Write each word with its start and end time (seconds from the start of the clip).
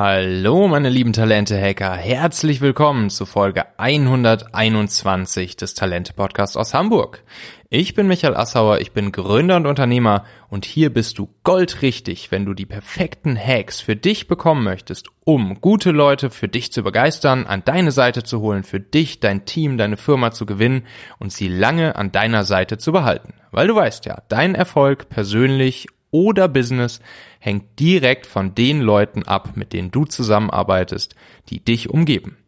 Hallo, 0.00 0.68
meine 0.68 0.90
lieben 0.90 1.12
Talente-Hacker. 1.12 1.92
Herzlich 1.92 2.60
willkommen 2.60 3.10
zu 3.10 3.26
Folge 3.26 3.64
121 3.78 5.56
des 5.56 5.74
Talente-Podcasts 5.74 6.56
aus 6.56 6.72
Hamburg. 6.72 7.24
Ich 7.68 7.94
bin 7.94 8.06
Michael 8.06 8.36
Assauer, 8.36 8.78
ich 8.78 8.92
bin 8.92 9.10
Gründer 9.10 9.56
und 9.56 9.66
Unternehmer 9.66 10.24
und 10.50 10.64
hier 10.64 10.94
bist 10.94 11.18
du 11.18 11.28
goldrichtig, 11.42 12.30
wenn 12.30 12.46
du 12.46 12.54
die 12.54 12.64
perfekten 12.64 13.36
Hacks 13.36 13.80
für 13.80 13.96
dich 13.96 14.28
bekommen 14.28 14.62
möchtest, 14.62 15.08
um 15.24 15.60
gute 15.60 15.90
Leute 15.90 16.30
für 16.30 16.46
dich 16.46 16.70
zu 16.70 16.84
begeistern, 16.84 17.44
an 17.44 17.64
deine 17.64 17.90
Seite 17.90 18.22
zu 18.22 18.40
holen, 18.40 18.62
für 18.62 18.78
dich, 18.78 19.18
dein 19.18 19.46
Team, 19.46 19.78
deine 19.78 19.96
Firma 19.96 20.30
zu 20.30 20.46
gewinnen 20.46 20.86
und 21.18 21.32
sie 21.32 21.48
lange 21.48 21.96
an 21.96 22.12
deiner 22.12 22.44
Seite 22.44 22.78
zu 22.78 22.92
behalten. 22.92 23.34
Weil 23.50 23.66
du 23.66 23.74
weißt 23.74 24.06
ja, 24.06 24.22
dein 24.28 24.54
Erfolg 24.54 25.08
persönlich 25.08 25.88
oder 26.12 26.46
Business 26.46 27.00
hängt 27.38 27.78
direkt 27.78 28.26
von 28.26 28.54
den 28.54 28.80
Leuten 28.80 29.22
ab, 29.22 29.52
mit 29.54 29.72
denen 29.72 29.90
du 29.90 30.04
zusammenarbeitest, 30.04 31.14
die 31.50 31.64
dich 31.64 31.90
umgeben. 31.90 32.38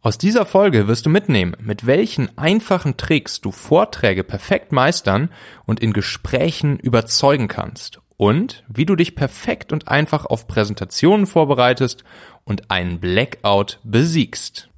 Aus 0.00 0.18
dieser 0.18 0.46
Folge 0.46 0.88
wirst 0.88 1.06
du 1.06 1.10
mitnehmen, 1.10 1.54
mit 1.60 1.86
welchen 1.86 2.36
einfachen 2.36 2.96
Tricks 2.96 3.40
du 3.40 3.52
Vorträge 3.52 4.24
perfekt 4.24 4.72
meistern 4.72 5.30
und 5.64 5.78
in 5.78 5.92
Gesprächen 5.92 6.78
überzeugen 6.78 7.46
kannst 7.46 8.00
und 8.16 8.64
wie 8.66 8.84
du 8.84 8.96
dich 8.96 9.14
perfekt 9.14 9.72
und 9.72 9.86
einfach 9.86 10.26
auf 10.26 10.48
Präsentationen 10.48 11.26
vorbereitest 11.26 12.02
und 12.44 12.70
einen 12.70 12.98
Blackout 12.98 13.78
besiegst. 13.84 14.71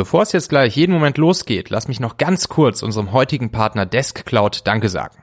Bevor 0.00 0.22
es 0.22 0.32
jetzt 0.32 0.48
gleich 0.48 0.76
jeden 0.76 0.92
Moment 0.92 1.18
losgeht, 1.18 1.68
lass 1.68 1.86
mich 1.86 2.00
noch 2.00 2.16
ganz 2.16 2.48
kurz 2.48 2.82
unserem 2.82 3.12
heutigen 3.12 3.52
Partner 3.52 3.84
DeskCloud 3.84 4.66
Danke 4.66 4.88
sagen. 4.88 5.18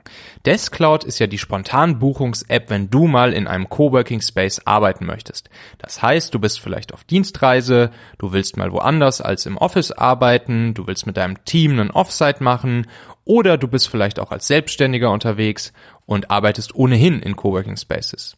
DeskCloud 0.45 1.03
ist 1.03 1.17
ja 1.17 1.25
die 1.25 1.39
spontan 1.39 1.97
Buchungs-App, 1.97 2.69
wenn 2.69 2.91
du 2.91 3.07
mal 3.07 3.33
in 3.33 3.47
einem 3.47 3.69
Coworking 3.69 4.21
Space 4.21 4.61
arbeiten 4.65 5.07
möchtest. 5.07 5.49
Das 5.79 6.03
heißt, 6.03 6.31
du 6.31 6.37
bist 6.37 6.59
vielleicht 6.59 6.93
auf 6.93 7.03
Dienstreise, 7.05 7.89
du 8.19 8.33
willst 8.33 8.55
mal 8.55 8.71
woanders 8.71 9.19
als 9.19 9.47
im 9.47 9.57
Office 9.57 9.91
arbeiten, 9.91 10.75
du 10.75 10.85
willst 10.85 11.07
mit 11.07 11.17
deinem 11.17 11.43
Team 11.43 11.71
einen 11.71 11.89
Offsite 11.89 12.43
machen 12.43 12.85
oder 13.25 13.57
du 13.57 13.67
bist 13.67 13.89
vielleicht 13.89 14.19
auch 14.19 14.31
als 14.31 14.45
Selbstständiger 14.45 15.09
unterwegs 15.09 15.73
und 16.07 16.31
arbeitest 16.31 16.73
ohnehin 16.73 17.21
in 17.21 17.35
Coworking 17.35 17.77
Spaces. 17.77 18.35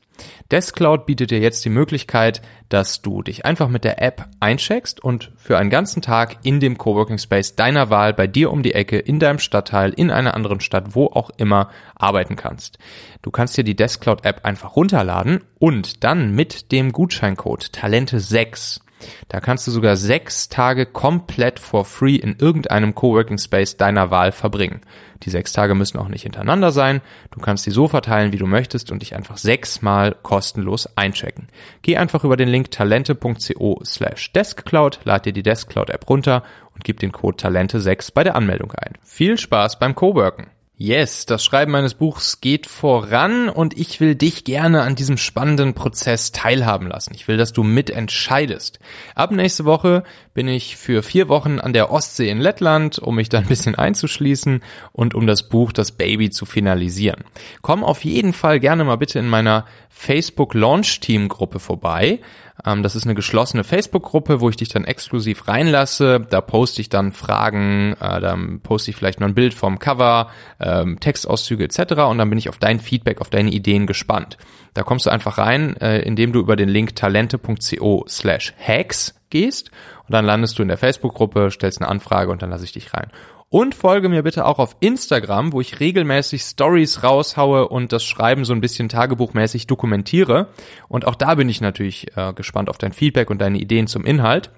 DeskCloud 0.52 1.06
bietet 1.06 1.31
dir 1.31 1.39
jetzt 1.39 1.64
die 1.64 1.70
Möglichkeit, 1.70 2.42
dass 2.67 3.02
du 3.02 3.22
dich 3.22 3.45
einfach 3.45 3.70
mit 3.70 3.86
der 3.86 4.02
App 4.02 4.28
eincheckst 4.42 5.02
und 5.02 5.31
für 5.38 5.58
einen 5.58 5.70
ganzen 5.70 6.02
Tag 6.02 6.40
in 6.44 6.59
dem 6.59 6.78
Coworking 6.78 7.20
Space 7.20 7.56
deiner 7.56 7.90
Wahl 7.90 8.14
bei 8.14 8.28
dir 8.28 8.52
um 8.52 8.62
die 8.62 8.73
Ecke, 8.73 9.00
in 9.00 9.20
deinem 9.20 9.40
Stadtteil, 9.40 9.92
in 9.92 10.12
einer 10.12 10.34
anderen 10.34 10.59
Stadt, 10.59 10.94
wo 10.95 11.06
auch 11.06 11.30
immer 11.38 11.70
arbeiten 11.95 12.36
kannst. 12.36 12.80
Du 13.22 13.31
kannst 13.31 13.56
dir 13.58 13.64
die 13.64 13.75
DeskCloud 13.75 14.25
App 14.25 14.44
einfach 14.44 14.75
runterladen 14.75 15.45
und 15.58 16.03
dann 16.03 16.31
mit 16.36 16.73
dem 16.73 16.92
Gutscheincode 16.92 17.72
Talente 17.72 18.20
6 18.20 18.81
da 19.28 19.39
kannst 19.39 19.67
du 19.67 19.72
sogar 19.72 19.95
sechs 19.95 20.50
Tage 20.50 20.86
komplett 20.86 21.59
for 21.59 21.86
free 21.86 22.16
in 22.16 22.36
irgendeinem 22.39 22.95
Coworking 22.95 23.38
Space 23.38 23.78
deiner 23.78 24.11
Wahl 24.11 24.31
verbringen. 24.31 24.81
Die 25.23 25.30
sechs 25.30 25.52
Tage 25.52 25.75
müssen 25.75 25.97
auch 25.97 26.08
nicht 26.08 26.23
hintereinander 26.23 26.72
sein. 26.72 27.02
Du 27.31 27.39
kannst 27.39 27.66
die 27.66 27.72
so 27.72 27.88
verteilen, 27.88 28.31
wie 28.31 28.38
du 28.38 28.47
möchtest 28.47 28.91
und 28.91 29.02
dich 29.02 29.16
einfach 29.16 29.38
sechsmal 29.38 30.16
kostenlos 30.22 30.89
einchecken. 30.95 31.47
Geh 31.81 31.97
einfach 31.97 32.23
über 32.23 32.38
den 32.38 32.50
Link 32.50 32.72
talente.co 32.72 33.81
slash 33.83 34.31
deskcloud, 34.31 35.00
lad 35.03 35.25
dir 35.25 35.34
die 35.34 35.44
Deskcloud 35.44 35.89
App 35.89 36.09
runter 36.09 36.44
und 36.73 36.84
gib 36.84 37.00
den 37.00 37.11
Code 37.11 37.38
Talente6 37.38 38.13
bei 38.13 38.23
der 38.23 38.36
Anmeldung 38.36 38.72
ein. 38.72 38.94
Viel 39.03 39.38
Spaß 39.38 39.80
beim 39.80 39.95
Coworken! 39.95 40.47
Yes, 40.81 41.25
das 41.25 41.44
Schreiben 41.44 41.73
meines 41.73 41.94
Buchs 41.94 42.39
geht 42.39 42.66
voran 42.66 43.49
und 43.49 43.77
ich 43.77 43.99
will 43.99 44.16
dich 44.16 44.45
gerne 44.45 44.83
an 44.83 44.95
diesem 44.95 45.17
spannenden 45.17 45.73
Prozess 45.73 46.31
teilhaben 46.31 46.88
lassen. 46.88 47.11
Ich 47.13 47.27
will, 47.27 47.35
dass 47.35 47.52
du 47.52 47.63
mitentscheidest. 47.63 48.80
Ab 49.13 49.31
nächste 49.31 49.66
Woche 49.66 50.05
bin 50.33 50.47
ich 50.47 50.77
für 50.77 51.03
vier 51.03 51.27
Wochen 51.27 51.59
an 51.59 51.73
der 51.73 51.91
Ostsee 51.91 52.30
in 52.30 52.39
Lettland, 52.39 52.97
um 52.97 53.16
mich 53.16 53.28
da 53.28 53.40
ein 53.40 53.47
bisschen 53.47 53.75
einzuschließen 53.75 54.63
und 54.94 55.16
um 55.16 55.28
das 55.28 55.50
Buch 55.50 55.73
Das 55.73 55.91
Baby 55.91 56.29
zu 56.29 56.45
finalisieren. 56.45 57.25
Komm 57.61 57.84
auf 57.84 58.06
jeden 58.06 58.31
Fall 58.31 58.61
gerne 58.61 58.85
mal 58.85 58.96
bitte 58.96 59.19
in 59.19 59.28
meiner 59.28 59.66
Facebook 59.90 60.53
Launch 60.53 61.01
Team 61.01 61.28
Gruppe 61.28 61.59
vorbei. 61.59 62.22
Ähm, 62.66 62.84
das 62.84 62.96
ist 62.96 63.06
eine 63.06 63.16
geschlossene 63.16 63.64
Facebook-Gruppe, 63.64 64.42
wo 64.42 64.50
ich 64.50 64.58
dich 64.58 64.70
dann 64.70 64.86
exklusiv 64.86 65.47
reinlasse. 65.47 66.25
Da 66.30 66.42
poste 66.42 66.81
ich 66.81 66.90
dann 66.90 67.12
Fragen, 67.12 67.96
äh, 68.00 68.20
dann 68.20 68.59
poste 68.62 68.92
ich 68.92 68.97
vielleicht 68.97 69.20
noch 69.20 69.28
ein 69.28 69.36
Bild 69.36 69.53
vom 69.53 69.80
Cover, 69.80 70.30
ähm, 70.59 71.00
Textauszüge 71.00 71.64
etc. 71.64 71.94
Und 72.09 72.18
dann 72.18 72.30
bin 72.30 72.40
ich 72.40 72.50
auf 72.50 72.58
dein 72.58 72.80
Feedback, 72.80 73.22
auf 73.22 73.30
deine 73.30 73.52
Ideen 73.52 73.88
gespannt. 73.88 74.38
Da 74.74 74.84
kommst 74.84 75.06
du 75.06 75.09
einfach 75.09 75.38
rein, 75.38 75.75
äh, 75.78 76.00
indem 76.00 76.31
du 76.31 76.40
über 76.40 76.56
den 76.56 76.70
Link 76.70 76.96
talente.co 76.96 78.06
slash 78.08 78.53
hacks 78.59 79.16
gehst 79.30 79.72
und 80.08 80.14
dann 80.14 80.26
landest 80.26 80.58
du 80.58 80.64
in 80.64 80.68
der 80.68 80.78
Facebook-Gruppe, 80.78 81.52
stellst 81.52 81.81
eine 81.81 81.90
Anfrage 81.90 82.31
und 82.31 82.41
dann 82.41 82.50
lasse 82.50 82.66
ich 82.66 82.72
dich 82.72 82.94
rein. 82.94 83.12
Und 83.51 83.73
folge 83.73 84.09
mir 84.09 84.21
bitte 84.21 84.45
auch 84.45 84.59
auf 84.59 84.75
Instagram, 84.79 85.53
wo 85.53 85.61
ich 85.61 85.79
regelmäßig 85.79 86.43
Stories 86.43 87.03
raushaue 87.03 87.67
und 87.67 87.91
das 87.91 88.03
Schreiben 88.03 88.45
so 88.45 88.53
ein 88.53 88.61
bisschen 88.61 88.89
tagebuchmäßig 88.89 89.65
dokumentiere. 89.65 90.49
Und 90.87 91.07
auch 91.07 91.15
da 91.15 91.33
bin 91.33 91.49
ich 91.49 91.59
natürlich 91.59 92.15
äh, 92.15 92.31
gespannt 92.33 92.69
auf 92.69 92.77
dein 92.77 92.93
Feedback 92.93 93.31
und 93.31 93.41
deine 93.41 93.57
Ideen 93.57 93.87
zum 93.87 94.05
Inhalt. 94.05 94.51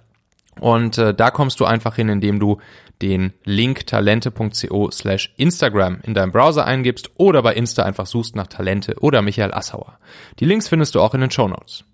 Und 0.59 0.97
äh, 0.97 1.13
da 1.13 1.31
kommst 1.31 1.62
du 1.62 1.66
einfach 1.66 1.96
hin, 1.96 2.09
indem 2.09 2.40
du 2.40 2.57
den 3.02 3.34
Link 3.46 3.88
talente.co 3.88 4.91
slash 4.91 5.34
Instagram 5.38 6.00
in 6.03 6.13
deinem 6.13 6.34
Browser 6.34 6.66
eingibst 6.66 7.12
oder 7.16 7.41
bei 7.41 7.53
Insta 7.53 7.84
einfach 7.84 8.06
suchst 8.06 8.35
nach 8.35 8.47
Talente 8.47 8.96
oder 9.00 9.22
Michael 9.22 9.53
Assauer. 9.53 9.97
Die 10.40 10.46
Links 10.46 10.68
findest 10.68 10.96
du 10.96 11.02
auch 11.02 11.13
in 11.13 11.22
den 11.22 11.31
Show 11.31 11.47
Notes. 11.47 11.85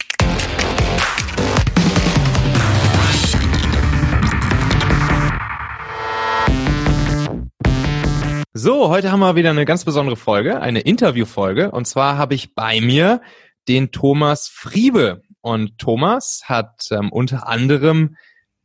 So, 8.60 8.90
heute 8.90 9.12
haben 9.12 9.20
wir 9.20 9.36
wieder 9.36 9.52
eine 9.52 9.66
ganz 9.66 9.86
besondere 9.86 10.16
Folge, 10.16 10.60
eine 10.60 10.80
Interviewfolge. 10.80 11.70
Und 11.70 11.86
zwar 11.86 12.18
habe 12.18 12.34
ich 12.34 12.56
bei 12.56 12.82
mir 12.82 13.22
den 13.68 13.92
Thomas 13.92 14.48
Friebe. 14.48 15.22
Und 15.42 15.78
Thomas 15.78 16.42
hat 16.46 16.88
ähm, 16.90 17.12
unter 17.12 17.48
anderem 17.48 18.16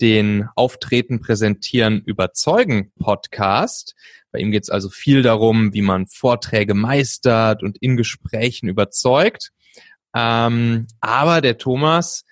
den 0.01 0.49
Auftreten, 0.57 1.21
Präsentieren, 1.21 2.01
Überzeugen 2.01 2.91
Podcast. 2.99 3.95
Bei 4.31 4.39
ihm 4.39 4.51
geht 4.51 4.63
es 4.63 4.71
also 4.71 4.89
viel 4.89 5.21
darum, 5.21 5.75
wie 5.75 5.83
man 5.83 6.07
Vorträge 6.07 6.73
meistert 6.73 7.63
und 7.63 7.77
in 7.83 7.99
Gesprächen 7.99 8.71
überzeugt. 8.71 9.51
Ähm, 10.17 10.87
aber 11.03 11.43
der 11.43 11.59
Thomas, 11.59 12.25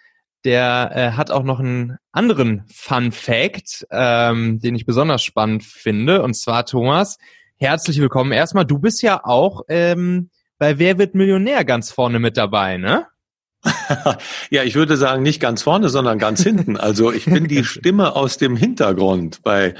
der 0.46 0.92
äh, 0.94 1.10
hat 1.10 1.30
auch 1.30 1.42
noch 1.42 1.60
einen 1.60 1.98
anderen 2.10 2.64
Fun 2.72 3.12
Fact, 3.12 3.86
ähm, 3.90 4.60
den 4.60 4.74
ich 4.74 4.86
besonders 4.86 5.22
spannend 5.22 5.62
finde. 5.62 6.22
Und 6.22 6.32
zwar, 6.32 6.64
Thomas, 6.64 7.18
herzlich 7.60 8.00
willkommen. 8.00 8.32
Erstmal, 8.32 8.64
du 8.64 8.78
bist 8.78 9.02
ja 9.02 9.20
auch 9.22 9.62
ähm, 9.68 10.30
bei 10.58 10.78
Wer 10.78 10.98
wird 10.98 11.14
Millionär 11.14 11.64
ganz 11.64 11.92
vorne 11.92 12.18
mit 12.18 12.36
dabei, 12.36 12.78
ne? 12.78 13.06
ja, 14.50 14.64
ich 14.64 14.74
würde 14.74 14.96
sagen, 14.96 15.22
nicht 15.22 15.40
ganz 15.40 15.62
vorne, 15.62 15.90
sondern 15.90 16.18
ganz 16.18 16.42
hinten. 16.42 16.78
Also 16.78 17.12
ich 17.12 17.26
bin 17.26 17.46
die 17.46 17.64
Stimme 17.64 18.16
aus 18.16 18.38
dem 18.38 18.56
Hintergrund 18.56 19.42
bei 19.42 19.74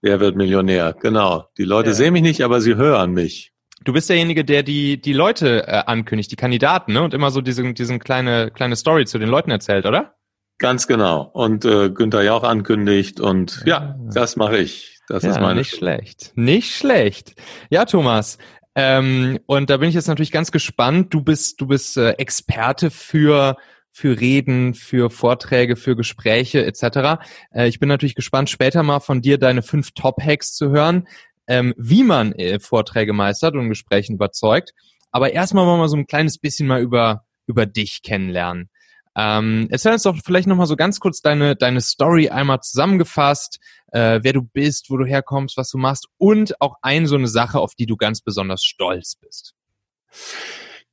Wer 0.00 0.20
wird 0.20 0.36
Millionär. 0.36 0.94
Genau. 1.00 1.46
Die 1.58 1.64
Leute 1.64 1.90
ja. 1.90 1.94
sehen 1.94 2.12
mich 2.12 2.22
nicht, 2.22 2.42
aber 2.42 2.60
sie 2.60 2.76
hören 2.76 3.12
mich. 3.12 3.52
Du 3.82 3.92
bist 3.92 4.08
derjenige, 4.08 4.44
der 4.44 4.62
die, 4.62 5.00
die 5.00 5.12
Leute 5.12 5.66
äh, 5.66 5.82
ankündigt, 5.86 6.30
die 6.30 6.36
Kandidaten, 6.36 6.92
ne? 6.92 7.02
Und 7.02 7.12
immer 7.12 7.32
so 7.32 7.40
diesen, 7.40 7.74
diesen 7.74 7.98
kleine, 7.98 8.52
kleine 8.52 8.76
Story 8.76 9.04
zu 9.04 9.18
den 9.18 9.28
Leuten 9.28 9.50
erzählt, 9.50 9.86
oder? 9.86 10.14
Ganz 10.58 10.86
genau. 10.86 11.22
Und 11.32 11.64
äh, 11.64 11.90
Günther 11.90 12.22
ja 12.22 12.34
auch 12.34 12.44
ankündigt 12.44 13.20
und 13.20 13.62
ja, 13.66 13.80
ja 13.80 13.96
das 14.12 14.36
mache 14.36 14.58
ich. 14.58 14.95
Das 15.08 15.22
ja, 15.22 15.30
ist 15.30 15.40
meine. 15.40 15.60
Nicht 15.60 15.74
schlecht. 15.74 16.32
Nicht 16.34 16.74
schlecht. 16.74 17.34
Ja, 17.70 17.84
Thomas. 17.84 18.38
Ähm, 18.74 19.38
und 19.46 19.70
da 19.70 19.78
bin 19.78 19.88
ich 19.88 19.94
jetzt 19.94 20.08
natürlich 20.08 20.32
ganz 20.32 20.52
gespannt. 20.52 21.14
Du 21.14 21.22
bist, 21.22 21.60
du 21.60 21.66
bist 21.66 21.96
äh, 21.96 22.10
Experte 22.12 22.90
für 22.90 23.56
für 23.90 24.20
Reden, 24.20 24.74
für 24.74 25.08
Vorträge, 25.08 25.74
für 25.74 25.96
Gespräche 25.96 26.66
etc. 26.66 27.18
Äh, 27.50 27.68
ich 27.68 27.80
bin 27.80 27.88
natürlich 27.88 28.14
gespannt, 28.14 28.50
später 28.50 28.82
mal 28.82 29.00
von 29.00 29.22
dir 29.22 29.38
deine 29.38 29.62
fünf 29.62 29.92
Top-Hacks 29.92 30.52
zu 30.52 30.68
hören, 30.68 31.08
ähm, 31.46 31.72
wie 31.78 32.02
man 32.02 32.32
äh, 32.32 32.60
Vorträge 32.60 33.14
meistert 33.14 33.54
und 33.54 33.70
Gesprächen 33.70 34.16
überzeugt. 34.16 34.74
Aber 35.10 35.32
erstmal 35.32 35.66
wollen 35.66 35.80
wir 35.80 35.88
so 35.88 35.96
ein 35.96 36.06
kleines 36.06 36.36
bisschen 36.36 36.66
mal 36.66 36.82
über 36.82 37.24
über 37.46 37.64
dich 37.64 38.02
kennenlernen. 38.02 38.68
Ähm, 39.16 39.66
erzähl 39.70 39.92
uns 39.92 40.02
doch 40.02 40.16
vielleicht 40.22 40.46
nochmal 40.46 40.66
so 40.66 40.76
ganz 40.76 41.00
kurz 41.00 41.22
deine, 41.22 41.56
deine 41.56 41.80
Story 41.80 42.28
einmal 42.28 42.60
zusammengefasst, 42.60 43.58
äh, 43.92 44.20
wer 44.22 44.34
du 44.34 44.42
bist, 44.42 44.90
wo 44.90 44.98
du 44.98 45.06
herkommst, 45.06 45.56
was 45.56 45.70
du 45.70 45.78
machst 45.78 46.06
und 46.18 46.60
auch 46.60 46.76
eine 46.82 47.08
so 47.08 47.16
eine 47.16 47.28
Sache, 47.28 47.58
auf 47.58 47.74
die 47.74 47.86
du 47.86 47.96
ganz 47.96 48.20
besonders 48.20 48.62
stolz 48.62 49.16
bist. 49.16 49.54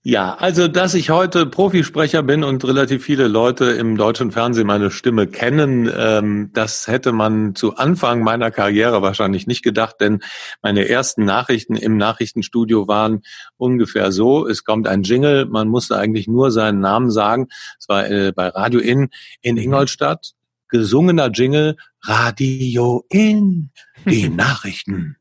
Ja, 0.06 0.34
also 0.34 0.68
dass 0.68 0.96
ich 0.96 1.12
heute 1.12 1.46
Profisprecher 1.46 2.24
bin 2.24 2.44
und 2.44 2.66
relativ 2.66 3.06
viele 3.06 3.30
Leute 3.30 3.68
im 3.68 3.96
deutschen 3.96 4.34
Fernsehen 4.34 4.68
meine 4.68 4.92
Stimme 4.92 5.28
kennen, 5.28 5.90
ähm, 5.98 6.50
das 6.52 6.88
hätte 6.88 7.14
man 7.14 7.56
zu 7.56 7.78
Anfang 7.78 8.22
meiner 8.22 8.52
Karriere 8.52 9.02
wahrscheinlich 9.02 9.48
nicht 9.48 9.64
gedacht, 9.64 9.96
denn 10.02 10.20
meine 10.62 10.90
ersten 10.90 11.24
Nachrichten 11.24 11.78
im 11.78 11.96
Nachrichtenstudio 11.96 12.90
waren 12.90 13.22
ungefähr 13.56 14.12
so, 14.12 14.46
es 14.46 14.66
kommt 14.66 14.90
ein 14.90 15.04
Jingle, 15.04 15.46
man 15.46 15.70
musste 15.70 15.98
eigentlich 15.98 16.28
nur 16.28 16.52
seinen 16.52 16.82
Namen 16.82 17.10
sagen, 17.10 17.48
es 17.80 17.88
war 17.88 18.06
äh, 18.06 18.34
bei 18.36 18.50
Radio 18.50 18.82
In 18.82 19.08
in. 19.40 19.56
Ingolstadt, 19.56 20.34
gesungener 20.68 21.30
Jingle, 21.32 21.78
Radio 22.02 23.06
In, 23.10 23.70
die 24.04 24.28
Nachrichten. 24.36 25.16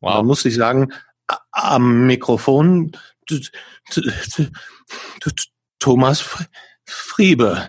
Wow. 0.00 0.14
Da 0.14 0.22
musste 0.22 0.48
ich 0.48 0.54
sagen, 0.54 0.90
am 1.50 2.06
Mikrofon 2.06 2.92
Thomas 5.78 6.46
Friebe, 6.84 7.68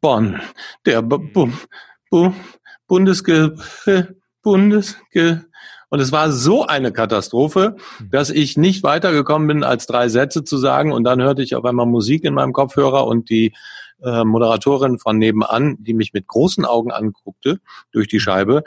Bonn, 0.00 0.40
der 0.84 1.02
Bundesge, 2.86 3.56
Bundesge, 4.42 5.44
und 5.90 5.98
es 5.98 6.12
war 6.12 6.30
so 6.30 6.64
eine 6.64 6.92
Katastrophe, 6.92 7.76
dass 8.10 8.30
ich 8.30 8.56
nicht 8.56 8.84
weitergekommen 8.84 9.48
bin, 9.48 9.64
als 9.64 9.86
drei 9.86 10.08
Sätze 10.08 10.44
zu 10.44 10.56
sagen. 10.56 10.92
Und 10.92 11.02
dann 11.02 11.20
hörte 11.20 11.42
ich 11.42 11.56
auf 11.56 11.64
einmal 11.64 11.86
Musik 11.86 12.24
in 12.24 12.32
meinem 12.32 12.52
Kopfhörer 12.52 13.06
und 13.06 13.28
die 13.28 13.52
äh, 14.00 14.24
Moderatorin 14.24 15.00
von 15.00 15.18
nebenan, 15.18 15.76
die 15.80 15.94
mich 15.94 16.12
mit 16.12 16.28
großen 16.28 16.64
Augen 16.64 16.92
anguckte 16.92 17.58
durch 17.90 18.06
die 18.06 18.20
Scheibe, 18.20 18.62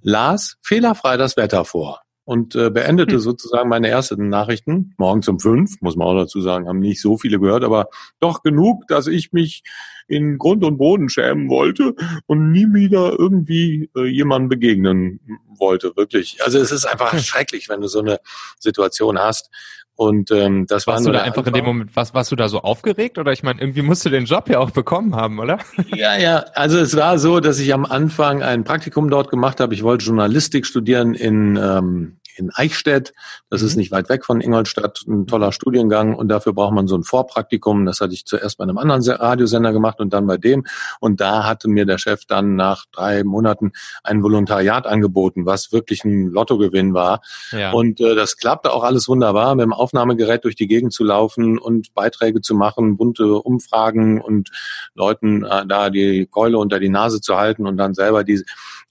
las 0.00 0.56
fehlerfrei 0.62 1.18
das 1.18 1.36
Wetter 1.36 1.66
vor 1.66 2.00
und 2.24 2.54
äh, 2.54 2.70
beendete 2.70 3.14
hm. 3.14 3.20
sozusagen 3.20 3.68
meine 3.68 3.88
ersten 3.88 4.28
Nachrichten. 4.28 4.94
Morgens 4.96 5.28
um 5.28 5.40
fünf, 5.40 5.80
muss 5.80 5.96
man 5.96 6.06
auch 6.06 6.16
dazu 6.16 6.40
sagen, 6.40 6.68
haben 6.68 6.80
nicht 6.80 7.00
so 7.00 7.18
viele 7.18 7.40
gehört, 7.40 7.64
aber 7.64 7.88
doch 8.20 8.42
genug, 8.42 8.86
dass 8.88 9.06
ich 9.06 9.32
mich 9.32 9.62
in 10.08 10.38
Grund 10.38 10.64
und 10.64 10.78
Boden 10.78 11.08
schämen 11.08 11.48
wollte 11.48 11.94
und 12.26 12.50
nie 12.52 12.66
wieder 12.72 13.18
irgendwie 13.18 13.90
äh, 13.96 14.04
jemandem 14.06 14.48
begegnen 14.50 15.20
wollte, 15.58 15.96
wirklich. 15.96 16.38
Also 16.44 16.58
es 16.58 16.70
ist 16.70 16.84
einfach 16.84 17.12
hm. 17.12 17.18
schrecklich, 17.20 17.68
wenn 17.68 17.80
du 17.80 17.88
so 17.88 18.00
eine 18.00 18.18
Situation 18.58 19.18
hast. 19.18 19.50
Und 19.94 20.30
ähm, 20.30 20.66
das 20.66 20.86
warst 20.86 21.04
war 21.04 21.12
du 21.12 21.18
da 21.18 21.24
einfach 21.24 21.38
Anfang. 21.38 21.54
in 21.54 21.60
dem 21.60 21.64
Moment, 21.64 21.90
was 21.94 22.14
warst 22.14 22.32
du 22.32 22.36
da 22.36 22.48
so 22.48 22.62
aufgeregt 22.62 23.18
oder 23.18 23.32
ich 23.32 23.42
meine, 23.42 23.60
irgendwie 23.60 23.82
musst 23.82 24.04
du 24.04 24.10
den 24.10 24.24
Job 24.24 24.48
ja 24.48 24.58
auch 24.58 24.70
bekommen 24.70 25.14
haben, 25.14 25.38
oder? 25.38 25.58
Ja, 25.94 26.16
ja. 26.16 26.44
Also 26.54 26.78
es 26.78 26.96
war 26.96 27.18
so, 27.18 27.40
dass 27.40 27.58
ich 27.58 27.72
am 27.74 27.84
Anfang 27.84 28.42
ein 28.42 28.64
Praktikum 28.64 29.10
dort 29.10 29.30
gemacht 29.30 29.60
habe. 29.60 29.74
Ich 29.74 29.82
wollte 29.82 30.06
Journalistik 30.06 30.66
studieren 30.66 31.14
in 31.14 31.56
ähm, 31.56 32.16
in 32.36 32.50
Eichstätt. 32.54 33.12
Das 33.50 33.62
mhm. 33.62 33.66
ist 33.68 33.76
nicht 33.76 33.90
weit 33.90 34.08
weg 34.08 34.24
von 34.24 34.40
Ingolstadt, 34.40 35.04
ein 35.06 35.26
toller 35.26 35.52
Studiengang 35.52 36.14
und 36.14 36.28
dafür 36.28 36.52
braucht 36.52 36.74
man 36.74 36.88
so 36.88 36.96
ein 36.96 37.02
Vorpraktikum. 37.02 37.86
Das 37.86 38.00
hatte 38.00 38.14
ich 38.14 38.26
zuerst 38.26 38.58
bei 38.58 38.64
einem 38.64 38.78
anderen 38.78 39.02
Radiosender 39.02 39.72
gemacht 39.72 40.00
und 40.00 40.12
dann 40.12 40.26
bei 40.26 40.36
dem. 40.36 40.64
Und 41.00 41.20
da 41.20 41.44
hatte 41.44 41.68
mir 41.68 41.86
der 41.86 41.98
Chef 41.98 42.24
dann 42.26 42.56
nach 42.56 42.86
drei 42.92 43.24
Monaten 43.24 43.72
ein 44.02 44.22
Volontariat 44.22 44.86
angeboten, 44.86 45.46
was 45.46 45.72
wirklich 45.72 46.04
ein 46.04 46.28
Lottogewinn 46.28 46.94
war. 46.94 47.20
Ja. 47.50 47.72
Und 47.72 48.00
äh, 48.00 48.14
das 48.14 48.36
klappte 48.36 48.72
auch 48.72 48.84
alles 48.84 49.08
wunderbar, 49.08 49.54
mit 49.54 49.64
dem 49.64 49.72
Aufnahmegerät 49.72 50.44
durch 50.44 50.56
die 50.56 50.66
Gegend 50.66 50.92
zu 50.92 51.04
laufen 51.04 51.58
und 51.58 51.94
Beiträge 51.94 52.40
zu 52.40 52.54
machen, 52.54 52.96
bunte 52.96 53.34
Umfragen 53.34 54.20
und 54.20 54.50
Leuten 54.94 55.44
äh, 55.44 55.66
da 55.66 55.90
die 55.90 56.26
Keule 56.26 56.58
unter 56.58 56.80
die 56.80 56.88
Nase 56.88 57.20
zu 57.20 57.36
halten 57.36 57.66
und 57.66 57.76
dann 57.76 57.94
selber 57.94 58.24
diese 58.24 58.44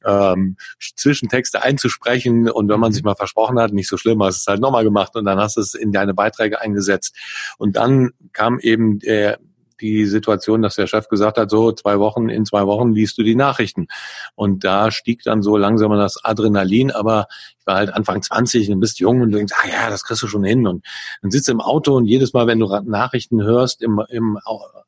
ähm, 0.06 0.57
Zwischentexte 0.95 1.63
einzusprechen 1.63 2.50
und 2.50 2.69
wenn 2.69 2.80
man 2.80 2.92
mhm. 2.92 2.94
sich 2.94 3.03
mal 3.03 3.15
versprochen 3.15 3.59
hat, 3.59 3.74
nicht 3.74 3.89
so 3.89 3.98
schlimm, 3.98 4.24
hast 4.24 4.38
es 4.38 4.48
halt 4.48 4.62
nochmal 4.62 4.83
gemacht 4.83 5.15
und 5.15 5.25
dann 5.25 5.39
hast 5.39 5.57
du 5.57 5.62
es 5.62 5.74
in 5.74 5.92
deine 5.92 6.13
Beiträge 6.13 6.62
eingesetzt. 6.62 7.15
Und 7.57 7.75
dann 7.75 8.12
kam 8.33 8.59
eben 8.59 9.00
der, 9.00 9.39
die 9.81 10.06
Situation, 10.06 10.62
dass 10.62 10.75
der 10.75 10.88
Chef 10.88 11.07
gesagt 11.10 11.38
hat, 11.38 11.50
so 11.50 11.72
zwei 11.72 12.00
Wochen, 12.00 12.30
in 12.30 12.45
zwei 12.45 12.66
Wochen 12.68 12.94
liest 12.94 13.18
du 13.18 13.24
die 13.24 13.36
Nachrichten. 13.36 13.88
Und 14.36 14.63
da 14.63 14.92
stieg 14.92 15.24
dann 15.24 15.42
so 15.42 15.57
langsam 15.57 15.92
das 15.92 16.24
Adrenalin, 16.24 16.92
aber 16.92 17.28
ich 17.60 17.68
war 17.68 17.75
halt 17.75 17.94
Anfang 17.94 18.22
20 18.22 18.72
und 18.72 18.80
bist 18.80 19.00
jung 19.00 19.22
und 19.22 19.31
du 19.31 19.38
denkst, 19.38 19.54
ah 19.62 19.68
ja, 19.68 19.89
das 19.89 20.04
kriegst 20.04 20.24
du 20.24 20.28
schon 20.28 20.44
hin. 20.44 20.68
Und 20.68 20.86
dann 21.22 21.31
sitzt 21.31 21.48
du 21.48 21.51
im 21.51 21.62
Auto 21.62 21.95
und 21.95 22.06
jedes 22.06 22.33
Mal, 22.33 22.48
wenn 22.48 22.60
du 22.60 22.68
Nachrichten 22.86 23.42
hörst 23.44 23.81
im, 23.81 24.01
im 24.10 24.39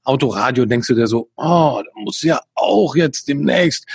Autoradio, 0.04 0.66
denkst 0.66 0.88
du 0.88 0.96
dir 0.96 1.08
so, 1.08 1.30
oh, 1.36 1.82
da 1.84 2.02
muss 2.02 2.22
ja 2.22 2.42
auch 2.56 2.96
jetzt 2.96 3.28
demnächst. 3.28 3.86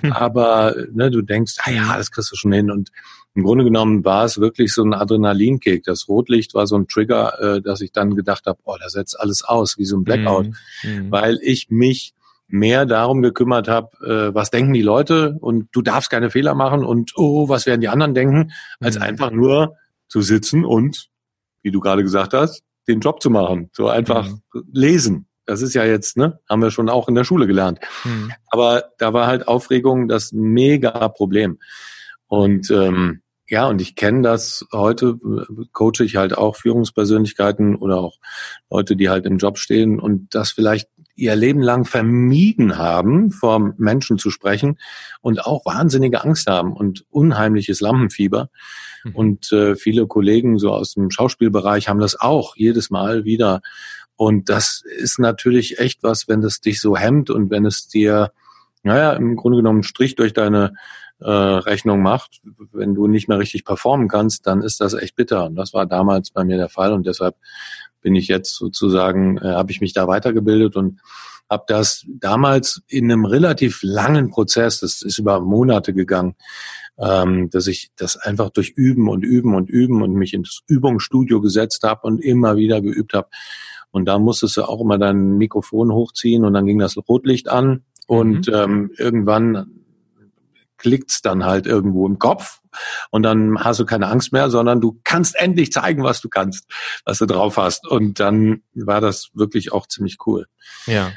Hm. 0.00 0.12
Aber 0.12 0.74
ne, 0.92 1.10
du 1.10 1.22
denkst, 1.22 1.56
ah 1.62 1.70
ja, 1.70 1.96
das 1.96 2.10
kriegst 2.10 2.32
du 2.32 2.36
schon 2.36 2.52
hin. 2.52 2.70
Und 2.70 2.90
im 3.34 3.44
Grunde 3.44 3.64
genommen 3.64 4.04
war 4.04 4.24
es 4.24 4.38
wirklich 4.38 4.72
so 4.72 4.82
ein 4.82 4.92
Adrenalinkick. 4.92 5.84
Das 5.84 6.06
Rotlicht 6.08 6.54
war 6.54 6.66
so 6.66 6.76
ein 6.76 6.86
Trigger, 6.86 7.40
äh, 7.40 7.62
dass 7.62 7.80
ich 7.80 7.92
dann 7.92 8.14
gedacht 8.14 8.46
habe, 8.46 8.58
oh, 8.64 8.76
da 8.80 8.88
setzt 8.88 9.18
alles 9.18 9.42
aus, 9.42 9.78
wie 9.78 9.86
so 9.86 9.96
ein 9.96 10.04
Blackout, 10.04 10.48
mhm. 10.82 11.10
weil 11.10 11.38
ich 11.42 11.70
mich 11.70 12.14
mehr 12.48 12.84
darum 12.84 13.22
gekümmert 13.22 13.68
habe, 13.68 13.96
äh, 14.06 14.34
was 14.34 14.50
denken 14.50 14.74
die 14.74 14.82
Leute 14.82 15.38
und 15.40 15.68
du 15.72 15.80
darfst 15.80 16.10
keine 16.10 16.28
Fehler 16.30 16.54
machen 16.54 16.84
und 16.84 17.12
oh, 17.16 17.48
was 17.48 17.64
werden 17.64 17.80
die 17.80 17.88
anderen 17.88 18.14
denken, 18.14 18.52
als 18.78 18.96
mhm. 18.96 19.02
einfach 19.02 19.30
nur 19.30 19.76
zu 20.08 20.20
sitzen 20.20 20.64
und, 20.66 21.08
wie 21.62 21.70
du 21.70 21.80
gerade 21.80 22.02
gesagt 22.02 22.34
hast, 22.34 22.62
den 22.86 23.00
Job 23.00 23.22
zu 23.22 23.30
machen. 23.30 23.70
So 23.72 23.88
einfach 23.88 24.28
mhm. 24.28 24.64
lesen. 24.70 25.26
Das 25.46 25.62
ist 25.62 25.74
ja 25.74 25.84
jetzt, 25.84 26.18
ne, 26.18 26.38
haben 26.48 26.60
wir 26.60 26.70
schon 26.70 26.90
auch 26.90 27.08
in 27.08 27.14
der 27.14 27.24
Schule 27.24 27.46
gelernt. 27.46 27.80
Mhm. 28.04 28.32
Aber 28.48 28.84
da 28.98 29.14
war 29.14 29.26
halt 29.26 29.48
Aufregung 29.48 30.06
das 30.06 30.32
mega 30.32 31.08
Problem. 31.08 31.58
Und 32.32 32.70
ähm, 32.70 33.20
ja, 33.46 33.66
und 33.66 33.82
ich 33.82 33.94
kenne 33.94 34.22
das 34.22 34.64
heute, 34.72 35.18
coache 35.72 36.02
ich 36.02 36.16
halt 36.16 36.34
auch 36.34 36.56
Führungspersönlichkeiten 36.56 37.76
oder 37.76 37.98
auch 37.98 38.16
Leute, 38.70 38.96
die 38.96 39.10
halt 39.10 39.26
im 39.26 39.36
Job 39.36 39.58
stehen 39.58 40.00
und 40.00 40.34
das 40.34 40.50
vielleicht 40.50 40.88
ihr 41.14 41.36
Leben 41.36 41.60
lang 41.60 41.84
vermieden 41.84 42.78
haben, 42.78 43.32
vor 43.32 43.74
Menschen 43.76 44.16
zu 44.16 44.30
sprechen 44.30 44.78
und 45.20 45.44
auch 45.44 45.66
wahnsinnige 45.66 46.24
Angst 46.24 46.46
haben 46.46 46.72
und 46.72 47.04
unheimliches 47.10 47.82
Lampenfieber. 47.82 48.48
Mhm. 49.04 49.14
Und 49.14 49.52
äh, 49.52 49.76
viele 49.76 50.06
Kollegen 50.06 50.58
so 50.58 50.72
aus 50.72 50.94
dem 50.94 51.10
Schauspielbereich 51.10 51.90
haben 51.90 52.00
das 52.00 52.18
auch 52.18 52.56
jedes 52.56 52.88
Mal 52.88 53.26
wieder. 53.26 53.60
Und 54.16 54.48
das 54.48 54.84
ist 54.86 55.18
natürlich 55.18 55.78
echt 55.80 56.02
was, 56.02 56.28
wenn 56.28 56.40
das 56.40 56.62
dich 56.62 56.80
so 56.80 56.96
hemmt 56.96 57.28
und 57.28 57.50
wenn 57.50 57.66
es 57.66 57.88
dir, 57.88 58.32
naja, 58.84 59.12
im 59.12 59.36
Grunde 59.36 59.58
genommen 59.58 59.82
Strich 59.82 60.14
durch 60.14 60.32
deine 60.32 60.72
äh, 61.24 61.30
Rechnung 61.30 62.02
macht. 62.02 62.40
Wenn 62.72 62.94
du 62.94 63.06
nicht 63.06 63.28
mehr 63.28 63.38
richtig 63.38 63.64
performen 63.64 64.08
kannst, 64.08 64.46
dann 64.46 64.62
ist 64.62 64.80
das 64.80 64.94
echt 64.94 65.16
bitter. 65.16 65.46
Und 65.46 65.54
das 65.54 65.72
war 65.72 65.86
damals 65.86 66.30
bei 66.30 66.44
mir 66.44 66.56
der 66.56 66.68
Fall. 66.68 66.92
Und 66.92 67.06
deshalb 67.06 67.36
bin 68.00 68.14
ich 68.14 68.28
jetzt 68.28 68.54
sozusagen, 68.56 69.38
äh, 69.38 69.52
habe 69.52 69.72
ich 69.72 69.80
mich 69.80 69.92
da 69.92 70.08
weitergebildet 70.08 70.76
und 70.76 71.00
habe 71.48 71.64
das 71.66 72.04
damals 72.08 72.82
in 72.88 73.10
einem 73.10 73.24
relativ 73.24 73.80
langen 73.82 74.30
Prozess, 74.30 74.80
das 74.80 75.02
ist 75.02 75.18
über 75.18 75.40
Monate 75.40 75.92
gegangen, 75.92 76.34
ähm, 76.98 77.50
dass 77.50 77.66
ich 77.66 77.90
das 77.96 78.16
einfach 78.16 78.50
durch 78.50 78.70
Üben 78.70 79.08
und 79.08 79.22
Üben 79.22 79.54
und 79.54 79.68
Üben 79.68 80.02
und 80.02 80.14
mich 80.14 80.34
ins 80.34 80.62
Übungsstudio 80.66 81.40
gesetzt 81.40 81.82
habe 81.84 82.06
und 82.06 82.20
immer 82.20 82.56
wieder 82.56 82.80
geübt 82.80 83.12
habe. 83.14 83.28
Und 83.90 84.06
da 84.06 84.18
musstest 84.18 84.56
du 84.56 84.62
auch 84.62 84.80
immer 84.80 84.98
dein 84.98 85.36
Mikrofon 85.36 85.92
hochziehen 85.92 86.44
und 86.44 86.54
dann 86.54 86.66
ging 86.66 86.78
das 86.78 86.96
Rotlicht 86.96 87.48
an 87.48 87.82
und 88.06 88.48
mhm. 88.48 88.54
ähm, 88.54 88.90
irgendwann 88.96 89.81
klickt's 90.82 91.22
dann 91.22 91.44
halt 91.44 91.66
irgendwo 91.66 92.06
im 92.06 92.18
Kopf 92.18 92.60
und 93.10 93.22
dann 93.22 93.58
hast 93.58 93.78
du 93.78 93.86
keine 93.86 94.08
Angst 94.08 94.32
mehr, 94.32 94.50
sondern 94.50 94.80
du 94.80 95.00
kannst 95.04 95.36
endlich 95.36 95.72
zeigen, 95.72 96.02
was 96.02 96.20
du 96.20 96.28
kannst, 96.28 96.66
was 97.04 97.18
du 97.18 97.26
drauf 97.26 97.56
hast. 97.56 97.86
Und 97.86 98.18
dann 98.18 98.62
war 98.74 99.00
das 99.00 99.30
wirklich 99.32 99.72
auch 99.72 99.86
ziemlich 99.86 100.18
cool. 100.26 100.46
Ja. 100.86 101.12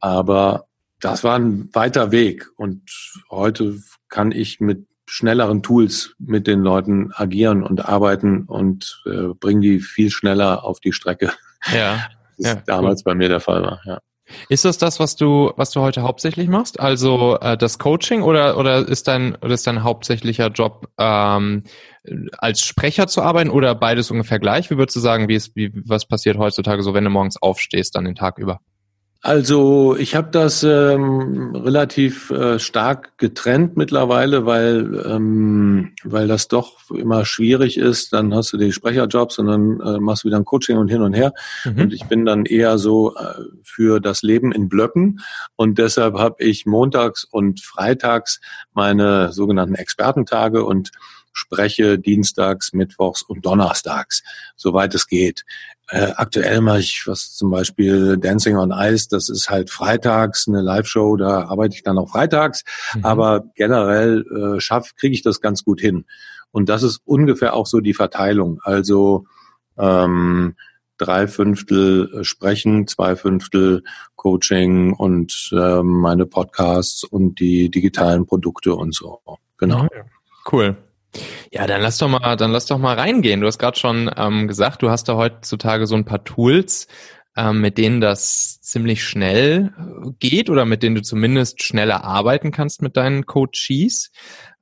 Aber 0.00 0.66
das 1.00 1.24
war 1.24 1.38
ein 1.38 1.74
weiter 1.74 2.12
Weg 2.12 2.48
und 2.56 2.82
heute 3.30 3.78
kann 4.08 4.32
ich 4.32 4.60
mit 4.60 4.86
schnelleren 5.06 5.62
Tools 5.62 6.14
mit 6.18 6.46
den 6.46 6.60
Leuten 6.60 7.12
agieren 7.14 7.62
und 7.62 7.88
arbeiten 7.88 8.42
und 8.42 9.02
äh, 9.06 9.34
bringen 9.38 9.62
die 9.62 9.80
viel 9.80 10.10
schneller 10.10 10.64
auf 10.64 10.80
die 10.80 10.92
Strecke. 10.92 11.32
Ja. 11.72 12.08
Das 12.38 12.48
ja, 12.48 12.54
damals 12.66 13.00
cool. 13.00 13.12
bei 13.12 13.14
mir 13.14 13.28
der 13.30 13.40
Fall 13.40 13.62
war, 13.62 13.80
ja. 13.86 14.00
Ist 14.48 14.64
das 14.64 14.78
das, 14.78 14.98
was 15.00 15.16
du, 15.16 15.52
was 15.56 15.70
du 15.70 15.80
heute 15.80 16.02
hauptsächlich 16.02 16.48
machst? 16.48 16.80
Also 16.80 17.38
äh, 17.40 17.56
das 17.56 17.78
Coaching 17.78 18.22
oder 18.22 18.56
oder 18.56 18.86
ist 18.86 19.08
dein 19.08 19.36
oder 19.36 19.54
ist 19.54 19.66
dein 19.66 19.82
hauptsächlicher 19.82 20.48
Job 20.48 20.88
ähm, 20.98 21.64
als 22.38 22.60
Sprecher 22.60 23.06
zu 23.06 23.22
arbeiten 23.22 23.50
oder 23.50 23.74
beides 23.74 24.10
ungefähr 24.10 24.38
gleich? 24.38 24.70
Wie 24.70 24.78
würdest 24.78 24.96
du 24.96 25.00
sagen, 25.00 25.28
wie 25.28 25.34
ist 25.34 25.54
wie 25.54 25.72
was 25.74 26.06
passiert 26.06 26.38
heutzutage 26.38 26.82
so, 26.82 26.94
wenn 26.94 27.04
du 27.04 27.10
morgens 27.10 27.40
aufstehst, 27.40 27.94
dann 27.94 28.04
den 28.04 28.14
Tag 28.14 28.38
über? 28.38 28.60
Also 29.26 29.96
ich 29.96 30.14
habe 30.14 30.28
das 30.30 30.62
ähm, 30.62 31.50
relativ 31.56 32.30
äh, 32.30 32.60
stark 32.60 33.18
getrennt 33.18 33.76
mittlerweile, 33.76 34.46
weil 34.46 35.04
ähm, 35.04 35.94
weil 36.04 36.28
das 36.28 36.46
doch 36.46 36.88
immer 36.92 37.24
schwierig 37.24 37.76
ist. 37.76 38.12
Dann 38.12 38.32
hast 38.32 38.52
du 38.52 38.56
die 38.56 38.70
Sprecherjobs 38.70 39.40
und 39.40 39.48
dann 39.48 39.80
äh, 39.80 39.98
machst 39.98 40.22
du 40.22 40.28
wieder 40.28 40.36
ein 40.36 40.44
Coaching 40.44 40.76
und 40.76 40.86
hin 40.86 41.02
und 41.02 41.12
her. 41.12 41.32
Mhm. 41.64 41.80
Und 41.80 41.92
ich 41.92 42.04
bin 42.04 42.24
dann 42.24 42.44
eher 42.44 42.78
so 42.78 43.16
äh, 43.16 43.42
für 43.64 43.98
das 43.98 44.22
Leben 44.22 44.52
in 44.52 44.68
Blöcken 44.68 45.18
und 45.56 45.76
deshalb 45.78 46.14
habe 46.14 46.44
ich 46.44 46.64
montags 46.64 47.24
und 47.24 47.60
freitags 47.60 48.40
meine 48.74 49.32
sogenannten 49.32 49.74
Expertentage 49.74 50.64
und 50.64 50.92
spreche 51.32 51.98
dienstags, 51.98 52.72
mittwochs 52.72 53.22
und 53.22 53.44
donnerstags, 53.44 54.22
soweit 54.54 54.94
es 54.94 55.08
geht. 55.08 55.44
Äh, 55.88 56.12
aktuell 56.16 56.60
mache 56.60 56.80
ich 56.80 57.04
was 57.06 57.34
zum 57.34 57.50
Beispiel 57.50 58.16
Dancing 58.16 58.56
on 58.56 58.72
Ice, 58.72 59.06
das 59.08 59.28
ist 59.28 59.50
halt 59.50 59.70
freitags 59.70 60.48
eine 60.48 60.60
Live-Show, 60.60 61.16
da 61.16 61.44
arbeite 61.44 61.76
ich 61.76 61.84
dann 61.84 61.98
auch 61.98 62.10
freitags, 62.10 62.64
mhm. 62.94 63.04
aber 63.04 63.44
generell 63.54 64.24
äh, 64.56 64.60
schaff, 64.60 64.94
kriege 64.96 65.14
ich 65.14 65.22
das 65.22 65.40
ganz 65.40 65.64
gut 65.64 65.80
hin. 65.80 66.04
Und 66.50 66.68
das 66.68 66.82
ist 66.82 67.00
ungefähr 67.04 67.54
auch 67.54 67.66
so 67.66 67.80
die 67.80 67.94
Verteilung. 67.94 68.60
Also 68.62 69.26
ähm, 69.78 70.56
drei 70.98 71.28
Fünftel 71.28 72.10
äh, 72.12 72.24
Sprechen, 72.24 72.86
zwei 72.86 73.14
Fünftel 73.14 73.82
Coaching 74.16 74.92
und 74.92 75.50
äh, 75.52 75.82
meine 75.82 76.26
Podcasts 76.26 77.04
und 77.04 77.38
die 77.38 77.70
digitalen 77.70 78.26
Produkte 78.26 78.74
und 78.74 78.94
so. 78.94 79.20
Genau. 79.58 79.86
Cool. 80.50 80.76
Ja, 81.50 81.66
dann 81.66 81.80
lass 81.80 81.98
doch 81.98 82.08
mal, 82.08 82.36
dann 82.36 82.52
lass 82.52 82.66
doch 82.66 82.78
mal 82.78 82.96
reingehen. 82.96 83.40
Du 83.40 83.46
hast 83.46 83.58
gerade 83.58 83.78
schon 83.78 84.10
ähm, 84.16 84.48
gesagt, 84.48 84.82
du 84.82 84.90
hast 84.90 85.08
da 85.08 85.16
heutzutage 85.16 85.86
so 85.86 85.94
ein 85.94 86.04
paar 86.04 86.24
Tools, 86.24 86.86
ähm, 87.36 87.60
mit 87.60 87.78
denen 87.78 88.00
das 88.00 88.60
ziemlich 88.62 89.04
schnell 89.04 89.72
äh, 89.78 90.10
geht 90.18 90.50
oder 90.50 90.64
mit 90.64 90.82
denen 90.82 90.96
du 90.96 91.02
zumindest 91.02 91.62
schneller 91.62 92.04
arbeiten 92.04 92.50
kannst 92.50 92.82
mit 92.82 92.96
deinen 92.96 93.26
Coaches. 93.26 94.10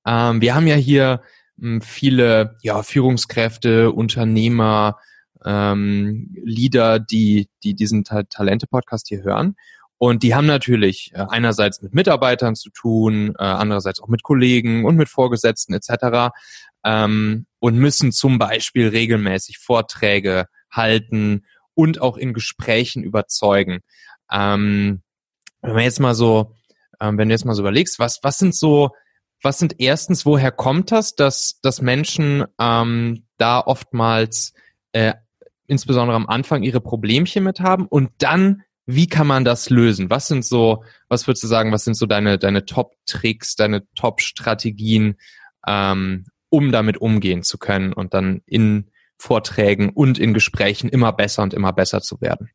Ähm, 0.06 0.40
wir 0.40 0.54
haben 0.54 0.66
ja 0.66 0.76
hier 0.76 1.22
ähm, 1.62 1.80
viele 1.80 2.56
ja, 2.62 2.82
Führungskräfte, 2.82 3.92
Unternehmer, 3.92 4.98
ähm, 5.44 6.34
Leader, 6.42 6.98
die, 6.98 7.48
die 7.62 7.74
diesen 7.74 8.04
Ta 8.04 8.24
Talente-Podcast 8.24 9.08
hier 9.08 9.22
hören. 9.22 9.56
Und 10.06 10.22
die 10.22 10.34
haben 10.34 10.44
natürlich 10.44 11.12
äh, 11.14 11.24
einerseits 11.30 11.80
mit 11.80 11.94
Mitarbeitern 11.94 12.56
zu 12.56 12.68
tun, 12.68 13.34
äh, 13.38 13.42
andererseits 13.42 14.00
auch 14.00 14.08
mit 14.08 14.22
Kollegen 14.22 14.84
und 14.84 14.96
mit 14.96 15.08
Vorgesetzten 15.08 15.72
etc. 15.72 16.30
Ähm, 16.84 17.46
und 17.58 17.78
müssen 17.78 18.12
zum 18.12 18.38
Beispiel 18.38 18.88
regelmäßig 18.88 19.56
Vorträge 19.56 20.44
halten 20.70 21.46
und 21.72 22.02
auch 22.02 22.18
in 22.18 22.34
Gesprächen 22.34 23.02
überzeugen. 23.02 23.80
Ähm, 24.30 25.00
wenn 25.62 25.72
man 25.72 25.84
jetzt 25.84 26.00
mal 26.00 26.14
so, 26.14 26.54
ähm, 27.00 27.16
wenn 27.16 27.30
du 27.30 27.34
jetzt 27.34 27.46
mal 27.46 27.54
so 27.54 27.62
überlegst, 27.62 27.98
was, 27.98 28.18
was 28.22 28.36
sind 28.36 28.54
so, 28.54 28.90
was 29.40 29.58
sind 29.58 29.76
erstens, 29.80 30.26
woher 30.26 30.52
kommt 30.52 30.92
das, 30.92 31.14
dass, 31.14 31.60
dass 31.62 31.80
Menschen 31.80 32.44
ähm, 32.60 33.24
da 33.38 33.58
oftmals 33.60 34.52
äh, 34.92 35.14
insbesondere 35.66 36.16
am 36.16 36.26
Anfang 36.26 36.62
ihre 36.62 36.82
Problemchen 36.82 37.42
mit 37.42 37.60
haben 37.60 37.86
und 37.86 38.10
dann 38.18 38.64
wie 38.86 39.06
kann 39.06 39.26
man 39.26 39.44
das 39.44 39.70
lösen? 39.70 40.10
Was 40.10 40.26
sind 40.26 40.44
so, 40.44 40.84
was 41.08 41.26
würdest 41.26 41.42
du 41.42 41.48
sagen, 41.48 41.72
was 41.72 41.84
sind 41.84 41.94
so 41.94 42.06
deine, 42.06 42.38
deine 42.38 42.64
Top-Tricks, 42.64 43.56
deine 43.56 43.82
Top-Strategien, 43.94 45.16
ähm, 45.66 46.26
um 46.50 46.70
damit 46.70 46.98
umgehen 46.98 47.42
zu 47.42 47.58
können 47.58 47.92
und 47.92 48.14
dann 48.14 48.42
in 48.46 48.90
Vorträgen 49.16 49.90
und 49.90 50.18
in 50.18 50.34
Gesprächen 50.34 50.88
immer 50.88 51.12
besser 51.12 51.42
und 51.42 51.54
immer 51.54 51.72
besser 51.72 52.02
zu 52.02 52.20
werden? 52.20 52.50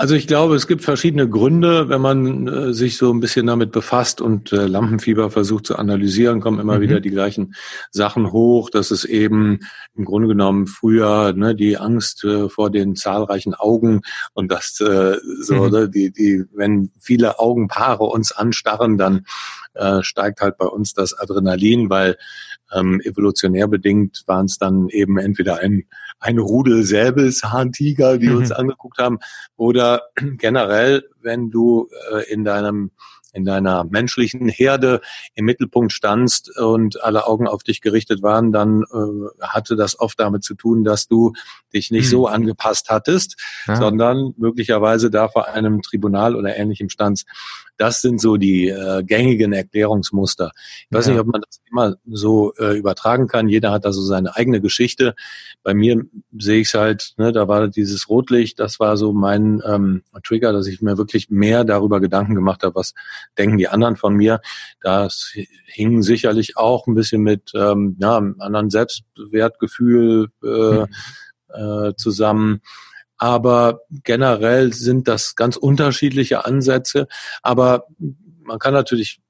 Also 0.00 0.14
ich 0.14 0.26
glaube, 0.26 0.54
es 0.54 0.66
gibt 0.66 0.82
verschiedene 0.82 1.28
Gründe, 1.28 1.90
wenn 1.90 2.00
man 2.00 2.48
äh, 2.48 2.72
sich 2.72 2.96
so 2.96 3.12
ein 3.12 3.20
bisschen 3.20 3.46
damit 3.46 3.70
befasst 3.70 4.22
und 4.22 4.50
äh, 4.50 4.66
Lampenfieber 4.66 5.30
versucht 5.30 5.66
zu 5.66 5.76
analysieren, 5.76 6.40
kommen 6.40 6.58
immer 6.58 6.78
mhm. 6.78 6.80
wieder 6.80 7.00
die 7.00 7.10
gleichen 7.10 7.54
Sachen 7.90 8.32
hoch. 8.32 8.70
Das 8.70 8.92
ist 8.92 9.04
eben 9.04 9.58
im 9.94 10.06
Grunde 10.06 10.28
genommen 10.28 10.68
früher 10.68 11.34
ne, 11.34 11.54
die 11.54 11.76
Angst 11.76 12.24
äh, 12.24 12.48
vor 12.48 12.70
den 12.70 12.96
zahlreichen 12.96 13.52
Augen 13.52 14.00
und 14.32 14.50
das 14.50 14.80
äh, 14.80 15.18
so, 15.42 15.64
mhm. 15.64 15.70
ne, 15.70 15.90
die, 15.90 16.10
die, 16.10 16.44
wenn 16.54 16.90
viele 16.98 17.38
Augenpaare 17.38 18.04
uns 18.04 18.32
anstarren, 18.32 18.96
dann 18.96 19.26
äh, 19.74 20.02
steigt 20.02 20.40
halt 20.40 20.56
bei 20.56 20.66
uns 20.66 20.94
das 20.94 21.12
Adrenalin, 21.12 21.90
weil 21.90 22.16
ähm, 22.72 23.00
evolutionär 23.04 23.68
bedingt 23.68 24.22
waren 24.26 24.46
es 24.46 24.58
dann 24.58 24.88
eben 24.88 25.18
entweder 25.18 25.58
ein, 25.58 25.84
ein 26.18 26.38
Rudel 26.38 26.84
Säbelzahntiger, 26.84 28.18
die 28.18 28.28
mhm. 28.28 28.36
uns 28.38 28.52
angeguckt 28.52 28.98
haben, 28.98 29.18
oder 29.56 30.02
generell, 30.38 31.04
wenn 31.20 31.50
du 31.50 31.88
äh, 32.12 32.32
in 32.32 32.44
deinem 32.44 32.90
in 33.32 33.44
deiner 33.44 33.84
menschlichen 33.84 34.48
Herde 34.48 35.00
im 35.34 35.44
Mittelpunkt 35.44 35.92
standst 35.92 36.56
und 36.58 37.02
alle 37.02 37.26
Augen 37.26 37.46
auf 37.46 37.62
dich 37.62 37.80
gerichtet 37.80 38.22
waren, 38.22 38.52
dann 38.52 38.82
äh, 38.82 39.44
hatte 39.44 39.76
das 39.76 39.98
oft 39.98 40.18
damit 40.18 40.44
zu 40.44 40.54
tun, 40.54 40.84
dass 40.84 41.08
du 41.08 41.32
dich 41.72 41.90
nicht 41.90 42.04
hm. 42.04 42.10
so 42.10 42.26
angepasst 42.26 42.88
hattest, 42.88 43.36
ja. 43.66 43.76
sondern 43.76 44.34
möglicherweise 44.36 45.10
da 45.10 45.28
vor 45.28 45.48
einem 45.48 45.82
Tribunal 45.82 46.36
oder 46.36 46.56
ähnlichem 46.56 46.88
standst. 46.88 47.26
Das 47.76 48.02
sind 48.02 48.20
so 48.20 48.36
die 48.36 48.68
äh, 48.68 49.02
gängigen 49.02 49.54
Erklärungsmuster. 49.54 50.52
Ich 50.90 50.94
weiß 50.94 51.06
ja. 51.06 51.12
nicht, 51.12 51.20
ob 51.20 51.28
man 51.28 51.40
das 51.40 51.60
immer 51.70 51.96
so 52.10 52.52
äh, 52.58 52.76
übertragen 52.76 53.26
kann. 53.26 53.48
Jeder 53.48 53.70
hat 53.70 53.86
da 53.86 53.92
so 53.92 54.02
seine 54.02 54.36
eigene 54.36 54.60
Geschichte. 54.60 55.14
Bei 55.62 55.72
mir 55.72 56.04
sehe 56.36 56.60
ich 56.60 56.68
es 56.68 56.74
halt, 56.74 57.14
ne, 57.16 57.32
da 57.32 57.48
war 57.48 57.68
dieses 57.68 58.10
Rotlicht, 58.10 58.60
das 58.60 58.80
war 58.80 58.98
so 58.98 59.14
mein 59.14 59.62
ähm, 59.64 60.02
Trigger, 60.22 60.52
dass 60.52 60.66
ich 60.66 60.82
mir 60.82 60.98
wirklich 60.98 61.30
mehr 61.30 61.64
darüber 61.64 62.00
Gedanken 62.00 62.34
gemacht 62.34 62.64
habe, 62.64 62.74
was 62.74 62.92
denken 63.38 63.58
die 63.58 63.68
anderen 63.68 63.96
von 63.96 64.14
mir. 64.14 64.40
Das 64.80 65.32
hing 65.66 66.02
sicherlich 66.02 66.56
auch 66.56 66.86
ein 66.86 66.94
bisschen 66.94 67.22
mit 67.22 67.52
ähm, 67.54 67.96
ja, 68.00 68.16
einem 68.16 68.36
anderen 68.40 68.70
Selbstwertgefühl 68.70 70.28
äh, 70.42 70.46
mhm. 70.46 70.86
äh, 71.48 71.94
zusammen. 71.96 72.60
Aber 73.18 73.82
generell 74.04 74.72
sind 74.72 75.06
das 75.06 75.34
ganz 75.34 75.56
unterschiedliche 75.56 76.44
Ansätze. 76.46 77.06
Aber 77.42 77.86
man 78.42 78.58
kann 78.58 78.72
natürlich 78.72 79.20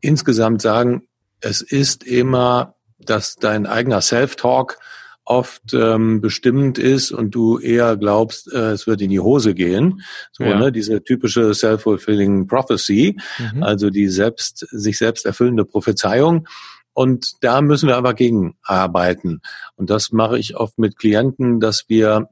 insgesamt 0.00 0.60
sagen, 0.60 1.08
es 1.40 1.62
ist 1.62 2.04
immer, 2.04 2.74
dass 2.98 3.36
dein 3.36 3.66
eigener 3.66 4.00
Self-Talk 4.00 4.78
oft 5.24 5.72
ähm, 5.72 6.20
bestimmend 6.20 6.78
ist 6.78 7.10
und 7.10 7.34
du 7.34 7.58
eher 7.58 7.96
glaubst, 7.96 8.52
äh, 8.52 8.72
es 8.72 8.86
wird 8.86 9.00
in 9.00 9.10
die 9.10 9.20
Hose 9.20 9.54
gehen. 9.54 10.02
So, 10.32 10.44
ja. 10.44 10.58
ne, 10.58 10.70
diese 10.70 11.02
typische 11.02 11.54
self-fulfilling 11.54 12.46
prophecy, 12.46 13.16
mhm. 13.38 13.62
also 13.62 13.90
die 13.90 14.08
selbst, 14.08 14.66
sich 14.70 14.98
selbst 14.98 15.24
erfüllende 15.24 15.64
Prophezeiung. 15.64 16.46
Und 16.92 17.42
da 17.42 17.60
müssen 17.60 17.88
wir 17.88 17.96
aber 17.96 18.14
gegen 18.14 18.56
arbeiten. 18.62 19.40
Und 19.76 19.90
das 19.90 20.12
mache 20.12 20.38
ich 20.38 20.56
oft 20.56 20.78
mit 20.78 20.96
Klienten, 20.96 21.58
dass 21.58 21.88
wir 21.88 22.28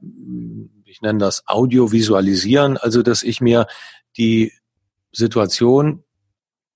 ich 0.93 1.01
nenne 1.01 1.17
das 1.17 1.47
Audiovisualisieren, 1.47 2.77
also 2.77 3.01
dass 3.01 3.23
ich 3.23 3.41
mir 3.41 3.65
die 4.15 4.53
Situation, 5.11 6.03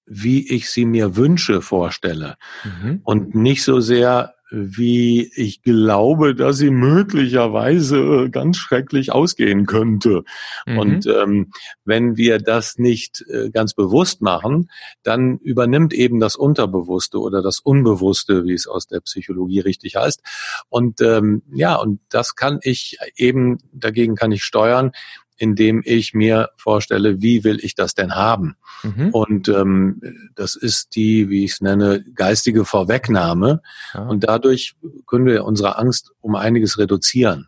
wie 0.07 0.49
ich 0.49 0.71
sie 0.71 0.85
mir 0.85 1.15
wünsche, 1.15 1.61
vorstelle 1.61 2.37
mhm. 2.63 3.01
und 3.03 3.35
nicht 3.35 3.63
so 3.63 3.79
sehr 3.79 4.33
wie 4.49 5.31
ich 5.35 5.61
glaube, 5.61 6.35
dass 6.35 6.57
sie 6.57 6.69
möglicherweise 6.69 8.29
ganz 8.29 8.57
schrecklich 8.57 9.11
ausgehen 9.11 9.65
könnte. 9.65 10.23
Mhm. 10.65 10.77
Und 10.77 11.05
ähm, 11.07 11.51
wenn 11.83 12.17
wir 12.17 12.39
das 12.39 12.77
nicht 12.77 13.25
äh, 13.29 13.49
ganz 13.49 13.73
bewusst 13.73 14.21
machen, 14.21 14.69
dann 15.03 15.37
übernimmt 15.39 15.93
eben 15.93 16.19
das 16.19 16.35
Unterbewusste 16.35 17.19
oder 17.19 17.41
das 17.41 17.59
Unbewusste, 17.59 18.45
wie 18.45 18.53
es 18.53 18.67
aus 18.67 18.87
der 18.87 19.01
Psychologie 19.01 19.59
richtig 19.59 19.95
heißt. 19.95 20.21
Und 20.69 21.01
ähm, 21.01 21.43
ja, 21.53 21.75
und 21.75 21.99
das 22.09 22.35
kann 22.35 22.59
ich 22.61 22.97
eben, 23.15 23.57
dagegen 23.73 24.15
kann 24.15 24.31
ich 24.31 24.43
steuern, 24.43 24.91
indem 25.37 25.81
ich 25.85 26.13
mir 26.13 26.49
vorstelle, 26.57 27.21
wie 27.21 27.43
will 27.43 27.59
ich 27.63 27.75
das 27.75 27.93
denn 27.93 28.15
haben? 28.15 28.55
Mhm. 28.83 29.09
Und 29.09 29.49
ähm, 29.49 30.01
das 30.35 30.55
ist 30.55 30.95
die, 30.95 31.29
wie 31.29 31.45
ich 31.45 31.53
es 31.53 31.61
nenne, 31.61 32.03
geistige 32.15 32.65
Vorwegnahme. 32.65 33.61
Ja. 33.93 34.01
Und 34.01 34.23
dadurch 34.23 34.75
können 35.05 35.25
wir 35.25 35.45
unsere 35.45 35.77
Angst 35.77 36.11
um 36.21 36.35
einiges 36.35 36.77
reduzieren. 36.77 37.47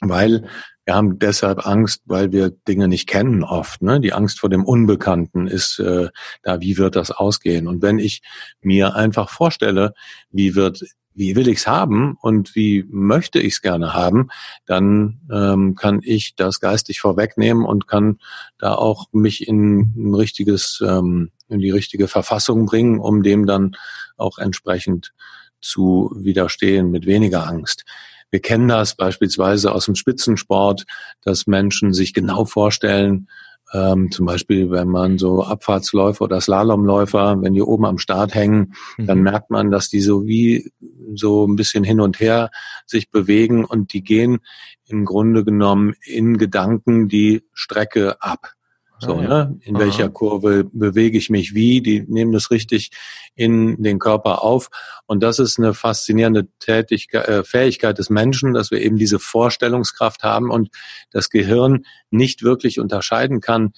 Weil 0.00 0.48
wir 0.84 0.94
haben 0.94 1.18
deshalb 1.18 1.66
Angst, 1.66 2.00
weil 2.06 2.32
wir 2.32 2.48
Dinge 2.48 2.88
nicht 2.88 3.08
kennen 3.08 3.44
oft. 3.44 3.82
Ne? 3.82 4.00
Die 4.00 4.14
Angst 4.14 4.40
vor 4.40 4.48
dem 4.48 4.64
Unbekannten 4.64 5.46
ist 5.46 5.78
äh, 5.80 6.08
da, 6.42 6.60
wie 6.60 6.78
wird 6.78 6.96
das 6.96 7.10
ausgehen? 7.10 7.66
Und 7.66 7.82
wenn 7.82 7.98
ich 7.98 8.22
mir 8.62 8.94
einfach 8.94 9.28
vorstelle, 9.28 9.92
wie 10.30 10.54
wird 10.54 10.84
wie 11.18 11.34
will 11.34 11.48
ich's 11.48 11.66
haben 11.66 12.16
und 12.20 12.54
wie 12.54 12.86
möchte 12.88 13.40
ich's 13.40 13.60
gerne 13.60 13.92
haben, 13.92 14.28
dann 14.66 15.20
ähm, 15.32 15.74
kann 15.74 16.00
ich 16.02 16.36
das 16.36 16.60
geistig 16.60 17.00
vorwegnehmen 17.00 17.64
und 17.64 17.88
kann 17.88 18.18
da 18.58 18.74
auch 18.74 19.06
mich 19.12 19.46
in 19.46 19.80
ein 19.96 20.14
richtiges, 20.14 20.82
ähm, 20.86 21.30
in 21.48 21.58
die 21.58 21.70
richtige 21.70 22.08
Verfassung 22.08 22.66
bringen, 22.66 23.00
um 23.00 23.22
dem 23.22 23.46
dann 23.46 23.76
auch 24.16 24.38
entsprechend 24.38 25.12
zu 25.60 26.12
widerstehen 26.14 26.90
mit 26.90 27.04
weniger 27.04 27.46
Angst. 27.46 27.84
Wir 28.30 28.40
kennen 28.40 28.68
das 28.68 28.94
beispielsweise 28.94 29.72
aus 29.72 29.86
dem 29.86 29.96
Spitzensport, 29.96 30.84
dass 31.22 31.46
Menschen 31.46 31.94
sich 31.94 32.14
genau 32.14 32.44
vorstellen, 32.44 33.28
ähm, 33.72 34.10
zum 34.10 34.26
Beispiel, 34.26 34.70
wenn 34.70 34.88
man 34.88 35.18
so 35.18 35.42
Abfahrtsläufer 35.42 36.24
oder 36.24 36.40
Slalomläufer, 36.40 37.40
wenn 37.42 37.54
die 37.54 37.62
oben 37.62 37.84
am 37.84 37.98
Start 37.98 38.34
hängen, 38.34 38.74
mhm. 38.96 39.06
dann 39.06 39.22
merkt 39.22 39.50
man, 39.50 39.70
dass 39.70 39.88
die 39.88 40.00
so 40.00 40.26
wie 40.26 40.72
so 41.14 41.46
ein 41.46 41.56
bisschen 41.56 41.84
hin 41.84 42.00
und 42.00 42.20
her 42.20 42.50
sich 42.86 43.10
bewegen 43.10 43.64
und 43.64 43.92
die 43.92 44.02
gehen 44.02 44.38
im 44.86 45.04
Grunde 45.04 45.44
genommen 45.44 45.94
in 46.02 46.38
Gedanken 46.38 47.08
die 47.08 47.42
Strecke 47.52 48.22
ab. 48.22 48.52
So, 49.00 49.16
ah, 49.16 49.22
ja. 49.22 49.28
ne? 49.28 49.58
In 49.62 49.76
Aha. 49.76 49.84
welcher 49.84 50.08
Kurve 50.08 50.64
bewege 50.64 51.18
ich 51.18 51.30
mich 51.30 51.54
wie? 51.54 51.80
Die 51.80 52.00
nehmen 52.08 52.32
das 52.32 52.50
richtig 52.50 52.90
in 53.34 53.82
den 53.82 53.98
Körper 53.98 54.42
auf. 54.42 54.70
Und 55.06 55.22
das 55.22 55.38
ist 55.38 55.58
eine 55.58 55.74
faszinierende 55.74 56.48
Tätigkeit, 56.58 57.28
äh, 57.28 57.44
Fähigkeit 57.44 57.98
des 57.98 58.10
Menschen, 58.10 58.54
dass 58.54 58.70
wir 58.70 58.80
eben 58.80 58.96
diese 58.96 59.18
Vorstellungskraft 59.18 60.22
haben 60.22 60.50
und 60.50 60.70
das 61.12 61.30
Gehirn 61.30 61.84
nicht 62.10 62.42
wirklich 62.42 62.80
unterscheiden 62.80 63.40
kann 63.40 63.72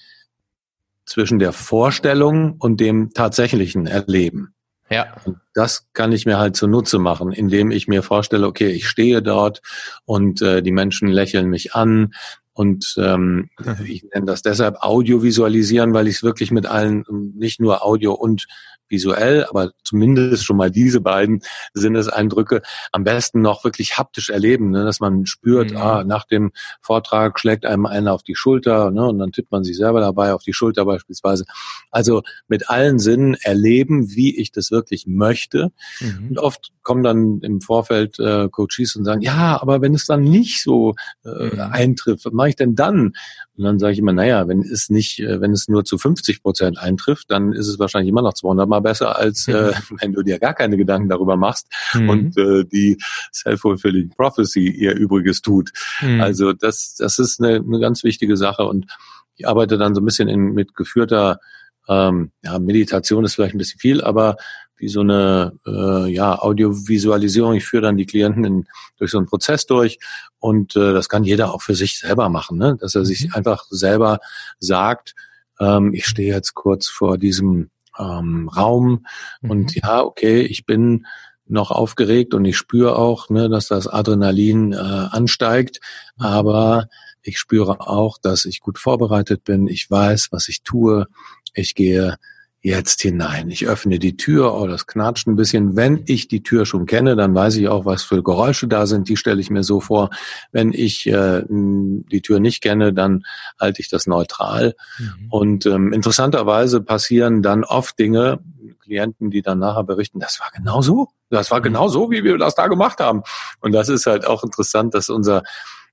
zwischen 1.05 1.39
der 1.39 1.53
Vorstellung 1.53 2.55
und 2.59 2.79
dem 2.79 3.11
tatsächlichen 3.13 3.85
Erleben. 3.85 4.53
Ja. 4.89 5.15
Und 5.23 5.37
das 5.53 5.87
kann 5.93 6.11
ich 6.11 6.25
mir 6.25 6.37
halt 6.37 6.57
zunutze 6.57 6.99
machen, 6.99 7.31
indem 7.31 7.71
ich 7.71 7.87
mir 7.87 8.03
vorstelle, 8.03 8.45
okay, 8.45 8.69
ich 8.71 8.87
stehe 8.87 9.21
dort 9.21 9.61
und 10.03 10.41
äh, 10.41 10.61
die 10.61 10.73
Menschen 10.73 11.07
lächeln 11.07 11.49
mich 11.49 11.73
an, 11.73 12.13
und 12.53 12.95
ähm, 12.97 13.49
ich 13.85 14.03
nenne 14.13 14.25
das 14.25 14.41
deshalb 14.41 14.77
Audiovisualisieren, 14.81 15.93
weil 15.93 16.07
ich 16.07 16.17
es 16.17 16.23
wirklich 16.23 16.51
mit 16.51 16.65
allen, 16.65 17.03
nicht 17.35 17.59
nur 17.59 17.85
Audio 17.85 18.13
und 18.13 18.45
visuell, 18.91 19.45
aber 19.45 19.71
zumindest 19.83 20.45
schon 20.45 20.57
mal 20.57 20.71
diese 20.71 21.01
beiden 21.01 21.41
Sinneseindrücke 21.73 22.61
am 22.91 23.03
besten 23.03 23.41
noch 23.41 23.63
wirklich 23.63 23.97
haptisch 23.97 24.29
erleben, 24.29 24.71
ne? 24.71 24.83
dass 24.85 24.99
man 24.99 25.25
spürt, 25.25 25.71
mhm. 25.71 25.77
ah, 25.77 26.03
nach 26.03 26.25
dem 26.25 26.51
Vortrag 26.81 27.39
schlägt 27.39 27.65
einem 27.65 27.85
einer 27.85 28.13
auf 28.13 28.23
die 28.23 28.35
Schulter 28.35 28.91
ne? 28.91 29.07
und 29.07 29.19
dann 29.19 29.31
tippt 29.31 29.51
man 29.51 29.63
sich 29.63 29.77
selber 29.77 30.01
dabei 30.01 30.33
auf 30.33 30.43
die 30.43 30.53
Schulter 30.53 30.85
beispielsweise. 30.85 31.45
Also 31.89 32.21
mit 32.47 32.69
allen 32.69 32.99
Sinnen 32.99 33.35
erleben, 33.41 34.11
wie 34.11 34.37
ich 34.37 34.51
das 34.51 34.71
wirklich 34.71 35.07
möchte. 35.07 35.71
Mhm. 35.99 36.29
Und 36.29 36.39
oft 36.39 36.71
kommen 36.83 37.03
dann 37.03 37.39
im 37.41 37.61
Vorfeld 37.61 38.19
äh, 38.19 38.49
Coaches 38.49 38.95
und 38.95 39.05
sagen, 39.05 39.21
ja, 39.21 39.61
aber 39.61 39.81
wenn 39.81 39.93
es 39.93 40.05
dann 40.05 40.23
nicht 40.23 40.61
so 40.61 40.95
äh, 41.23 41.55
mhm. 41.55 41.59
eintrifft, 41.59 42.25
was 42.25 42.33
mache 42.33 42.49
ich 42.49 42.55
denn 42.55 42.75
dann? 42.75 43.13
Und 43.61 43.65
dann 43.65 43.77
sage 43.79 43.93
ich 43.93 43.99
immer, 43.99 44.11
naja, 44.11 44.47
wenn 44.47 44.61
es 44.61 44.89
nicht, 44.89 45.19
äh, 45.19 45.39
wenn 45.39 45.51
es 45.51 45.67
nur 45.67 45.85
zu 45.85 45.99
50 45.99 46.41
Prozent 46.41 46.79
eintrifft, 46.79 47.29
dann 47.29 47.53
ist 47.53 47.67
es 47.67 47.77
wahrscheinlich 47.77 48.09
immer 48.09 48.23
noch 48.23 48.33
200 48.33 48.67
Mal 48.67 48.79
besser, 48.79 49.19
als 49.19 49.47
äh, 49.47 49.71
wenn 50.01 50.13
du 50.13 50.23
dir 50.23 50.39
gar 50.39 50.55
keine 50.55 50.77
Gedanken 50.77 51.09
darüber 51.09 51.37
machst 51.37 51.67
mhm. 51.93 52.09
und 52.09 52.37
äh, 52.39 52.65
die 52.65 52.97
Self-Fulfilling 53.31 54.09
Prophecy 54.09 54.67
ihr 54.67 54.95
Übriges 54.95 55.41
tut. 55.41 55.69
Mhm. 56.01 56.21
Also 56.21 56.53
das, 56.53 56.95
das 56.97 57.19
ist 57.19 57.39
eine, 57.39 57.57
eine 57.57 57.79
ganz 57.79 58.03
wichtige 58.03 58.35
Sache 58.35 58.63
und 58.63 58.87
ich 59.35 59.47
arbeite 59.47 59.77
dann 59.77 59.93
so 59.93 60.01
ein 60.01 60.05
bisschen 60.05 60.27
in, 60.27 60.53
mit 60.53 60.75
geführter 60.75 61.39
ähm, 61.87 62.31
ja, 62.43 62.57
Meditation 62.57 63.25
ist 63.25 63.35
vielleicht 63.35 63.53
ein 63.53 63.59
bisschen 63.59 63.79
viel, 63.79 64.01
aber 64.01 64.37
wie 64.81 64.89
so 64.89 65.01
eine 65.01 65.53
äh, 65.65 66.11
ja, 66.11 66.39
Audiovisualisierung. 66.39 67.53
Ich 67.53 67.65
führe 67.65 67.83
dann 67.83 67.97
die 67.97 68.05
Klienten 68.05 68.43
in, 68.43 68.67
durch 68.97 69.11
so 69.11 69.17
einen 69.17 69.27
Prozess 69.27 69.65
durch 69.65 69.99
und 70.39 70.75
äh, 70.75 70.93
das 70.93 71.07
kann 71.07 71.23
jeder 71.23 71.53
auch 71.53 71.61
für 71.61 71.75
sich 71.75 71.99
selber 71.99 72.29
machen, 72.29 72.57
ne? 72.57 72.77
dass 72.79 72.95
er 72.95 73.05
sich 73.05 73.27
mhm. 73.27 73.33
einfach 73.33 73.65
selber 73.69 74.19
sagt, 74.59 75.15
ähm, 75.59 75.93
ich 75.93 76.05
stehe 76.05 76.33
jetzt 76.33 76.55
kurz 76.55 76.89
vor 76.89 77.17
diesem 77.17 77.69
ähm, 77.97 78.49
Raum 78.49 79.05
mhm. 79.41 79.51
und 79.51 79.75
ja, 79.75 80.01
okay, 80.01 80.41
ich 80.41 80.65
bin 80.65 81.05
noch 81.47 81.71
aufgeregt 81.71 82.33
und 82.33 82.45
ich 82.45 82.57
spüre 82.57 82.97
auch, 82.97 83.29
ne, 83.29 83.49
dass 83.49 83.67
das 83.67 83.87
Adrenalin 83.87 84.73
äh, 84.73 84.77
ansteigt, 84.77 85.79
mhm. 86.17 86.25
aber 86.25 86.89
ich 87.21 87.37
spüre 87.37 87.81
auch, 87.87 88.17
dass 88.17 88.45
ich 88.45 88.61
gut 88.61 88.79
vorbereitet 88.79 89.43
bin. 89.43 89.67
Ich 89.67 89.89
weiß, 89.89 90.29
was 90.31 90.47
ich 90.49 90.63
tue. 90.63 91.05
Ich 91.53 91.75
gehe 91.75 92.17
jetzt 92.61 93.01
hinein. 93.01 93.49
Ich 93.49 93.67
öffne 93.67 93.97
die 93.97 94.17
Tür, 94.17 94.53
oh, 94.53 94.67
das 94.67 94.85
knatscht 94.85 95.27
ein 95.27 95.35
bisschen. 95.35 95.75
Wenn 95.75 96.03
ich 96.05 96.27
die 96.27 96.43
Tür 96.43 96.65
schon 96.65 96.85
kenne, 96.85 97.15
dann 97.15 97.33
weiß 97.33 97.55
ich 97.55 97.67
auch, 97.67 97.85
was 97.85 98.03
für 98.03 98.21
Geräusche 98.21 98.67
da 98.67 98.85
sind. 98.85 99.09
Die 99.09 99.17
stelle 99.17 99.41
ich 99.41 99.49
mir 99.49 99.63
so 99.63 99.81
vor. 99.81 100.11
Wenn 100.51 100.71
ich 100.71 101.07
äh, 101.07 101.43
die 101.49 102.21
Tür 102.21 102.39
nicht 102.39 102.61
kenne, 102.61 102.93
dann 102.93 103.23
halte 103.59 103.81
ich 103.81 103.89
das 103.89 104.05
neutral. 104.05 104.75
Mhm. 104.99 105.27
Und 105.29 105.65
ähm, 105.65 105.91
interessanterweise 105.91 106.81
passieren 106.81 107.41
dann 107.41 107.63
oft 107.63 107.97
Dinge, 107.97 108.39
Klienten, 108.83 109.31
die 109.31 109.41
dann 109.41 109.59
nachher 109.59 109.83
berichten, 109.83 110.19
das 110.19 110.39
war 110.39 110.51
genau 110.53 110.81
so. 110.81 111.07
Das 111.29 111.49
war 111.49 111.59
mhm. 111.59 111.63
genau 111.63 111.87
so, 111.87 112.11
wie 112.11 112.23
wir 112.23 112.37
das 112.37 112.53
da 112.53 112.67
gemacht 112.67 112.99
haben. 112.99 113.23
Und 113.59 113.71
das 113.71 113.89
ist 113.89 114.05
halt 114.05 114.27
auch 114.27 114.43
interessant, 114.43 114.93
dass 114.93 115.09
unser, 115.09 115.41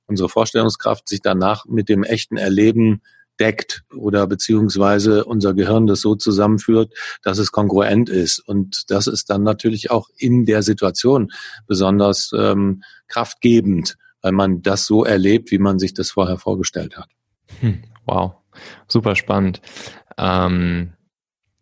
unsere 0.06 0.28
Vorstellungskraft 0.28 1.08
sich 1.08 1.22
danach 1.22 1.64
mit 1.64 1.88
dem 1.88 2.04
echten 2.04 2.36
Erleben 2.36 3.00
deckt 3.40 3.84
oder 3.94 4.26
beziehungsweise 4.26 5.24
unser 5.24 5.54
Gehirn 5.54 5.86
das 5.86 6.00
so 6.00 6.14
zusammenführt, 6.14 6.92
dass 7.22 7.38
es 7.38 7.52
kongruent 7.52 8.08
ist. 8.08 8.40
Und 8.40 8.84
das 8.88 9.06
ist 9.06 9.30
dann 9.30 9.42
natürlich 9.42 9.90
auch 9.90 10.08
in 10.16 10.44
der 10.44 10.62
Situation 10.62 11.30
besonders 11.66 12.32
ähm, 12.36 12.82
kraftgebend, 13.06 13.96
weil 14.22 14.32
man 14.32 14.62
das 14.62 14.86
so 14.86 15.04
erlebt, 15.04 15.50
wie 15.50 15.58
man 15.58 15.78
sich 15.78 15.94
das 15.94 16.10
vorher 16.10 16.38
vorgestellt 16.38 16.96
hat. 16.96 17.08
Hm, 17.60 17.82
wow, 18.06 18.32
super 18.86 19.16
spannend. 19.16 19.60
Ähm, 20.16 20.92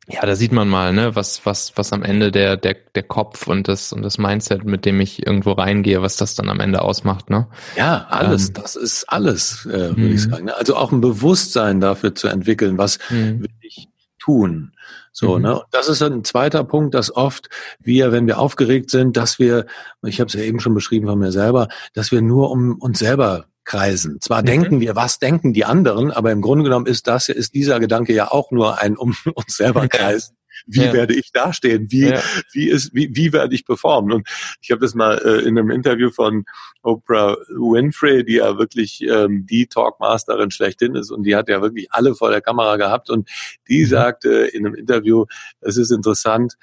ja, 0.09 0.25
da 0.25 0.37
sieht 0.37 0.53
man 0.53 0.69
mal, 0.69 0.92
ne, 0.92 1.16
was, 1.16 1.45
was, 1.45 1.73
was 1.77 1.92
am 1.92 2.05
Ende 2.05 2.31
der, 2.31 2.57
der, 2.57 2.77
der 2.95 3.03
Kopf 3.03 3.49
und 3.49 3.66
das, 3.66 3.92
und 3.92 4.03
das 4.03 4.19
Mindset, 4.19 4.64
mit 4.64 4.85
dem 4.85 5.01
ich 5.01 5.27
irgendwo 5.27 5.53
reingehe, 5.53 6.01
was 6.01 6.16
das 6.16 6.37
dann 6.37 6.49
am 6.49 6.61
Ende 6.61 6.83
ausmacht, 6.83 7.29
ne? 7.29 7.49
Ja, 7.77 8.07
alles, 8.09 8.49
ähm, 8.49 8.55
das 8.55 8.77
ist 8.77 9.05
alles, 9.05 9.66
äh, 9.66 9.97
würde 9.97 10.09
ich 10.09 10.27
mhm. 10.27 10.31
sagen. 10.31 10.45
Ne? 10.45 10.57
Also 10.57 10.77
auch 10.77 10.92
ein 10.92 11.01
Bewusstsein 11.01 11.81
dafür 11.81 12.14
zu 12.14 12.29
entwickeln, 12.29 12.79
was 12.79 13.01
mhm. 13.11 13.40
will 13.40 13.51
ich 13.62 13.88
tun. 14.21 14.73
So, 15.11 15.37
mhm. 15.37 15.42
ne? 15.42 15.62
Das 15.73 15.88
ist 15.88 16.03
ein 16.03 16.23
zweiter 16.23 16.62
Punkt, 16.62 16.95
dass 16.95 17.14
oft 17.14 17.49
wir, 17.81 18.12
wenn 18.12 18.29
wir 18.29 18.38
aufgeregt 18.38 18.90
sind, 18.90 19.16
dass 19.16 19.40
wir, 19.40 19.66
ich 20.05 20.21
habe 20.21 20.29
es 20.29 20.35
ja 20.35 20.42
eben 20.42 20.61
schon 20.61 20.75
beschrieben 20.75 21.09
von 21.09 21.19
mir 21.19 21.33
selber, 21.33 21.66
dass 21.95 22.12
wir 22.12 22.23
nur 22.23 22.53
um 22.53 22.77
uns 22.79 23.01
selber 23.01 23.47
kreisen. 23.66 24.18
Zwar 24.20 24.40
mhm. 24.40 24.46
denken 24.46 24.81
wir, 24.81 24.96
was 24.96 25.18
denken 25.18 25.52
die 25.52 25.66
anderen, 25.66 26.11
aber 26.11 26.33
im 26.33 26.40
Grunde 26.40 26.64
genommen 26.64 26.87
ist 26.87 27.07
das, 27.07 27.29
ist 27.29 27.55
dieser 27.55 27.79
Gedanke 27.81 28.14
ja 28.14 28.31
auch 28.31 28.50
nur 28.50 28.81
ein 28.81 28.96
um 28.96 29.14
uns 29.35 29.57
selber 29.57 29.88
kreisen. 29.88 30.37
Wie 30.66 30.85
ja. 30.85 30.92
werde 30.94 31.14
ich 31.14 31.33
dastehen? 31.33 31.90
Wie, 31.90 32.09
ja. 32.09 32.22
wie 32.52 32.70
ist, 32.70 32.94
wie, 32.94 33.14
wie 33.14 33.33
werde 33.35 33.55
ich 33.55 33.66
performen? 33.66 34.12
Und 34.12 34.29
ich 34.62 34.70
habe 34.70 34.81
das 34.81 34.94
mal 34.94 35.18
äh, 35.18 35.46
in 35.46 35.59
einem 35.59 35.70
Interview 35.70 36.11
von 36.11 36.46
Oprah 36.83 37.37
Winfrey, 37.50 38.24
die 38.24 38.37
ja 38.37 38.57
wirklich 38.57 39.02
ähm, 39.02 39.44
die 39.46 39.66
Talkmasterin 39.66 40.50
schlechthin 40.50 40.94
ist 40.94 41.11
und 41.11 41.24
die 41.24 41.37
hat 41.37 41.50
ja 41.50 41.61
wirklich 41.61 41.88
alle 41.92 42.14
vor 42.14 42.31
der 42.31 42.40
Kamera 42.40 42.76
gehabt 42.76 43.11
und 43.11 43.29
die 43.68 43.85
mhm. 43.85 43.88
sagte 43.88 44.31
in 44.31 44.64
einem 44.64 44.74
Interview, 44.74 45.26
es 45.61 45.76
ist 45.76 45.90
interessant, 45.90 46.55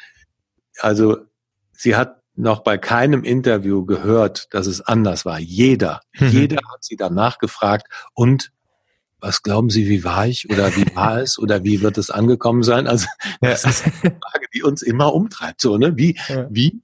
also 0.80 1.18
sie 1.74 1.96
hat 1.96 2.23
noch 2.36 2.64
bei 2.64 2.78
keinem 2.78 3.24
Interview 3.24 3.86
gehört, 3.86 4.48
dass 4.54 4.68
es 4.68 4.82
anders 4.82 5.26
war. 5.26 5.40
Jeder, 5.40 6.02
mhm. 6.18 6.30
jeder 6.30 6.58
hat 6.72 6.84
sie 6.84 6.96
danach 6.96 7.38
gefragt 7.38 7.88
und 8.14 8.52
was 9.20 9.42
glauben 9.42 9.70
Sie, 9.70 9.88
wie 9.88 10.04
war 10.04 10.28
ich 10.28 10.50
oder 10.50 10.76
wie 10.76 10.86
war 10.96 11.22
es 11.22 11.40
oder 11.40 11.64
wie 11.64 11.82
wird 11.82 11.98
es 11.98 12.10
angekommen 12.10 12.62
sein? 12.62 12.88
Also 12.88 13.08
das 13.42 13.64
ist 13.64 13.86
eine 13.86 14.18
Frage, 14.22 14.48
die 14.54 14.64
uns 14.64 14.82
immer 14.82 15.14
umtreibt. 15.14 15.62
So, 15.62 15.78
ne? 15.78 15.96
Wie, 15.96 16.18
ja. 16.28 16.48
wie, 16.50 16.82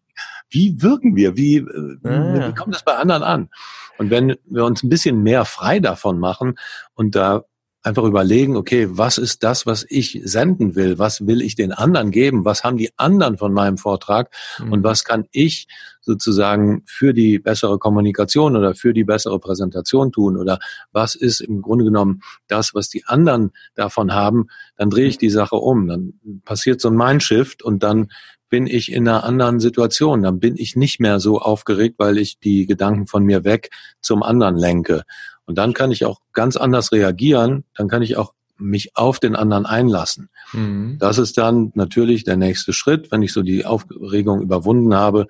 wie 0.50 0.82
wirken 0.82 1.18
wir? 1.18 1.36
Wie, 1.36 1.58
äh, 1.58 1.98
ja. 2.04 2.48
wie 2.48 2.54
kommt 2.56 2.74
das 2.74 2.86
bei 2.86 2.96
anderen 2.96 3.24
an? 3.24 3.50
Und 3.98 4.10
wenn 4.10 4.38
wir 4.46 4.64
uns 4.64 4.84
ein 4.84 4.90
bisschen 4.90 5.22
mehr 5.22 5.44
frei 5.44 5.82
davon 5.82 6.20
machen 6.20 6.58
und 6.94 7.16
da 7.16 7.44
einfach 7.82 8.04
überlegen, 8.04 8.58
okay, 8.58 8.88
was 8.90 9.18
ist 9.18 9.44
das, 9.44 9.66
was 9.66 9.86
ich 9.88 10.22
senden 10.24 10.76
will? 10.76 11.00
Was 11.00 11.26
will 11.26 11.42
ich 11.42 11.56
den 11.56 11.72
anderen 11.72 12.12
geben? 12.12 12.44
Was 12.44 12.64
haben 12.64 12.78
die 12.78 12.92
anderen 12.98 13.38
von 13.38 13.54
meinem 13.54 13.78
Vortrag? 13.78 14.34
Mhm. 14.60 14.72
Und 14.74 14.84
was 14.84 15.04
kann 15.06 15.26
ich 15.32 15.68
sozusagen 16.02 16.84
für 16.86 17.14
die 17.14 17.40
bessere 17.40 17.78
Kommunikation 17.80 18.58
oder 18.58 18.76
für 18.76 18.94
die 18.94 19.06
bessere 19.06 19.40
Präsentation 19.40 20.12
tun? 20.12 20.36
Oder 20.36 20.60
was 20.92 21.16
ist 21.16 21.40
im 21.40 21.62
Grunde 21.62 21.86
genommen 21.86 22.22
das, 22.48 22.74
was 22.74 22.90
die 22.90 23.06
anderen 23.06 23.52
davon 23.76 24.14
haben? 24.14 24.48
Dann 24.76 24.90
drehe 24.90 25.08
ich 25.08 25.18
die 25.18 25.30
Sache 25.30 25.56
um. 25.56 25.88
Dann 25.88 26.14
passiert 26.44 26.82
so 26.82 26.90
ein 26.90 26.96
Mindshift 26.96 27.64
und 27.64 27.84
dann 27.84 28.10
bin 28.50 28.68
ich 28.68 28.92
in 28.92 29.08
einer 29.08 29.24
anderen 29.24 29.60
Situation. 29.60 30.24
Dann 30.24 30.40
bin 30.40 30.56
ich 30.58 30.76
nicht 30.76 31.00
mehr 31.00 31.20
so 31.20 31.40
aufgeregt, 31.40 31.96
weil 32.00 32.18
ich 32.18 32.40
die 32.40 32.66
Gedanken 32.66 33.08
von 33.08 33.24
mir 33.24 33.44
weg 33.44 33.70
zum 34.02 34.24
anderen 34.24 34.58
lenke. 34.58 35.04
Und 35.50 35.56
dann 35.56 35.74
kann 35.74 35.92
ich 35.92 36.06
auch 36.06 36.22
ganz 36.32 36.58
anders 36.58 36.92
reagieren, 36.92 37.64
dann 37.74 37.88
kann 37.88 38.04
ich 38.04 38.18
auch 38.18 38.36
mich 38.60 38.96
auf 38.96 39.20
den 39.20 39.36
anderen 39.36 39.66
einlassen. 39.66 40.30
Mhm. 40.54 40.98
Das 41.00 41.18
ist 41.18 41.40
dann 41.40 41.72
natürlich 41.74 42.24
der 42.24 42.38
nächste 42.38 42.72
Schritt, 42.72 43.12
wenn 43.12 43.24
ich 43.24 43.34
so 43.34 43.42
die 43.42 43.66
Aufregung 43.66 44.44
überwunden 44.44 44.94
habe, 44.94 45.26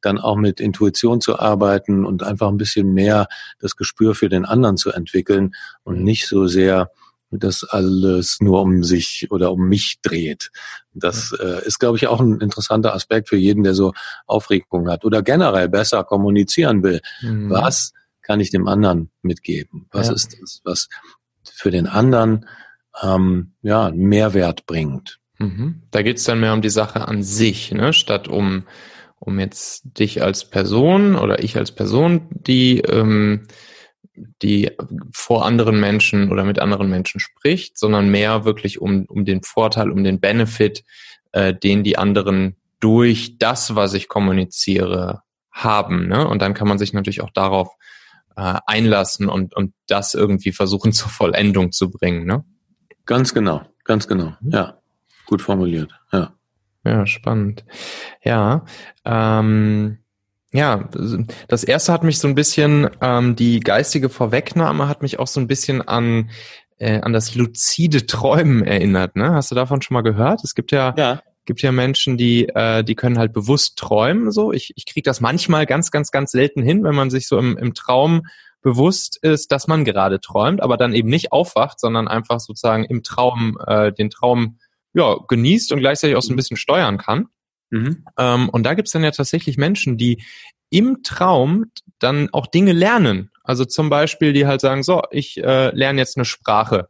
dann 0.00 0.18
auch 0.18 0.36
mit 0.36 0.60
Intuition 0.60 1.20
zu 1.20 1.40
arbeiten 1.40 2.04
und 2.04 2.22
einfach 2.22 2.46
ein 2.46 2.56
bisschen 2.56 2.94
mehr 2.94 3.26
das 3.58 3.74
Gespür 3.74 4.14
für 4.14 4.28
den 4.28 4.44
anderen 4.44 4.76
zu 4.76 4.92
entwickeln 4.92 5.56
und 5.82 6.04
nicht 6.04 6.28
so 6.28 6.46
sehr 6.46 6.92
dass 7.32 7.64
alles 7.64 8.36
nur 8.38 8.62
um 8.62 8.84
sich 8.84 9.26
oder 9.30 9.50
um 9.50 9.68
mich 9.68 9.98
dreht. 10.02 10.52
Das 10.92 11.32
äh, 11.32 11.66
ist, 11.66 11.80
glaube 11.80 11.96
ich, 11.96 12.06
auch 12.06 12.20
ein 12.20 12.38
interessanter 12.40 12.94
Aspekt 12.94 13.28
für 13.28 13.36
jeden, 13.36 13.64
der 13.64 13.74
so 13.74 13.92
Aufregung 14.28 14.88
hat 14.88 15.04
oder 15.04 15.20
generell 15.20 15.68
besser 15.68 16.04
kommunizieren 16.04 16.84
will. 16.84 17.00
Mhm. 17.22 17.50
Was 17.50 17.92
kann 18.24 18.40
ich 18.40 18.50
dem 18.50 18.66
anderen 18.66 19.10
mitgeben? 19.22 19.86
Was 19.92 20.08
ja. 20.08 20.14
ist 20.14 20.36
das, 20.40 20.60
was 20.64 20.88
für 21.44 21.70
den 21.70 21.86
anderen 21.86 22.46
ähm, 23.02 23.52
ja, 23.62 23.92
Mehrwert 23.94 24.66
bringt? 24.66 25.20
Mhm. 25.38 25.82
Da 25.90 26.02
geht's 26.02 26.24
dann 26.24 26.40
mehr 26.40 26.52
um 26.52 26.62
die 26.62 26.70
Sache 26.70 27.06
an 27.06 27.22
sich, 27.22 27.70
ne? 27.72 27.92
statt 27.92 28.26
um, 28.26 28.64
um 29.20 29.38
jetzt 29.38 29.82
dich 29.98 30.22
als 30.22 30.48
Person 30.48 31.14
oder 31.14 31.42
ich 31.42 31.56
als 31.56 31.72
Person, 31.72 32.28
die 32.30 32.80
ähm, 32.80 33.46
die 34.42 34.70
vor 35.12 35.44
anderen 35.44 35.80
Menschen 35.80 36.30
oder 36.30 36.44
mit 36.44 36.60
anderen 36.60 36.88
Menschen 36.88 37.18
spricht, 37.20 37.76
sondern 37.78 38.10
mehr 38.10 38.44
wirklich 38.44 38.80
um, 38.80 39.06
um 39.06 39.24
den 39.24 39.42
Vorteil, 39.42 39.90
um 39.90 40.04
den 40.04 40.20
Benefit, 40.20 40.84
äh, 41.32 41.52
den 41.52 41.82
die 41.82 41.98
anderen 41.98 42.56
durch 42.78 43.38
das, 43.38 43.74
was 43.74 43.92
ich 43.94 44.06
kommuniziere, 44.06 45.22
haben. 45.50 46.08
Ne? 46.08 46.26
Und 46.26 46.42
dann 46.42 46.54
kann 46.54 46.68
man 46.68 46.78
sich 46.78 46.92
natürlich 46.92 47.22
auch 47.22 47.30
darauf 47.30 47.70
äh, 48.36 48.58
einlassen 48.66 49.28
und, 49.28 49.54
und 49.54 49.74
das 49.86 50.14
irgendwie 50.14 50.52
versuchen 50.52 50.92
zur 50.92 51.10
Vollendung 51.10 51.72
zu 51.72 51.90
bringen. 51.90 52.26
Ne? 52.26 52.44
Ganz 53.06 53.34
genau, 53.34 53.62
ganz 53.84 54.08
genau. 54.08 54.34
Mhm. 54.40 54.50
Ja, 54.50 54.78
gut 55.26 55.42
formuliert. 55.42 55.92
Ja. 56.12 56.34
Ja, 56.86 57.06
spannend. 57.06 57.64
Ja, 58.22 58.66
ähm, 59.06 59.98
ja, 60.52 60.88
das 61.48 61.64
erste 61.64 61.92
hat 61.92 62.04
mich 62.04 62.18
so 62.18 62.28
ein 62.28 62.34
bisschen, 62.34 62.88
ähm, 63.00 63.34
die 63.34 63.58
geistige 63.58 64.08
Vorwegnahme 64.08 64.86
hat 64.86 65.02
mich 65.02 65.18
auch 65.18 65.26
so 65.26 65.40
ein 65.40 65.48
bisschen 65.48 65.82
an, 65.82 66.30
äh, 66.78 67.00
an 67.00 67.12
das 67.12 67.34
luzide 67.34 68.06
Träumen 68.06 68.62
erinnert. 68.62 69.16
Ne? 69.16 69.32
Hast 69.32 69.50
du 69.50 69.54
davon 69.54 69.82
schon 69.82 69.94
mal 69.94 70.02
gehört? 70.02 70.44
Es 70.44 70.54
gibt 70.54 70.70
ja, 70.70 70.94
ja. 70.96 71.22
Gibt 71.44 71.62
ja 71.62 71.72
Menschen, 71.72 72.16
die, 72.16 72.48
äh, 72.48 72.82
die 72.84 72.94
können 72.94 73.18
halt 73.18 73.32
bewusst 73.32 73.78
träumen. 73.78 74.30
So, 74.30 74.52
ich, 74.52 74.72
ich 74.76 74.86
kriege 74.86 75.04
das 75.04 75.20
manchmal 75.20 75.66
ganz, 75.66 75.90
ganz, 75.90 76.10
ganz 76.10 76.32
selten 76.32 76.62
hin, 76.62 76.84
wenn 76.84 76.94
man 76.94 77.10
sich 77.10 77.28
so 77.28 77.38
im, 77.38 77.56
im 77.56 77.74
Traum 77.74 78.22
bewusst 78.62 79.18
ist, 79.22 79.52
dass 79.52 79.66
man 79.68 79.84
gerade 79.84 80.20
träumt, 80.20 80.62
aber 80.62 80.76
dann 80.76 80.94
eben 80.94 81.08
nicht 81.08 81.32
aufwacht, 81.32 81.78
sondern 81.78 82.08
einfach 82.08 82.40
sozusagen 82.40 82.84
im 82.84 83.02
Traum 83.02 83.58
äh, 83.66 83.92
den 83.92 84.10
Traum 84.10 84.58
ja 84.94 85.16
genießt 85.28 85.72
und 85.72 85.80
gleichzeitig 85.80 86.16
auch 86.16 86.22
so 86.22 86.32
ein 86.32 86.36
bisschen 86.36 86.56
steuern 86.56 86.96
kann. 86.96 87.28
Mhm. 87.70 88.04
Ähm, 88.18 88.48
und 88.48 88.64
da 88.64 88.74
gibt's 88.74 88.92
dann 88.92 89.04
ja 89.04 89.10
tatsächlich 89.10 89.58
Menschen, 89.58 89.98
die 89.98 90.22
im 90.70 91.02
Traum 91.02 91.66
dann 91.98 92.30
auch 92.32 92.46
Dinge 92.46 92.72
lernen. 92.72 93.30
Also 93.42 93.64
zum 93.64 93.90
Beispiel, 93.90 94.32
die 94.32 94.46
halt 94.46 94.60
sagen, 94.60 94.82
so, 94.82 95.02
ich 95.10 95.36
äh, 95.36 95.74
lerne 95.74 96.00
jetzt 96.00 96.16
eine 96.16 96.24
Sprache. 96.24 96.88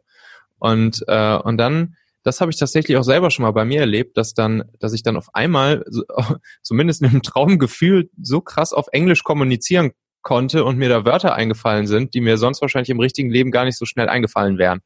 Und, 0.59 1.03
äh, 1.09 1.37
und 1.37 1.59
dann, 1.59 1.97
das 2.25 2.41
habe 2.41 2.51
ich 2.51 2.59
tatsächlich 2.59 2.97
auch 2.97 3.05
selber 3.05 3.31
schon 3.31 3.45
mal 3.45 3.53
bei 3.53 3.65
mir 3.65 3.81
erlebt, 3.81 4.17
dass 4.17 4.35
dann, 4.35 4.65
dass 4.81 4.95
ich 4.95 5.03
dann 5.03 5.17
auf 5.17 5.35
einmal, 5.35 5.85
zumindest 6.63 7.03
mit 7.03 7.13
dem 7.13 7.23
Traumgefühl, 7.23 8.11
so 8.21 8.41
krass 8.41 8.73
auf 8.73 8.87
Englisch 8.91 9.23
kommunizieren 9.23 9.93
konnte 10.23 10.65
und 10.65 10.79
mir 10.79 10.89
da 10.89 11.05
Wörter 11.05 11.35
eingefallen 11.35 11.87
sind, 11.87 12.15
die 12.15 12.23
mir 12.23 12.39
sonst 12.39 12.63
wahrscheinlich 12.63 12.89
im 12.89 12.99
richtigen 12.99 13.31
Leben 13.31 13.51
gar 13.51 13.67
nicht 13.67 13.77
so 13.77 13.85
schnell 13.85 14.09
eingefallen 14.09 14.57
wären. 14.59 14.81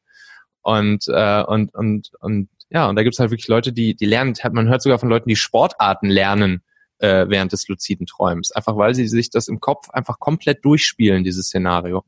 Und, 0.61 1.05
äh, 1.07 1.43
und, 1.43 1.73
und, 1.73 2.11
und 2.19 2.49
ja, 2.69 2.87
und 2.87 2.97
da 2.97 3.03
gibt's 3.03 3.19
halt 3.19 3.31
wirklich 3.31 3.47
Leute, 3.47 3.71
die, 3.71 3.95
die 3.95 4.05
lernen, 4.05 4.35
man 4.51 4.67
hört 4.67 4.81
sogar 4.81 4.99
von 4.99 5.09
Leuten, 5.09 5.29
die 5.29 5.37
Sportarten 5.37 6.09
lernen 6.09 6.61
äh, 6.99 7.25
während 7.29 7.53
des 7.53 7.69
luziden 7.69 8.05
Träums. 8.05 8.51
Einfach 8.51 8.75
weil 8.75 8.93
sie 8.93 9.07
sich 9.07 9.29
das 9.29 9.47
im 9.47 9.61
Kopf 9.61 9.89
einfach 9.91 10.19
komplett 10.19 10.63
durchspielen, 10.65 11.23
dieses 11.23 11.47
Szenario. 11.47 12.03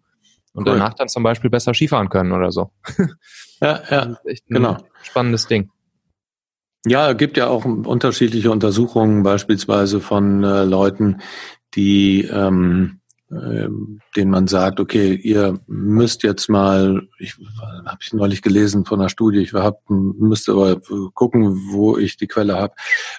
Und 0.54 0.68
cool. 0.68 0.74
danach 0.78 0.94
dann 0.94 1.08
zum 1.08 1.24
Beispiel 1.24 1.50
besser 1.50 1.74
Skifahren 1.74 2.10
können 2.10 2.32
oder 2.32 2.52
so. 2.52 2.72
Ja, 3.62 3.82
ja, 3.90 4.18
genau. 4.48 4.78
Spannendes 5.04 5.48
Ding. 5.48 5.70
Ja, 6.86 7.14
gibt 7.14 7.38
ja 7.38 7.48
auch 7.48 7.64
unterschiedliche 7.64 8.50
Untersuchungen 8.50 9.24
beispielsweise 9.24 10.02
von 10.02 10.44
äh, 10.44 10.64
Leuten, 10.64 11.22
die 11.76 12.24
ähm, 12.24 13.02
ähm, 13.32 14.02
den 14.18 14.30
man 14.30 14.48
sagt, 14.48 14.82
okay, 14.82 15.14
ihr 15.14 15.58
müsst 15.68 16.24
jetzt 16.24 16.50
mal, 16.50 17.08
ich 17.18 17.38
habe 17.86 18.00
ich 18.02 18.12
neulich 18.12 18.42
gelesen 18.42 18.84
von 18.84 19.00
einer 19.00 19.08
Studie, 19.08 19.40
ich 19.40 19.54
hab, 19.54 19.90
müsste 19.90 20.52
aber 20.52 20.82
gucken, 21.14 21.72
wo 21.72 21.98
ich 21.98 22.18
die 22.18 22.28
Quelle 22.28 22.58
habe. 22.58 22.74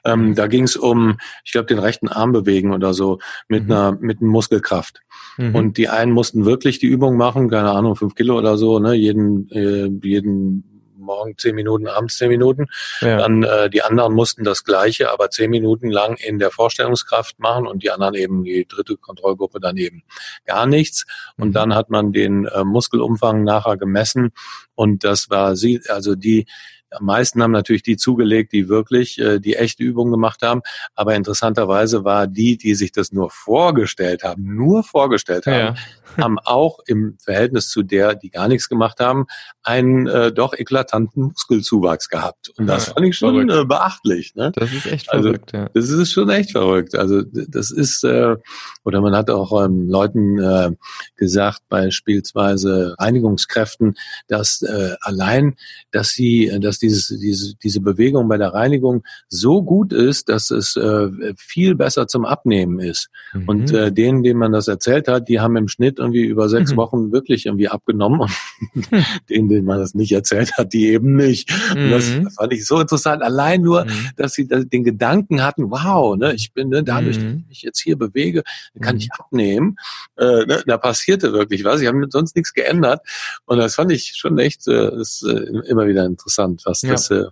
Ähm, 0.04 0.34
da 0.34 0.48
ging 0.48 0.64
es 0.64 0.76
um, 0.76 1.18
ich 1.44 1.52
glaube, 1.52 1.66
den 1.66 1.78
rechten 1.78 2.08
Arm 2.08 2.32
bewegen 2.32 2.74
oder 2.74 2.92
so 2.92 3.20
mit 3.48 3.64
mhm. 3.64 3.72
einer 3.72 3.98
mit 4.00 4.20
einer 4.20 4.30
Muskelkraft. 4.30 5.00
Mhm. 5.36 5.54
Und 5.54 5.76
die 5.76 5.88
einen 5.88 6.12
mussten 6.12 6.44
wirklich 6.44 6.78
die 6.78 6.86
Übung 6.86 7.16
machen, 7.16 7.48
keine 7.48 7.70
Ahnung, 7.70 7.96
fünf 7.96 8.14
Kilo 8.14 8.38
oder 8.38 8.56
so, 8.56 8.78
ne, 8.78 8.94
jeden 8.94 9.50
äh, 9.50 9.88
jeden 10.06 10.72
morgen 11.02 11.36
zehn 11.36 11.54
Minuten, 11.54 11.88
abends 11.88 12.16
zehn 12.16 12.28
Minuten. 12.28 12.66
Ja. 13.00 13.18
Dann 13.18 13.42
äh, 13.42 13.68
die 13.68 13.82
anderen 13.82 14.14
mussten 14.14 14.44
das 14.44 14.64
Gleiche, 14.64 15.10
aber 15.10 15.30
zehn 15.30 15.50
Minuten 15.50 15.90
lang 15.90 16.16
in 16.16 16.38
der 16.38 16.50
Vorstellungskraft 16.50 17.38
machen 17.38 17.66
und 17.66 17.82
die 17.82 17.90
anderen 17.90 18.14
eben, 18.14 18.44
die 18.44 18.66
dritte 18.66 18.96
Kontrollgruppe 18.96 19.60
dann 19.60 19.76
eben 19.76 20.02
gar 20.46 20.66
nichts. 20.66 21.04
Und 21.36 21.48
mhm. 21.48 21.52
dann 21.52 21.74
hat 21.74 21.90
man 21.90 22.12
den 22.12 22.46
äh, 22.46 22.64
Muskelumfang 22.64 23.44
nachher 23.44 23.76
gemessen 23.76 24.30
und 24.74 25.04
das 25.04 25.28
war 25.28 25.56
sie, 25.56 25.82
also 25.88 26.14
die 26.14 26.46
am 26.94 27.06
meisten 27.06 27.42
haben 27.42 27.52
natürlich 27.52 27.82
die 27.82 27.96
zugelegt, 27.96 28.52
die 28.52 28.68
wirklich 28.68 29.18
äh, 29.18 29.38
die 29.38 29.56
echte 29.56 29.82
Übung 29.82 30.10
gemacht 30.10 30.42
haben. 30.42 30.62
Aber 30.94 31.14
interessanterweise 31.14 32.04
war 32.04 32.26
die, 32.26 32.56
die 32.56 32.74
sich 32.74 32.92
das 32.92 33.12
nur 33.12 33.30
vorgestellt 33.30 34.24
haben, 34.24 34.54
nur 34.54 34.84
vorgestellt 34.84 35.46
haben, 35.46 35.54
ja. 35.54 35.74
haben 36.18 36.38
auch 36.38 36.78
im 36.86 37.16
Verhältnis 37.22 37.70
zu 37.70 37.82
der, 37.82 38.14
die 38.14 38.30
gar 38.30 38.48
nichts 38.48 38.68
gemacht 38.68 39.00
haben, 39.00 39.26
einen 39.62 40.06
äh, 40.06 40.32
doch 40.32 40.54
eklatanten 40.54 41.24
Muskelzuwachs 41.24 42.08
gehabt. 42.08 42.50
Und 42.58 42.66
das 42.66 42.88
ja, 42.88 42.94
fand 42.94 43.06
ich 43.06 43.16
schon 43.16 43.48
äh, 43.48 43.64
beachtlich. 43.64 44.34
Ne? 44.34 44.52
Das 44.54 44.72
ist 44.72 44.86
echt 44.86 45.10
also, 45.10 45.28
verrückt, 45.28 45.52
ja. 45.52 45.68
Das 45.72 45.88
ist 45.88 46.12
schon 46.12 46.28
echt 46.30 46.52
verrückt. 46.52 46.94
Also 46.94 47.22
das 47.22 47.70
ist, 47.70 48.04
äh, 48.04 48.36
oder 48.84 49.00
man 49.00 49.14
hat 49.14 49.30
auch 49.30 49.64
ähm, 49.64 49.88
Leuten 49.88 50.38
äh, 50.38 50.72
gesagt, 51.16 51.62
beispielsweise 51.68 52.94
Reinigungskräften, 52.98 53.94
dass 54.28 54.62
äh, 54.62 54.94
allein, 55.00 55.56
dass 55.90 56.08
sie, 56.08 56.52
dass 56.60 56.78
dieses, 56.82 57.08
diese, 57.08 57.54
diese 57.56 57.80
Bewegung 57.80 58.28
bei 58.28 58.36
der 58.36 58.52
Reinigung 58.52 59.02
so 59.28 59.62
gut 59.62 59.92
ist, 59.92 60.28
dass 60.28 60.50
es 60.50 60.76
äh, 60.76 61.08
viel 61.36 61.74
besser 61.74 62.06
zum 62.06 62.24
Abnehmen 62.24 62.80
ist. 62.80 63.08
Mhm. 63.32 63.48
Und 63.48 63.72
äh, 63.72 63.92
denen, 63.92 64.22
denen 64.22 64.38
man 64.38 64.52
das 64.52 64.68
erzählt 64.68 65.08
hat, 65.08 65.28
die 65.28 65.40
haben 65.40 65.56
im 65.56 65.68
Schnitt 65.68 65.98
irgendwie 65.98 66.24
über 66.24 66.48
sechs 66.48 66.72
mhm. 66.72 66.76
Wochen 66.76 67.12
wirklich 67.12 67.46
irgendwie 67.46 67.68
abgenommen 67.68 68.20
und 68.20 68.92
mhm. 68.92 69.04
denen, 69.30 69.48
denen 69.48 69.66
man 69.66 69.78
das 69.78 69.94
nicht 69.94 70.12
erzählt 70.12 70.56
hat, 70.58 70.72
die 70.72 70.88
eben 70.88 71.16
nicht. 71.16 71.50
Und 71.74 71.90
das 71.90 72.10
mhm. 72.10 72.30
fand 72.30 72.52
ich 72.52 72.66
so 72.66 72.80
interessant. 72.80 73.22
Allein 73.22 73.62
nur, 73.62 73.84
mhm. 73.84 74.08
dass 74.16 74.34
sie 74.34 74.46
den 74.46 74.84
Gedanken 74.84 75.42
hatten, 75.42 75.70
wow, 75.70 76.16
ne, 76.16 76.34
ich 76.34 76.52
bin 76.52 76.68
ne, 76.68 76.82
dadurch, 76.82 77.16
dass 77.16 77.26
ich 77.26 77.48
mich 77.48 77.62
jetzt 77.62 77.80
hier 77.80 77.96
bewege, 77.96 78.42
kann 78.80 78.96
ich 78.96 79.08
abnehmen. 79.12 79.76
Äh, 80.16 80.46
ne, 80.46 80.62
da 80.66 80.78
passierte 80.78 81.32
wirklich 81.32 81.64
was. 81.64 81.80
Ich 81.80 81.86
habe 81.86 82.06
sonst 82.10 82.36
nichts 82.36 82.52
geändert. 82.52 83.00
Und 83.46 83.58
das 83.58 83.74
fand 83.74 83.92
ich 83.92 84.14
schon 84.16 84.38
echt 84.38 84.66
äh, 84.66 85.00
ist, 85.00 85.24
äh, 85.24 85.68
immer 85.68 85.86
wieder 85.86 86.04
interessant, 86.04 86.62
was 86.72 86.82
ja. 86.82 86.92
das 86.92 87.10
äh, 87.10 87.24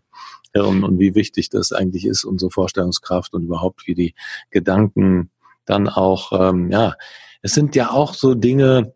und, 0.59 0.85
und 0.85 0.99
wie 0.99 1.15
wichtig 1.15 1.49
das 1.49 1.73
eigentlich 1.73 2.05
ist, 2.05 2.25
unsere 2.25 2.51
Vorstellungskraft 2.51 3.35
und 3.35 3.45
überhaupt 3.45 3.87
wie 3.87 3.95
die 3.95 4.15
Gedanken 4.51 5.31
dann 5.65 5.89
auch, 5.89 6.33
ähm, 6.33 6.71
ja, 6.71 6.95
es 7.43 7.55
sind 7.55 7.77
ja 7.77 7.91
auch 7.91 8.15
so 8.15 8.35
Dinge, 8.35 8.93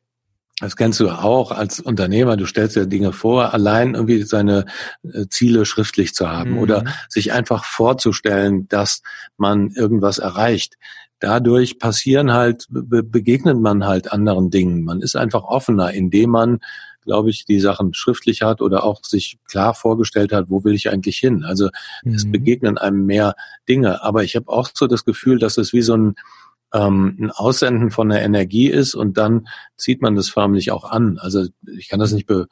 das 0.61 0.77
kennst 0.77 1.01
du 1.01 1.09
auch 1.11 1.51
als 1.51 1.81
Unternehmer, 1.81 2.37
du 2.37 2.47
stellst 2.47 2.77
dir 2.77 2.87
Dinge 2.87 3.13
vor, 3.13 3.55
allein 3.55 3.95
irgendwie 3.95 4.23
seine 4.23 4.67
äh, 5.03 5.27
Ziele 5.29 5.65
schriftlich 5.65 6.15
zu 6.15 6.31
haben 6.31 6.53
mhm. 6.53 6.59
oder 6.59 6.85
sich 7.09 7.33
einfach 7.33 7.65
vorzustellen, 7.65 8.69
dass 8.69 9.03
man 9.37 9.71
irgendwas 9.71 10.19
erreicht. 10.19 10.75
Dadurch 11.21 11.79
passieren 11.79 12.33
halt, 12.33 12.67
be 12.69 13.03
begegnet 13.03 13.59
man 13.59 13.87
halt 13.87 14.13
anderen 14.13 14.51
Dingen. 14.51 14.85
Man 14.85 15.01
ist 15.01 15.17
einfach 15.17 15.45
offener, 15.45 15.93
indem 15.93 16.31
man 16.31 16.59
glaube 17.05 17.31
ich, 17.31 17.45
die 17.45 17.61
Sachen 17.61 17.95
schriftlich 17.95 18.43
hat 18.43 18.61
oder 18.61 18.85
auch 18.85 19.05
sich 19.05 19.39
klar 19.49 19.75
vorgestellt 19.75 20.33
hat, 20.33 20.47
wo 20.49 20.65
will 20.65 20.75
ich 20.75 20.91
eigentlich 20.91 21.19
hin. 21.19 21.45
Also 21.45 21.69
mhm. 22.03 22.15
es 22.15 22.31
begegnen 22.31 22.79
einem 22.79 23.07
mehr 23.07 23.35
Dinge. 23.69 24.03
Aber 24.03 24.25
ich 24.25 24.37
habe 24.37 24.49
auch 24.49 24.69
so 24.73 24.87
das 24.87 25.05
Gefühl, 25.05 25.39
dass 25.39 25.59
es 25.59 25.73
wie 25.73 25.83
so 25.83 25.97
ein 25.97 26.15
ähm, 26.75 27.17
ein 27.21 27.31
Aussenden 27.31 27.91
von 27.91 28.09
der 28.09 28.23
Energie 28.23 28.69
ist 28.69 28.95
und 28.95 29.17
dann 29.17 29.47
zieht 29.77 30.03
man 30.03 30.17
das 30.17 30.29
förmlich 30.29 30.73
auch 30.73 30.85
an. 30.85 31.19
Also 31.19 31.47
ich 31.79 31.89
kann 31.89 32.01
das 32.01 32.13
nicht 32.13 32.27
be, 32.27 32.49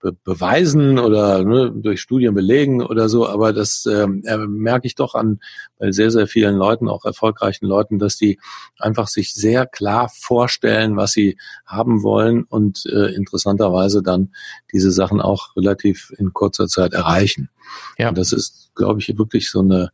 be, 0.00 0.12
beweisen 0.24 0.98
oder 0.98 1.44
ne, 1.44 1.70
durch 1.74 2.00
Studien 2.00 2.34
belegen 2.34 2.82
oder 2.82 3.10
so, 3.10 3.28
aber 3.28 3.52
das 3.52 3.84
ähm, 3.84 4.22
äh, 4.24 4.38
merke 4.38 4.86
ich 4.86 4.94
doch 4.94 5.14
an 5.14 5.40
bei 5.78 5.92
sehr, 5.92 6.10
sehr 6.10 6.26
vielen 6.26 6.56
Leuten, 6.56 6.88
auch 6.88 7.04
erfolgreichen 7.04 7.66
Leuten, 7.66 7.98
dass 7.98 8.16
die 8.16 8.38
einfach 8.78 9.08
sich 9.08 9.34
sehr 9.34 9.66
klar 9.66 10.08
vorstellen, 10.08 10.96
was 10.96 11.12
sie 11.12 11.36
haben 11.66 12.02
wollen 12.02 12.44
und 12.44 12.86
äh, 12.86 13.14
interessanterweise 13.14 14.02
dann 14.02 14.32
diese 14.72 14.90
Sachen 14.90 15.20
auch 15.20 15.54
relativ 15.54 16.14
in 16.16 16.32
kurzer 16.32 16.66
Zeit 16.66 16.94
erreichen. 16.94 17.50
Ja. 17.98 18.08
Und 18.08 18.16
das 18.16 18.32
ist, 18.32 18.70
glaube 18.74 19.00
ich, 19.00 19.18
wirklich 19.18 19.50
so 19.50 19.60
eine 19.60 19.90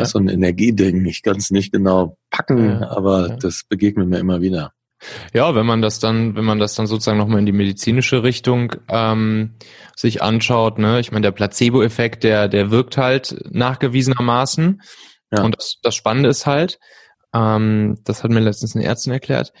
ja. 0.00 0.04
so 0.04 0.18
ein 0.18 0.28
Energieding. 0.28 1.04
Ich 1.06 1.22
kann 1.22 1.36
es 1.36 1.50
nicht 1.50 1.72
genau 1.72 2.16
packen, 2.30 2.80
ja. 2.80 2.90
aber 2.90 3.28
ja. 3.28 3.36
das 3.36 3.64
begegnet 3.68 4.08
mir 4.08 4.18
immer 4.18 4.40
wieder. 4.40 4.72
Ja, 5.32 5.54
wenn 5.54 5.66
man 5.66 5.82
das 5.82 5.98
dann, 5.98 6.34
wenn 6.34 6.44
man 6.44 6.58
das 6.58 6.74
dann 6.74 6.86
sozusagen 6.86 7.18
nochmal 7.18 7.40
in 7.40 7.46
die 7.46 7.52
medizinische 7.52 8.22
Richtung 8.22 8.74
ähm, 8.88 9.54
sich 9.96 10.22
anschaut, 10.22 10.78
ne, 10.78 11.00
ich 11.00 11.12
meine, 11.12 11.22
der 11.22 11.32
Placebo-Effekt, 11.32 12.24
der, 12.24 12.48
der 12.48 12.70
wirkt 12.70 12.96
halt 12.96 13.36
nachgewiesenermaßen. 13.50 14.82
Ja. 15.32 15.44
Und 15.44 15.56
das, 15.56 15.76
das 15.82 15.94
Spannende 15.94 16.28
ist 16.28 16.46
halt, 16.46 16.78
ähm, 17.34 17.98
das 18.04 18.22
hat 18.22 18.30
mir 18.30 18.40
letztens 18.40 18.76
eine 18.76 18.84
Ärztin 18.84 19.12
erklärt, 19.12 19.52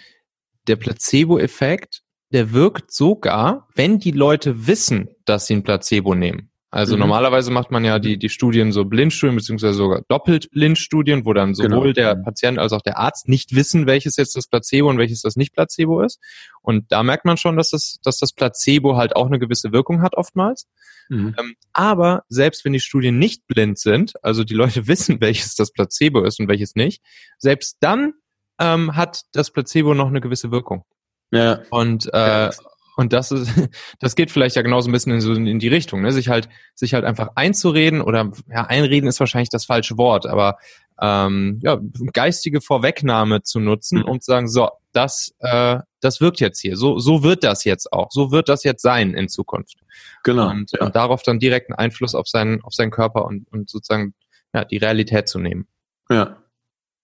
der 0.66 0.76
Placebo-Effekt, 0.76 2.02
der 2.32 2.52
wirkt 2.52 2.92
sogar, 2.92 3.68
wenn 3.74 3.98
die 3.98 4.12
Leute 4.12 4.66
wissen, 4.66 5.08
dass 5.24 5.46
sie 5.46 5.54
ein 5.54 5.62
Placebo 5.62 6.14
nehmen. 6.14 6.50
Also 6.74 6.96
mhm. 6.96 7.02
normalerweise 7.02 7.52
macht 7.52 7.70
man 7.70 7.84
ja 7.84 8.00
die, 8.00 8.18
die 8.18 8.28
Studien 8.28 8.72
so 8.72 8.84
Blindstudien 8.84 9.36
beziehungsweise 9.36 9.74
sogar 9.74 10.02
doppelt 10.08 10.50
Blindstudien, 10.50 11.24
wo 11.24 11.32
dann 11.32 11.54
sowohl 11.54 11.92
genau. 11.92 12.14
der 12.14 12.16
Patient 12.16 12.58
als 12.58 12.72
auch 12.72 12.82
der 12.82 12.98
Arzt 12.98 13.28
nicht 13.28 13.54
wissen, 13.54 13.86
welches 13.86 14.16
jetzt 14.16 14.34
das 14.34 14.48
Placebo 14.48 14.88
und 14.88 14.98
welches 14.98 15.22
das 15.22 15.36
nicht 15.36 15.54
Placebo 15.54 16.02
ist. 16.02 16.18
Und 16.62 16.90
da 16.90 17.04
merkt 17.04 17.26
man 17.26 17.36
schon, 17.36 17.56
dass 17.56 17.70
das, 17.70 18.00
dass 18.02 18.18
das 18.18 18.32
Placebo 18.32 18.96
halt 18.96 19.14
auch 19.14 19.26
eine 19.26 19.38
gewisse 19.38 19.70
Wirkung 19.70 20.02
hat 20.02 20.16
oftmals. 20.16 20.66
Mhm. 21.08 21.36
Ähm, 21.38 21.54
aber 21.72 22.24
selbst 22.28 22.64
wenn 22.64 22.72
die 22.72 22.80
Studien 22.80 23.20
nicht 23.20 23.46
blind 23.46 23.78
sind, 23.78 24.14
also 24.24 24.42
die 24.42 24.54
Leute 24.54 24.86
wissen, 24.88 25.20
welches 25.20 25.54
das 25.54 25.70
Placebo 25.70 26.24
ist 26.24 26.40
und 26.40 26.48
welches 26.48 26.74
nicht, 26.74 27.04
selbst 27.38 27.76
dann 27.78 28.14
ähm, 28.58 28.96
hat 28.96 29.20
das 29.30 29.52
Placebo 29.52 29.94
noch 29.94 30.08
eine 30.08 30.20
gewisse 30.20 30.50
Wirkung. 30.50 30.84
Ja. 31.30 31.60
Und 31.70 32.12
äh, 32.12 32.18
ja. 32.18 32.50
Und 32.96 33.12
das 33.12 33.30
ist, 33.32 33.50
das 33.98 34.14
geht 34.14 34.30
vielleicht 34.30 34.56
ja 34.56 34.62
genauso 34.62 34.88
ein 34.88 34.92
bisschen 34.92 35.12
in, 35.12 35.20
so 35.20 35.32
in 35.32 35.58
die 35.58 35.68
Richtung, 35.68 36.02
ne? 36.02 36.12
sich 36.12 36.28
halt, 36.28 36.48
sich 36.74 36.94
halt 36.94 37.04
einfach 37.04 37.30
einzureden 37.34 38.00
oder 38.00 38.32
ja, 38.48 38.66
einreden 38.66 39.08
ist 39.08 39.20
wahrscheinlich 39.20 39.48
das 39.48 39.64
falsche 39.64 39.98
Wort, 39.98 40.26
aber 40.26 40.58
ähm, 41.00 41.58
ja, 41.62 41.80
geistige 42.12 42.60
Vorwegnahme 42.60 43.42
zu 43.42 43.58
nutzen, 43.58 43.98
mhm. 43.98 44.04
um 44.04 44.20
zu 44.20 44.26
sagen, 44.30 44.48
so, 44.48 44.70
das, 44.92 45.34
äh, 45.40 45.78
das 46.00 46.20
wirkt 46.20 46.40
jetzt 46.40 46.60
hier, 46.60 46.76
so, 46.76 46.98
so 47.00 47.24
wird 47.24 47.42
das 47.42 47.64
jetzt 47.64 47.92
auch, 47.92 48.08
so 48.10 48.30
wird 48.30 48.48
das 48.48 48.62
jetzt 48.62 48.82
sein 48.82 49.14
in 49.14 49.28
Zukunft. 49.28 49.78
Genau. 50.22 50.50
Und, 50.50 50.70
ja. 50.72 50.86
und 50.86 50.94
darauf 50.94 51.22
dann 51.22 51.40
direkten 51.40 51.74
Einfluss 51.74 52.14
auf 52.14 52.28
seinen, 52.28 52.62
auf 52.62 52.74
seinen 52.74 52.92
Körper 52.92 53.24
und, 53.24 53.50
und 53.52 53.68
sozusagen 53.68 54.14
ja, 54.52 54.64
die 54.64 54.76
Realität 54.76 55.28
zu 55.28 55.40
nehmen. 55.40 55.66
Ja, 56.08 56.36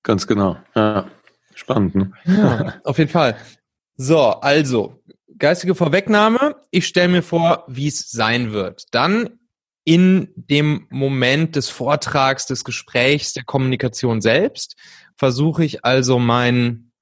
ganz 0.04 0.26
genau. 0.26 0.56
Ja. 0.76 1.06
Spannend, 1.54 1.94
ne? 1.94 2.12
Ja, 2.24 2.74
auf 2.84 2.98
jeden 2.98 3.10
Fall. 3.10 3.36
So, 3.96 4.18
also, 4.18 4.99
geistige 5.40 5.74
Vorwegnahme. 5.74 6.56
Ich 6.70 6.86
stelle 6.86 7.08
mir 7.08 7.22
vor, 7.22 7.64
wie 7.66 7.88
es 7.88 8.10
sein 8.10 8.52
wird. 8.52 8.84
Dann 8.92 9.40
in 9.84 10.28
dem 10.36 10.86
Moment 10.90 11.56
des 11.56 11.70
Vortrags, 11.70 12.46
des 12.46 12.64
Gesprächs, 12.64 13.32
der 13.32 13.44
Kommunikation 13.44 14.20
selbst 14.20 14.76
versuche 15.16 15.64
ich 15.64 15.84
also 15.84 16.18
meinen 16.18 16.92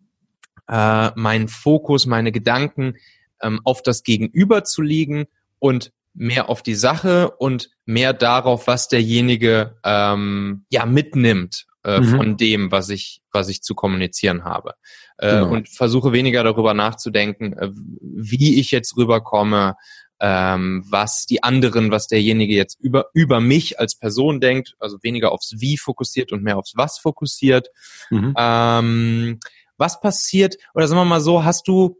äh, 0.68 1.10
meinen 1.14 1.48
Fokus, 1.48 2.06
meine 2.06 2.32
Gedanken 2.32 2.96
ähm, 3.42 3.60
auf 3.64 3.82
das 3.82 4.02
Gegenüber 4.02 4.64
zu 4.64 4.82
legen 4.82 5.26
und 5.58 5.92
mehr 6.14 6.48
auf 6.48 6.62
die 6.62 6.74
Sache 6.74 7.30
und 7.30 7.70
mehr 7.84 8.12
darauf, 8.12 8.66
was 8.66 8.88
derjenige 8.88 9.76
ähm, 9.84 10.64
ja 10.70 10.84
mitnimmt 10.84 11.67
äh, 11.88 12.00
mhm. 12.00 12.16
von 12.16 12.36
dem, 12.36 12.70
was 12.70 12.90
ich, 12.90 13.22
was 13.32 13.48
ich 13.48 13.62
zu 13.62 13.74
kommunizieren 13.74 14.44
habe. 14.44 14.74
Äh, 15.16 15.30
genau. 15.30 15.52
Und 15.52 15.70
versuche 15.70 16.12
weniger 16.12 16.44
darüber 16.44 16.74
nachzudenken, 16.74 17.54
äh, 17.54 17.70
wie 17.72 18.60
ich 18.60 18.70
jetzt 18.70 18.94
rüberkomme, 18.98 19.74
ähm, 20.20 20.84
was 20.86 21.24
die 21.24 21.42
anderen, 21.42 21.90
was 21.90 22.06
derjenige 22.06 22.54
jetzt 22.54 22.78
über, 22.80 23.06
über 23.14 23.40
mich 23.40 23.80
als 23.80 23.96
Person 23.96 24.38
denkt, 24.40 24.74
also 24.78 24.98
weniger 25.02 25.32
aufs 25.32 25.54
Wie 25.58 25.78
fokussiert 25.78 26.30
und 26.30 26.42
mehr 26.42 26.58
aufs 26.58 26.74
Was 26.76 26.98
fokussiert. 26.98 27.68
Mhm. 28.10 28.34
Ähm, 28.36 29.40
was 29.78 30.00
passiert, 30.00 30.56
oder 30.74 30.88
sagen 30.88 31.00
wir 31.00 31.04
mal 31.06 31.20
so, 31.20 31.42
hast 31.42 31.68
du 31.68 31.96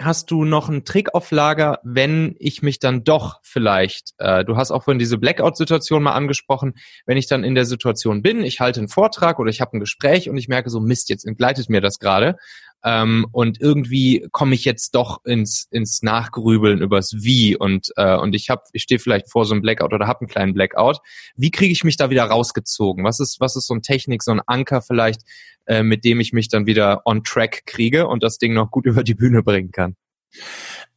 hast 0.00 0.30
du 0.30 0.44
noch 0.44 0.68
einen 0.68 0.84
Trick 0.84 1.14
auf 1.14 1.30
Lager, 1.30 1.80
wenn 1.82 2.36
ich 2.38 2.62
mich 2.62 2.78
dann 2.78 3.04
doch 3.04 3.40
vielleicht, 3.42 4.14
äh, 4.18 4.44
du 4.44 4.56
hast 4.56 4.70
auch 4.70 4.84
vorhin 4.84 4.98
diese 4.98 5.18
Blackout-Situation 5.18 6.02
mal 6.02 6.12
angesprochen, 6.12 6.74
wenn 7.04 7.16
ich 7.16 7.26
dann 7.26 7.44
in 7.44 7.54
der 7.54 7.64
Situation 7.64 8.22
bin, 8.22 8.42
ich 8.42 8.60
halte 8.60 8.80
einen 8.80 8.88
Vortrag 8.88 9.38
oder 9.38 9.50
ich 9.50 9.60
habe 9.60 9.76
ein 9.76 9.80
Gespräch 9.80 10.30
und 10.30 10.36
ich 10.36 10.48
merke 10.48 10.70
so, 10.70 10.80
Mist, 10.80 11.08
jetzt 11.10 11.26
entgleitet 11.26 11.68
mir 11.68 11.80
das 11.80 11.98
gerade 11.98 12.36
ähm, 12.84 13.26
und 13.32 13.60
irgendwie 13.60 14.26
komme 14.30 14.54
ich 14.54 14.64
jetzt 14.64 14.94
doch 14.94 15.24
ins, 15.24 15.66
ins 15.70 16.02
Nachgrübeln 16.02 16.80
übers 16.80 17.12
Wie 17.18 17.56
und, 17.56 17.92
äh, 17.96 18.16
und 18.16 18.34
ich 18.34 18.50
habe, 18.50 18.62
ich 18.72 18.82
stehe 18.82 18.98
vielleicht 18.98 19.30
vor 19.30 19.44
so 19.44 19.54
einem 19.54 19.62
Blackout 19.62 19.92
oder 19.92 20.06
habe 20.06 20.20
einen 20.20 20.28
kleinen 20.28 20.54
Blackout. 20.54 20.98
Wie 21.36 21.50
kriege 21.50 21.72
ich 21.72 21.84
mich 21.84 21.96
da 21.96 22.10
wieder 22.10 22.24
rausgezogen? 22.24 23.04
Was 23.04 23.20
ist, 23.20 23.40
was 23.40 23.56
ist 23.56 23.66
so 23.66 23.74
ein 23.74 23.82
Technik, 23.82 24.22
so 24.22 24.30
ein 24.30 24.40
Anker 24.46 24.80
vielleicht, 24.80 25.22
äh, 25.66 25.82
mit 25.82 26.04
dem 26.04 26.20
ich 26.20 26.32
mich 26.32 26.48
dann 26.48 26.66
wieder 26.66 27.02
on 27.04 27.24
track 27.24 27.66
kriege 27.66 28.06
und 28.06 28.22
das 28.22 28.38
Ding 28.38 28.54
noch 28.54 28.70
gut 28.70 28.86
über 28.86 29.02
die 29.02 29.14
Bühne 29.14 29.42
bringen 29.42 29.72
kann? 29.72 29.96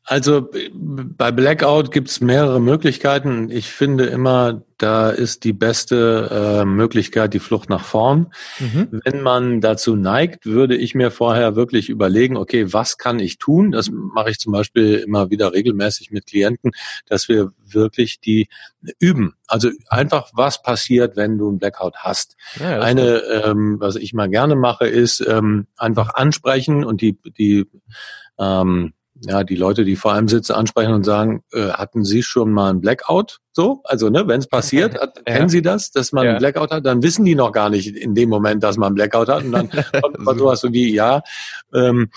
Also 0.03 0.49
bei 0.73 1.31
Blackout 1.31 1.91
gibt 1.91 2.09
es 2.09 2.21
mehrere 2.21 2.59
Möglichkeiten. 2.59 3.51
Ich 3.51 3.69
finde 3.69 4.05
immer, 4.05 4.63
da 4.79 5.11
ist 5.11 5.43
die 5.43 5.53
beste 5.53 6.61
äh, 6.61 6.65
Möglichkeit 6.65 7.35
die 7.35 7.39
Flucht 7.39 7.69
nach 7.69 7.85
vorn. 7.85 8.33
Mhm. 8.59 9.01
Wenn 9.03 9.21
man 9.21 9.61
dazu 9.61 9.95
neigt, 9.95 10.47
würde 10.47 10.75
ich 10.75 10.95
mir 10.95 11.11
vorher 11.11 11.55
wirklich 11.55 11.87
überlegen, 11.87 12.35
okay, 12.35 12.73
was 12.73 12.97
kann 12.97 13.19
ich 13.19 13.37
tun? 13.37 13.71
Das 13.71 13.91
mache 13.91 14.31
ich 14.31 14.39
zum 14.39 14.51
Beispiel 14.53 14.95
immer 14.95 15.29
wieder 15.29 15.53
regelmäßig 15.53 16.09
mit 16.09 16.25
Klienten, 16.25 16.71
dass 17.05 17.29
wir 17.29 17.51
wirklich 17.63 18.19
die 18.19 18.49
üben. 18.97 19.35
Also 19.45 19.69
einfach, 19.87 20.31
was 20.33 20.63
passiert, 20.63 21.15
wenn 21.15 21.37
du 21.37 21.47
einen 21.47 21.59
Blackout 21.59 21.97
hast. 21.97 22.35
Ja, 22.59 22.79
Eine, 22.79 23.17
ähm, 23.45 23.79
was 23.79 23.97
ich 23.97 24.13
mal 24.13 24.29
gerne 24.29 24.55
mache, 24.55 24.87
ist 24.87 25.23
ähm, 25.27 25.67
einfach 25.77 26.15
ansprechen 26.15 26.83
und 26.83 27.01
die, 27.01 27.19
die 27.37 27.67
ähm, 28.39 28.93
ja, 29.23 29.43
die 29.43 29.55
Leute, 29.55 29.85
die 29.85 29.95
vor 29.95 30.13
einem 30.13 30.27
sitzen, 30.27 30.53
ansprechen 30.53 30.93
und 30.93 31.03
sagen, 31.03 31.43
äh, 31.53 31.69
hatten 31.69 32.03
Sie 32.03 32.23
schon 32.23 32.51
mal 32.51 32.71
einen 32.71 32.81
Blackout? 32.81 33.39
So, 33.53 33.81
also 33.83 34.09
ne, 34.09 34.27
wenn 34.27 34.39
es 34.39 34.47
passiert, 34.47 34.93
ja. 34.95 35.07
kennen 35.25 35.49
Sie 35.49 35.61
das, 35.61 35.91
dass 35.91 36.11
man 36.11 36.25
ja. 36.25 36.29
einen 36.31 36.39
Blackout 36.39 36.71
hat, 36.71 36.85
dann 36.85 37.03
wissen 37.03 37.25
die 37.25 37.35
noch 37.35 37.51
gar 37.51 37.69
nicht 37.69 37.95
in 37.95 38.15
dem 38.15 38.29
Moment, 38.29 38.63
dass 38.63 38.77
man 38.77 38.87
einen 38.87 38.95
Blackout 38.95 39.29
hat 39.29 39.43
und 39.43 39.51
dann 39.51 39.69
kommt 40.01 40.39
sowas 40.39 40.61
so 40.61 40.73
wie, 40.73 40.93
ja, 40.93 41.21
ähm, 41.73 42.09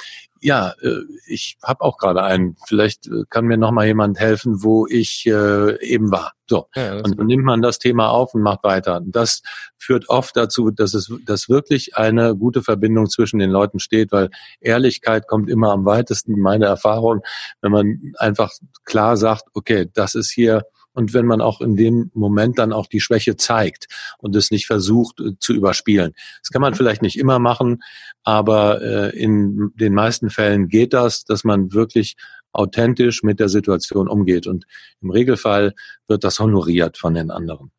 ja, 0.45 0.75
äh, 0.83 1.01
ich 1.27 1.57
habe 1.63 1.81
auch 1.81 1.97
gerade 1.97 2.23
einen. 2.23 2.57
Vielleicht 2.67 3.07
äh, 3.07 3.25
kann 3.31 3.47
mir 3.47 3.57
noch 3.57 3.71
mal 3.71 3.87
jemand 3.87 4.21
helfen, 4.21 4.63
wo 4.63 4.87
ich 4.87 5.25
äh, 5.27 5.83
eben 5.83 6.13
war. 6.13 6.33
So 6.47 6.67
ja, 6.77 6.99
und 6.99 7.19
dann 7.19 7.27
nimmt 7.27 7.45
man 7.45 7.63
das 7.63 7.79
Thema 7.79 8.11
auf 8.11 8.35
und 8.35 8.43
macht 8.43 8.63
weiter. 8.63 9.01
Das 9.07 9.41
führt 9.79 10.11
oft 10.11 10.37
dazu, 10.37 10.71
dass 10.71 10.93
es, 10.93 11.11
dass 11.25 11.49
wirklich 11.49 11.97
eine 11.97 12.37
gute 12.37 12.63
Verbindung 12.63 13.09
zwischen 13.09 13.39
den 13.39 13.49
Leuten 13.49 13.79
steht, 13.79 14.13
weil 14.13 14.29
Ehrlichkeit 14.61 15.27
kommt 15.27 15.49
immer 15.49 15.73
am 15.73 15.87
weitesten. 15.87 16.39
Meine 16.39 16.67
Erfahrung, 16.67 17.23
wenn 17.63 17.73
man 17.73 18.13
einfach 18.19 18.53
klar 18.85 19.17
sagt, 19.17 19.45
okay, 19.55 19.89
das 19.95 20.15
ist 20.15 20.31
hier 20.31 20.67
und 20.95 21.13
wenn 21.13 21.27
man 21.27 21.41
auch 21.41 21.61
in 21.61 21.77
dem 21.77 22.11
Moment 22.15 22.59
dann 22.59 22.73
auch 22.73 22.87
die 22.87 23.01
Schwäche 23.01 23.37
zeigt 23.37 23.89
und 24.19 24.35
es 24.35 24.51
nicht 24.51 24.67
versucht 24.67 25.21
äh, 25.21 25.33
zu 25.39 25.53
überspielen. 25.53 26.15
Das 26.43 26.51
kann 26.51 26.63
man 26.63 26.73
mhm. 26.73 26.77
vielleicht 26.77 27.03
nicht 27.03 27.19
immer 27.19 27.39
machen, 27.39 27.83
aber 28.23 28.81
äh, 28.81 29.17
in 29.19 29.73
den 29.75 29.93
meisten 29.93 30.31
Fällen 30.31 30.69
geht 30.69 30.95
das, 30.95 31.25
dass 31.25 31.45
man 31.45 31.73
wirklich 31.73 32.17
authentisch 32.53 33.23
mit 33.23 33.41
der 33.41 33.49
Situation 33.49 34.09
umgeht. 34.09 34.47
Und 34.47 34.65
im 35.03 35.11
Regelfall 35.11 35.75
wird 36.07 36.25
das 36.25 36.39
honoriert 36.39 36.97
von 36.97 37.15
den 37.15 37.31
anderen. 37.31 37.73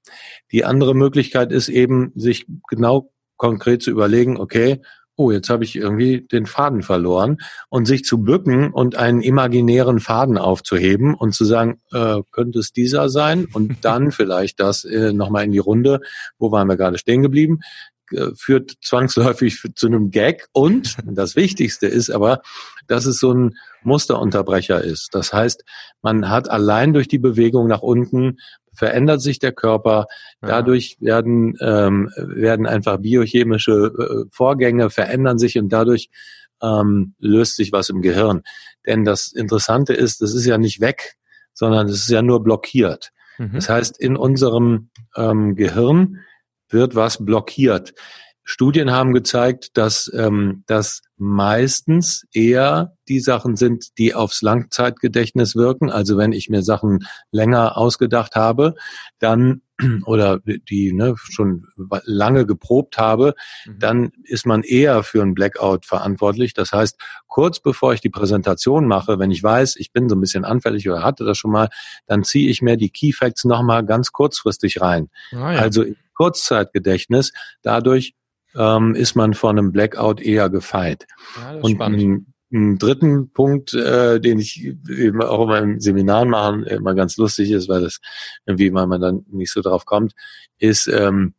Die 0.52 0.66
andere 0.66 0.94
Möglichkeit 0.94 1.52
ist 1.52 1.70
eben, 1.70 2.12
sich 2.16 2.46
genau 2.68 3.12
konkret 3.38 3.82
zu 3.82 3.92
überlegen, 3.92 4.38
okay, 4.38 4.82
oh, 5.18 5.32
jetzt 5.32 5.50
habe 5.50 5.64
ich 5.64 5.76
irgendwie 5.76 6.22
den 6.22 6.46
Faden 6.46 6.82
verloren. 6.82 7.38
Und 7.70 7.86
sich 7.86 8.04
zu 8.04 8.20
bücken 8.20 8.72
und 8.72 8.96
einen 8.96 9.22
imaginären 9.22 10.00
Faden 10.00 10.38
aufzuheben 10.38 11.14
und 11.14 11.34
zu 11.34 11.46
sagen, 11.46 11.80
äh, 11.92 12.22
könnte 12.32 12.60
es 12.60 12.72
dieser 12.72 13.10
sein? 13.10 13.48
Und 13.54 13.78
dann 13.82 14.12
vielleicht 14.12 14.60
das 14.60 14.84
äh, 14.84 15.14
nochmal 15.14 15.46
in 15.46 15.52
die 15.52 15.60
Runde, 15.60 16.02
wo 16.38 16.52
waren 16.52 16.68
wir 16.68 16.78
gerade 16.78 16.98
stehen 16.98 17.22
geblieben, 17.22 17.60
äh, 18.12 18.32
führt 18.36 18.74
zwangsläufig 18.82 19.62
zu 19.76 19.88
einem 19.88 20.12
Gag. 20.12 20.48
Und 20.52 20.98
das 21.06 21.36
Wichtigste 21.36 21.88
ist 21.88 22.10
aber, 22.10 22.42
dass 22.88 23.06
es 23.06 23.20
so 23.20 23.34
ein 23.34 23.56
Musterunterbrecher 23.84 24.84
ist. 24.84 25.14
Das 25.14 25.32
heißt, 25.32 25.64
man 26.02 26.30
hat 26.30 26.50
allein 26.50 26.94
durch 26.94 27.08
die 27.08 27.20
Bewegung 27.20 27.68
nach 27.68 27.82
unten 27.82 28.38
verändert 28.76 29.22
sich 29.22 29.40
der 29.40 29.52
Körper. 29.52 30.08
Dadurch 30.42 30.98
werden, 31.00 31.56
ähm, 31.62 32.12
werden 32.18 32.68
einfach 32.68 32.98
biochemische 32.98 33.72
äh, 33.72 34.30
Vorgänge 34.32 34.90
verändern 34.90 35.38
sich 35.38 35.58
und 35.58 35.70
dadurch 35.70 36.10
ähm, 36.62 37.16
löst 37.20 37.56
sich 37.56 37.72
was 37.72 37.90
im 37.90 38.02
Gehirn. 38.02 38.44
Denn 38.86 39.06
das 39.06 39.32
Interessante 39.32 39.94
ist, 39.94 40.22
das 40.22 40.34
ist 40.34 40.46
ja 40.46 40.58
nicht 40.58 40.82
weg, 40.82 41.16
sondern 41.54 41.88
es 41.88 41.96
ist 41.96 42.10
ja 42.10 42.22
nur 42.22 42.44
blockiert. 42.44 43.12
Mhm. 43.38 43.54
Das 43.54 43.70
heißt, 43.70 44.00
in 44.00 44.16
unserem 44.16 44.90
ähm, 45.16 45.56
Gehirn 45.56 46.20
wird 46.70 46.96
was 46.96 47.24
blockiert. 47.24 47.94
Studien 48.48 48.92
haben 48.92 49.12
gezeigt, 49.12 49.76
dass 49.76 50.10
ähm, 50.14 50.64
das 50.68 51.02
meistens 51.18 52.28
eher 52.32 52.96
die 53.08 53.20
Sachen 53.20 53.56
sind, 53.56 53.98
die 53.98 54.14
aufs 54.14 54.44
Langzeitgedächtnis 54.44 55.56
wirken. 55.56 55.90
Also 55.90 56.16
wenn 56.18 56.32
ich 56.32 56.50
mir 56.50 56.62
Sachen 56.62 57.06
länger 57.32 57.76
ausgedacht 57.76 58.36
habe, 58.36 58.76
dann 59.18 59.64
oder 60.06 60.40
die 60.40 60.94
ne, 60.94 61.16
schon 61.18 61.66
lange 62.06 62.46
geprobt 62.46 63.00
habe, 63.00 63.34
mhm. 63.66 63.80
dann 63.80 64.12
ist 64.24 64.46
man 64.46 64.62
eher 64.62 65.02
für 65.02 65.24
ein 65.24 65.34
Blackout 65.34 65.86
verantwortlich. 65.86 66.54
Das 66.54 66.72
heißt, 66.72 67.00
kurz 67.28 67.60
bevor 67.60 67.94
ich 67.94 68.02
die 68.02 68.12
Präsentation 68.12 68.86
mache, 68.88 69.18
wenn 69.18 69.32
ich 69.32 69.42
weiß, 69.42 69.76
ich 69.78 69.92
bin 69.92 70.08
so 70.08 70.16
ein 70.16 70.22
bisschen 70.22 70.46
anfällig 70.46 70.88
oder 70.88 71.02
hatte 71.02 71.26
das 71.26 71.40
schon 71.40 71.52
mal, 71.52 71.70
dann 72.06 72.24
ziehe 72.24 72.50
ich 72.50 72.62
mir 72.62 72.78
die 72.78 72.90
Key 72.92 73.12
Facts 73.12 73.44
nochmal 73.44 73.84
ganz 73.84 74.12
kurzfristig 74.12 74.82
rein. 74.82 75.10
Ah, 75.32 75.54
ja. 75.54 75.60
Also 75.60 75.84
Kurzzeitgedächtnis. 76.14 77.32
Dadurch 77.62 78.14
ähm, 78.56 78.96
ist 78.96 79.16
man 79.16 79.34
vor 79.34 79.50
einem 79.52 79.72
Blackout 79.72 80.22
eher 80.22 80.50
gefeit. 80.50 81.06
Ja, 81.38 81.60
und 81.60 81.82
ein 81.82 82.28
einen 82.54 82.78
dritten 82.78 83.32
Punkt, 83.32 83.74
äh, 83.74 84.20
den 84.20 84.40
ich 84.40 84.64
eben 84.64 85.22
auch 85.22 85.44
in 85.44 85.50
meinem 85.50 85.80
Seminar 85.80 86.26
machen, 86.26 86.64
immer 86.64 86.94
ganz 86.94 87.18
lustig 87.18 87.52
ist, 87.52 87.68
weil 87.70 87.82
das 87.82 88.00
irgendwie, 88.46 88.74
weil 88.74 88.88
man 88.88 89.02
dann 89.02 89.26
nicht 89.30 89.52
so 89.52 89.62
drauf 89.62 89.86
kommt, 89.86 90.14
ist 90.58 90.88
ähm, 90.88 91.34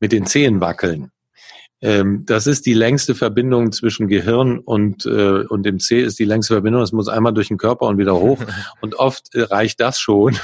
mit 0.00 0.12
den 0.12 0.26
Zehen 0.26 0.60
wackeln. 0.60 1.10
Ähm, 1.80 2.24
das 2.26 2.46
ist 2.48 2.66
die 2.66 2.74
längste 2.74 3.14
Verbindung 3.14 3.70
zwischen 3.70 4.08
Gehirn 4.08 4.58
und, 4.58 5.06
äh, 5.06 5.44
und 5.48 5.62
dem 5.64 5.78
Zeh 5.78 6.02
ist 6.02 6.18
die 6.18 6.24
längste 6.24 6.54
Verbindung. 6.54 6.82
Es 6.82 6.92
muss 6.92 7.08
einmal 7.08 7.32
durch 7.32 7.48
den 7.48 7.58
Körper 7.58 7.86
und 7.86 7.98
wieder 7.98 8.16
hoch. 8.16 8.38
und 8.80 8.96
oft 8.96 9.34
äh, 9.34 9.42
reicht 9.42 9.80
das 9.80 10.00
schon, 10.00 10.36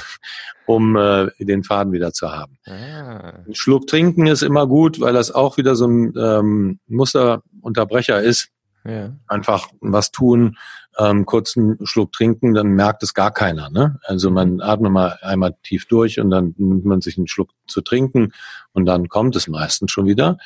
um 0.65 0.95
äh, 0.95 1.27
den 1.39 1.63
Faden 1.63 1.93
wieder 1.93 2.11
zu 2.11 2.31
haben. 2.31 2.57
Ah. 2.65 3.33
Ein 3.47 3.55
Schluck 3.55 3.87
trinken 3.87 4.27
ist 4.27 4.41
immer 4.41 4.67
gut, 4.67 4.99
weil 4.99 5.13
das 5.13 5.31
auch 5.31 5.57
wieder 5.57 5.75
so 5.75 5.87
ein 5.87 6.13
ähm, 6.17 6.79
Musterunterbrecher 6.87 8.21
ist. 8.21 8.49
Ja. 8.87 9.13
Einfach 9.27 9.69
was 9.81 10.11
tun, 10.11 10.57
ähm, 10.99 11.25
kurzen 11.25 11.77
Schluck 11.83 12.11
trinken, 12.11 12.53
dann 12.53 12.67
merkt 12.67 13.01
es 13.01 13.13
gar 13.13 13.31
keiner. 13.31 13.69
Ne? 13.69 13.99
Also 14.03 14.29
man 14.29 14.61
atmet 14.61 14.91
mal 14.91 15.17
einmal 15.21 15.55
tief 15.63 15.87
durch 15.87 16.19
und 16.19 16.29
dann 16.29 16.53
nimmt 16.57 16.85
man 16.85 17.01
sich 17.01 17.17
einen 17.17 17.27
Schluck 17.27 17.49
zu 17.67 17.81
trinken 17.81 18.31
und 18.73 18.85
dann 18.85 19.09
kommt 19.09 19.35
es 19.35 19.47
meistens 19.47 19.91
schon 19.91 20.05
wieder. 20.05 20.37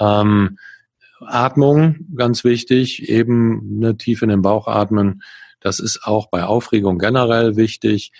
Ähm, 0.00 0.58
Atmung, 1.20 2.06
ganz 2.16 2.44
wichtig, 2.44 3.08
eben 3.08 3.78
ne, 3.78 3.96
tief 3.96 4.22
in 4.22 4.28
den 4.28 4.42
Bauch 4.42 4.66
atmen. 4.66 5.22
Das 5.60 5.78
ist 5.78 6.04
auch 6.04 6.28
bei 6.28 6.44
Aufregung 6.44 6.98
generell 6.98 7.56
wichtig, 7.56 8.12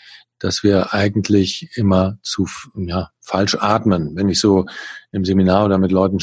dass 0.44 0.62
wir 0.62 0.92
eigentlich 0.92 1.70
immer 1.74 2.18
zu 2.22 2.46
ja, 2.76 3.09
falsch 3.22 3.57
atmen. 3.59 4.14
Wenn 4.14 4.28
ich 4.28 4.40
so 4.40 4.66
im 5.11 5.24
Seminar 5.24 5.64
oder 5.64 5.78
mit 5.78 5.90
Leuten 5.90 6.18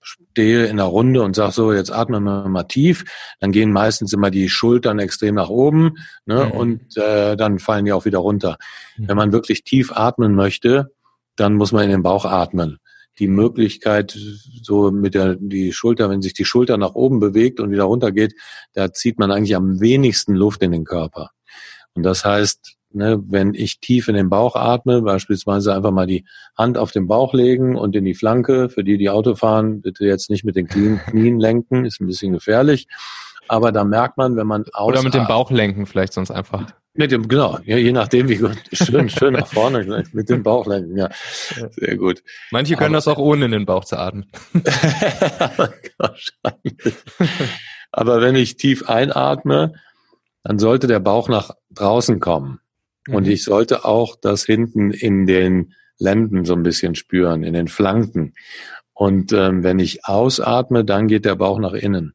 stehe 0.00 0.66
in 0.66 0.76
der 0.76 0.86
Runde 0.86 1.20
und 1.22 1.34
sage 1.34 1.50
so, 1.50 1.72
jetzt 1.72 1.90
atmen 1.90 2.22
wir 2.22 2.48
mal 2.48 2.62
tief, 2.62 3.04
dann 3.40 3.50
gehen 3.50 3.72
meistens 3.72 4.12
immer 4.12 4.30
die 4.30 4.48
Schultern 4.48 5.00
extrem 5.00 5.34
nach 5.34 5.48
oben 5.48 5.96
ne, 6.26 6.44
mhm. 6.44 6.50
und 6.52 6.96
äh, 6.96 7.36
dann 7.36 7.58
fallen 7.58 7.86
die 7.86 7.92
auch 7.92 8.04
wieder 8.04 8.18
runter. 8.18 8.56
Mhm. 8.96 9.08
Wenn 9.08 9.16
man 9.16 9.32
wirklich 9.32 9.64
tief 9.64 9.90
atmen 9.90 10.36
möchte, 10.36 10.92
dann 11.34 11.54
muss 11.54 11.72
man 11.72 11.82
in 11.82 11.90
den 11.90 12.04
Bauch 12.04 12.26
atmen 12.26 12.78
die 13.18 13.26
Möglichkeit, 13.26 14.16
so 14.62 14.92
mit 14.92 15.14
der 15.14 15.34
die 15.34 15.72
Schulter, 15.72 16.08
wenn 16.08 16.22
sich 16.22 16.34
die 16.34 16.44
Schulter 16.44 16.78
nach 16.78 16.94
oben 16.94 17.18
bewegt 17.18 17.58
und 17.58 17.72
wieder 17.72 17.82
runter 17.82 18.12
geht, 18.12 18.34
da 18.74 18.92
zieht 18.92 19.18
man 19.18 19.32
eigentlich 19.32 19.56
am 19.56 19.80
wenigsten 19.80 20.34
Luft 20.36 20.62
in 20.62 20.70
den 20.70 20.84
Körper. 20.84 21.30
Und 21.94 22.04
das 22.04 22.24
heißt, 22.24 22.78
ne, 22.92 23.22
wenn 23.28 23.54
ich 23.54 23.80
tief 23.80 24.08
in 24.08 24.14
den 24.14 24.30
Bauch 24.30 24.56
atme, 24.56 25.02
beispielsweise 25.02 25.74
einfach 25.74 25.90
mal 25.90 26.06
die 26.06 26.24
Hand 26.56 26.78
auf 26.78 26.92
den 26.92 27.06
Bauch 27.06 27.34
legen 27.34 27.76
und 27.76 27.94
in 27.96 28.04
die 28.04 28.14
Flanke, 28.14 28.68
für 28.68 28.84
die, 28.84 28.98
die 28.98 29.10
Auto 29.10 29.34
fahren, 29.34 29.80
bitte 29.80 30.04
jetzt 30.04 30.30
nicht 30.30 30.44
mit 30.44 30.56
den 30.56 30.68
Knien 30.68 31.38
lenken, 31.38 31.84
ist 31.84 32.00
ein 32.00 32.06
bisschen 32.06 32.32
gefährlich. 32.32 32.86
Aber 33.48 33.72
da 33.72 33.82
merkt 33.82 34.16
man, 34.16 34.36
wenn 34.36 34.46
man 34.46 34.64
aus 34.72 34.92
Oder 34.92 35.02
mit 35.02 35.14
dem 35.14 35.26
Bauch 35.26 35.50
lenken 35.50 35.86
vielleicht 35.86 36.12
sonst 36.12 36.30
einfach. 36.30 36.66
Mit 36.94 37.10
dem, 37.10 37.28
genau, 37.28 37.58
ja, 37.64 37.76
je 37.76 37.92
nachdem, 37.92 38.28
wie 38.28 38.36
gut, 38.36 38.58
schön, 38.72 39.08
schön 39.08 39.34
nach 39.34 39.46
vorne, 39.46 40.04
mit 40.12 40.28
dem 40.28 40.42
Bauch 40.42 40.66
lenken, 40.66 40.96
ja, 40.96 41.08
sehr 41.70 41.96
gut. 41.96 42.22
Manche 42.50 42.74
können 42.74 42.94
Aber, 42.94 42.98
das 42.98 43.08
auch 43.08 43.18
ohne 43.18 43.46
in 43.46 43.50
den 43.52 43.66
Bauch 43.66 43.84
zu 43.84 43.98
atmen. 43.98 44.26
Wahrscheinlich. 45.98 46.96
Aber 47.92 48.20
wenn 48.20 48.36
ich 48.36 48.56
tief 48.56 48.88
einatme, 48.88 49.72
dann 50.42 50.58
sollte 50.58 50.86
der 50.86 51.00
Bauch 51.00 51.28
nach 51.28 51.50
draußen 51.70 52.20
kommen. 52.20 52.60
Und 53.08 53.26
mhm. 53.26 53.32
ich 53.32 53.44
sollte 53.44 53.84
auch 53.84 54.16
das 54.20 54.44
hinten 54.44 54.90
in 54.90 55.26
den 55.26 55.74
Lenden 55.98 56.44
so 56.44 56.54
ein 56.54 56.62
bisschen 56.62 56.94
spüren, 56.94 57.42
in 57.42 57.54
den 57.54 57.68
Flanken. 57.68 58.34
Und 58.92 59.32
ähm, 59.32 59.62
wenn 59.62 59.78
ich 59.78 60.04
ausatme, 60.04 60.84
dann 60.84 61.08
geht 61.08 61.24
der 61.24 61.36
Bauch 61.36 61.58
nach 61.58 61.72
innen. 61.72 62.14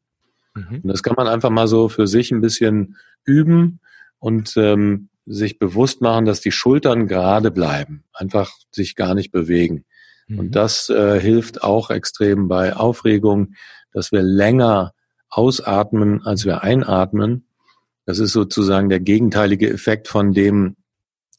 Mhm. 0.54 0.80
Und 0.82 0.88
das 0.88 1.02
kann 1.02 1.14
man 1.16 1.26
einfach 1.26 1.50
mal 1.50 1.68
so 1.68 1.88
für 1.88 2.06
sich 2.06 2.30
ein 2.30 2.40
bisschen 2.40 2.96
üben 3.24 3.80
und 4.18 4.56
ähm, 4.56 5.08
sich 5.26 5.58
bewusst 5.58 6.00
machen, 6.00 6.24
dass 6.24 6.40
die 6.40 6.52
Schultern 6.52 7.08
gerade 7.08 7.50
bleiben, 7.50 8.04
einfach 8.12 8.52
sich 8.70 8.94
gar 8.94 9.14
nicht 9.14 9.32
bewegen. 9.32 9.84
Mhm. 10.28 10.38
Und 10.38 10.56
das 10.56 10.88
äh, 10.88 11.20
hilft 11.20 11.62
auch 11.62 11.90
extrem 11.90 12.48
bei 12.48 12.74
Aufregung, 12.74 13.54
dass 13.92 14.12
wir 14.12 14.22
länger 14.22 14.92
ausatmen, 15.28 16.22
als 16.24 16.44
wir 16.44 16.62
einatmen. 16.62 17.45
Das 18.06 18.18
ist 18.18 18.32
sozusagen 18.32 18.88
der 18.88 19.00
gegenteilige 19.00 19.68
Effekt 19.68 20.08
von 20.08 20.32
dem, 20.32 20.76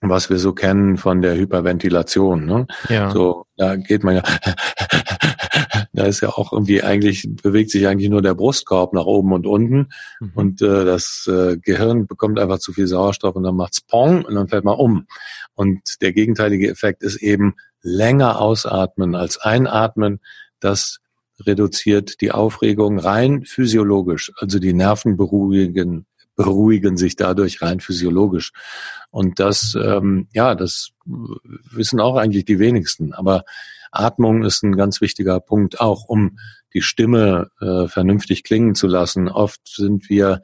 was 0.02 0.30
wir 0.30 0.38
so 0.38 0.54
kennen 0.54 0.98
von 0.98 1.22
der 1.22 1.36
Hyperventilation. 1.36 2.46
Ne? 2.46 2.68
Ja. 2.90 3.10
So, 3.10 3.46
da 3.56 3.76
geht 3.78 4.04
man 4.04 4.18
ja 4.18 4.24
da 5.98 6.06
ist 6.06 6.22
ja 6.22 6.30
auch 6.30 6.54
irgendwie 6.54 6.84
eigentlich, 6.84 7.28
bewegt 7.42 7.72
sich 7.72 7.88
eigentlich 7.88 8.10
nur 8.10 8.22
der 8.22 8.36
Brustkorb 8.36 8.94
nach 8.94 9.06
oben 9.06 9.34
und 9.34 9.48
unten 9.48 9.90
mhm. 10.20 10.32
und 10.36 10.62
äh, 10.62 10.86
das 10.86 11.28
äh, 11.28 11.58
Gehirn 11.58 12.06
bekommt 12.06 12.40
einfach 12.40 12.60
zu 12.60 12.72
viel 12.72 12.86
Sauerstoff 12.86 13.36
und 13.36 13.44
dann 13.44 13.56
macht's 13.56 13.82
Pong 13.82 14.24
und 14.24 14.36
dann 14.36 14.48
fällt 14.48 14.64
man 14.64 14.78
um. 14.78 15.08
Und 15.56 15.82
der 16.02 16.14
gegenteilige 16.14 16.70
Effekt 16.70 17.02
ist 17.02 17.18
eben 17.18 17.56
länger 17.82 18.40
ausatmen 18.40 19.16
als 19.16 19.40
einatmen. 19.40 20.20
Das 20.60 21.00
reduziert 21.46 22.22
die 22.22 22.32
Aufregung 22.32 23.00
rein 23.00 23.44
physiologisch. 23.44 24.32
Also 24.38 24.60
die 24.60 24.74
Nerven 24.74 25.18
beruhigen, 25.18 26.06
beruhigen 26.38 26.96
sich 26.96 27.18
dadurch 27.18 27.62
rein 27.62 27.82
physiologisch. 27.82 28.54
Und 29.10 29.40
das, 29.40 29.76
ähm, 29.82 30.30
ja, 30.34 30.56
das 30.56 30.92
wissen 31.06 32.00
auch 32.00 32.16
eigentlich 32.16 32.46
die 32.46 32.60
wenigsten. 32.60 33.14
Aber 33.14 33.44
Atmung 33.92 34.44
ist 34.44 34.64
ein 34.64 34.78
ganz 34.78 35.02
wichtiger 35.02 35.40
Punkt, 35.42 35.82
auch 35.82 36.06
um 36.08 36.38
die 36.74 36.82
Stimme 36.82 37.50
äh, 37.60 37.88
vernünftig 37.88 38.44
klingen 38.44 38.76
zu 38.76 38.88
lassen. 38.88 39.28
Oft 39.28 39.62
sind 39.68 40.10
wir, 40.10 40.42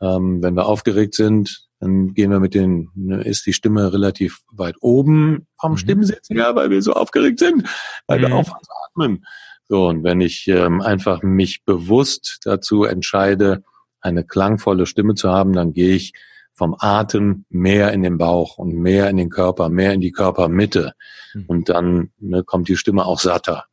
ähm, 0.00 0.42
wenn 0.42 0.54
wir 0.54 0.66
aufgeregt 0.66 1.14
sind, 1.14 1.66
dann 1.80 2.12
gehen 2.12 2.30
wir 2.30 2.40
mit 2.40 2.54
den, 2.54 2.90
ne, 2.94 3.22
ist 3.22 3.46
die 3.46 3.54
Stimme 3.54 3.90
relativ 3.92 4.40
weit 4.52 4.76
oben 4.82 5.46
vom 5.58 5.72
mhm. 5.72 5.76
Stimmsitz, 5.78 6.28
ja, 6.28 6.54
weil 6.54 6.68
wir 6.68 6.82
so 6.82 6.92
aufgeregt 6.92 7.38
sind, 7.38 7.66
weil 8.06 8.18
mhm. 8.18 8.22
wir 8.22 8.34
aufhören 8.34 8.62
zu 8.62 8.72
atmen. 8.84 9.26
So, 9.68 9.88
und 9.88 10.04
wenn 10.04 10.20
ich 10.20 10.46
ähm, 10.48 10.82
einfach 10.82 11.22
mich 11.22 11.64
bewusst 11.64 12.40
dazu 12.42 12.84
entscheide, 12.84 13.62
eine 14.00 14.24
klangvolle 14.24 14.86
Stimme 14.86 15.14
zu 15.14 15.30
haben, 15.30 15.52
dann 15.52 15.72
gehe 15.72 15.94
ich 15.94 16.12
vom 16.52 16.76
Atem 16.78 17.44
mehr 17.48 17.92
in 17.92 18.02
den 18.02 18.18
Bauch 18.18 18.58
und 18.58 18.74
mehr 18.74 19.08
in 19.08 19.16
den 19.16 19.30
Körper, 19.30 19.68
mehr 19.68 19.94
in 19.94 20.00
die 20.00 20.12
Körpermitte. 20.12 20.92
Mhm. 21.32 21.44
Und 21.46 21.68
dann 21.68 22.10
ne, 22.18 22.44
kommt 22.44 22.68
die 22.68 22.76
Stimme 22.76 23.06
auch 23.06 23.20
satter. 23.20 23.64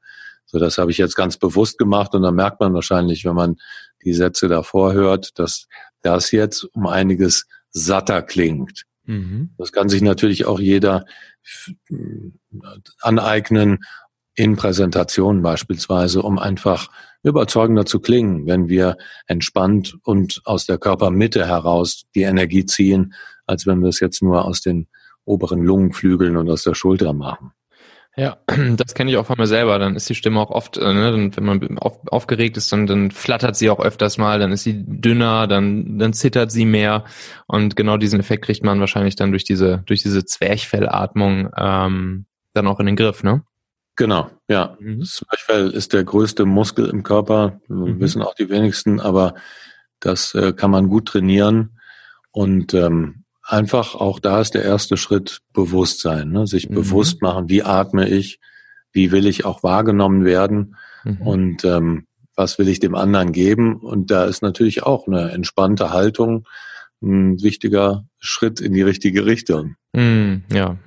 So, 0.46 0.60
das 0.60 0.78
habe 0.78 0.92
ich 0.92 0.98
jetzt 0.98 1.16
ganz 1.16 1.38
bewusst 1.38 1.78
gemacht 1.78 2.16
und 2.16 2.22
dann 2.22 2.36
merkt 2.36 2.62
man 2.62 2.74
wahrscheinlich, 2.74 3.26
wenn 3.26 3.36
man 3.36 3.58
die 4.04 4.14
Sätze 4.14 4.48
davor 4.48 4.94
hört, 4.94 5.38
dass 5.38 5.68
das 6.02 6.32
jetzt 6.32 6.64
um 6.74 6.88
einiges 6.88 7.48
satter 7.72 8.22
klingt. 8.22 8.84
Mhm. 9.04 9.50
Das 9.58 9.74
kann 9.74 9.90
sich 9.90 10.02
natürlich 10.02 10.46
auch 10.46 10.60
jeder 10.60 11.06
aneignen 13.02 13.80
in 14.36 14.56
Präsentationen 14.56 15.42
beispielsweise, 15.42 16.22
um 16.22 16.40
einfach 16.40 16.90
überzeugender 17.28 17.86
zu 17.86 18.00
klingen, 18.00 18.48
wenn 18.48 18.70
wir 18.70 18.98
entspannt 19.28 19.98
und 20.04 20.42
aus 20.46 20.66
der 20.66 20.78
Körpermitte 20.78 21.48
heraus 21.48 22.06
die 22.16 22.24
Energie 22.24 22.66
ziehen, 22.66 23.14
als 23.46 23.66
wenn 23.66 23.82
wir 23.82 23.90
es 23.90 24.00
jetzt 24.00 24.22
nur 24.22 24.46
aus 24.46 24.62
den 24.62 24.88
oberen 25.26 25.62
Lungenflügeln 25.62 26.38
und 26.38 26.50
aus 26.50 26.64
der 26.64 26.74
Schulter 26.74 27.14
machen. 27.14 27.52
Ja, 28.18 28.38
das 28.76 28.96
kenne 28.96 29.12
ich 29.12 29.18
auch 29.18 29.28
von 29.28 29.38
mir 29.38 29.46
selber. 29.46 29.78
Dann 29.78 29.96
ist 29.96 30.10
die 30.10 30.16
Stimme 30.16 30.40
auch 30.40 30.50
oft, 30.50 30.78
äh, 30.78 30.94
ne, 30.94 31.32
wenn 31.36 31.46
man 31.46 31.78
auf, 31.78 32.00
aufgeregt 32.08 32.58
ist, 32.58 32.72
dann, 32.72 32.88
dann 32.88 33.12
flattert 33.12 33.56
sie 33.56 33.70
auch 33.70 33.80
öfters 33.80 34.18
mal, 34.18 34.40
dann 34.40 34.52
ist 34.52 34.64
sie 34.64 34.84
dünner, 34.86 35.46
dann, 35.48 36.00
dann 36.00 36.14
zittert 36.14 36.52
sie 36.52 36.66
mehr. 36.66 37.06
Und 37.46 37.76
genau 37.76 37.98
diesen 37.98 38.20
Effekt 38.20 38.46
kriegt 38.46 38.64
man 38.64 38.80
wahrscheinlich 38.80 39.16
dann 39.16 39.32
durch 39.32 39.44
diese, 39.44 39.84
durch 39.86 40.02
diese 40.02 40.26
Zwerchfellatmung 40.26 41.50
ähm, 41.56 42.26
dann 42.54 42.68
auch 42.68 42.80
in 42.80 42.88
den 42.88 42.96
Griff, 42.96 43.24
ne? 43.24 43.44
Genau, 43.98 44.30
ja. 44.48 44.78
Mhm. 44.80 45.00
Das 45.02 45.16
Zwerchfell 45.16 45.72
ist 45.72 45.92
der 45.92 46.04
größte 46.04 46.46
Muskel 46.46 46.88
im 46.88 47.04
Körper, 47.04 47.60
mhm. 47.68 48.00
wissen 48.00 48.22
auch 48.22 48.36
die 48.36 48.50
wenigsten, 48.50 49.00
aber 49.02 49.34
das 50.00 50.34
äh, 50.36 50.54
kann 50.54 50.72
man 50.72 50.88
gut 50.88 51.08
trainieren. 51.08 51.80
Und 52.32 52.76
ähm, 52.76 53.24
einfach 53.44 53.96
auch 53.96 54.20
da 54.20 54.40
ist 54.40 54.54
der 54.54 54.64
erste 54.64 54.98
Schritt 54.98 55.40
Bewusstsein, 55.52 56.30
ne? 56.32 56.46
sich 56.46 56.70
mhm. 56.70 56.76
bewusst 56.76 57.24
machen, 57.24 57.50
wie 57.50 57.64
atme 57.64 58.08
ich, 58.08 58.40
wie 58.92 59.12
will 59.12 59.26
ich 59.26 59.46
auch 59.46 59.64
wahrgenommen 59.64 60.24
werden 60.24 60.76
mhm. 61.04 61.22
und 61.22 61.66
ähm, 61.66 62.06
was 62.36 62.60
will 62.60 62.68
ich 62.68 62.80
dem 62.80 62.94
anderen 62.94 63.32
geben. 63.32 63.78
Und 63.78 64.12
da 64.12 64.26
ist 64.26 64.44
natürlich 64.44 64.84
auch 64.84 65.08
eine 65.08 65.32
entspannte 65.32 65.90
Haltung 65.90 66.48
ein 67.02 67.42
wichtiger 67.42 68.06
Schritt 68.20 68.60
in 68.60 68.74
die 68.74 68.84
richtige 68.84 69.26
Richtung. 69.26 69.76
Mhm, 69.94 70.44
ja. 70.52 70.78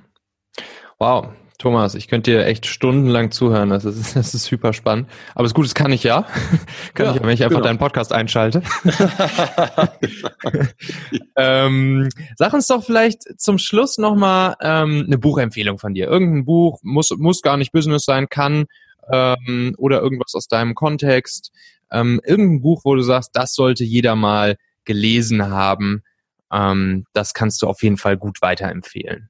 Wow, 0.97 1.29
Thomas, 1.61 1.93
ich 1.93 2.07
könnte 2.07 2.31
dir 2.31 2.45
echt 2.45 2.65
stundenlang 2.65 3.29
zuhören. 3.29 3.69
Das 3.69 3.85
ist, 3.85 4.15
das 4.15 4.33
ist 4.33 4.45
super 4.45 4.73
spannend. 4.73 5.07
Aber 5.35 5.43
das 5.43 5.53
Gute, 5.53 5.67
das 5.67 5.75
kann 5.75 5.91
ich 5.91 6.03
ja. 6.03 6.25
kann 6.95 7.05
ja, 7.05 7.15
ich, 7.15 7.21
wenn 7.21 7.29
ich 7.29 7.43
einfach 7.43 7.57
genau. 7.57 7.67
deinen 7.67 7.77
Podcast 7.77 8.11
einschalte. 8.11 8.63
ähm, 11.35 12.09
sag 12.35 12.53
uns 12.53 12.65
doch 12.65 12.83
vielleicht 12.83 13.39
zum 13.39 13.59
Schluss 13.59 13.99
nochmal 13.99 14.55
ähm, 14.59 15.03
eine 15.05 15.19
Buchempfehlung 15.19 15.77
von 15.77 15.93
dir. 15.93 16.07
Irgendein 16.07 16.45
Buch, 16.45 16.79
muss, 16.81 17.11
muss 17.17 17.43
gar 17.43 17.57
nicht 17.57 17.71
Business 17.71 18.05
sein, 18.05 18.27
kann 18.27 18.65
ähm, 19.11 19.75
oder 19.77 20.01
irgendwas 20.01 20.33
aus 20.33 20.47
deinem 20.47 20.73
Kontext. 20.73 21.51
Ähm, 21.91 22.21
irgendein 22.25 22.61
Buch, 22.61 22.81
wo 22.85 22.95
du 22.95 23.01
sagst, 23.01 23.31
das 23.33 23.53
sollte 23.53 23.83
jeder 23.83 24.15
mal 24.15 24.57
gelesen 24.83 25.49
haben, 25.49 26.03
ähm, 26.51 27.05
das 27.13 27.33
kannst 27.33 27.61
du 27.61 27.67
auf 27.67 27.83
jeden 27.83 27.97
Fall 27.97 28.17
gut 28.17 28.41
weiterempfehlen. 28.41 29.29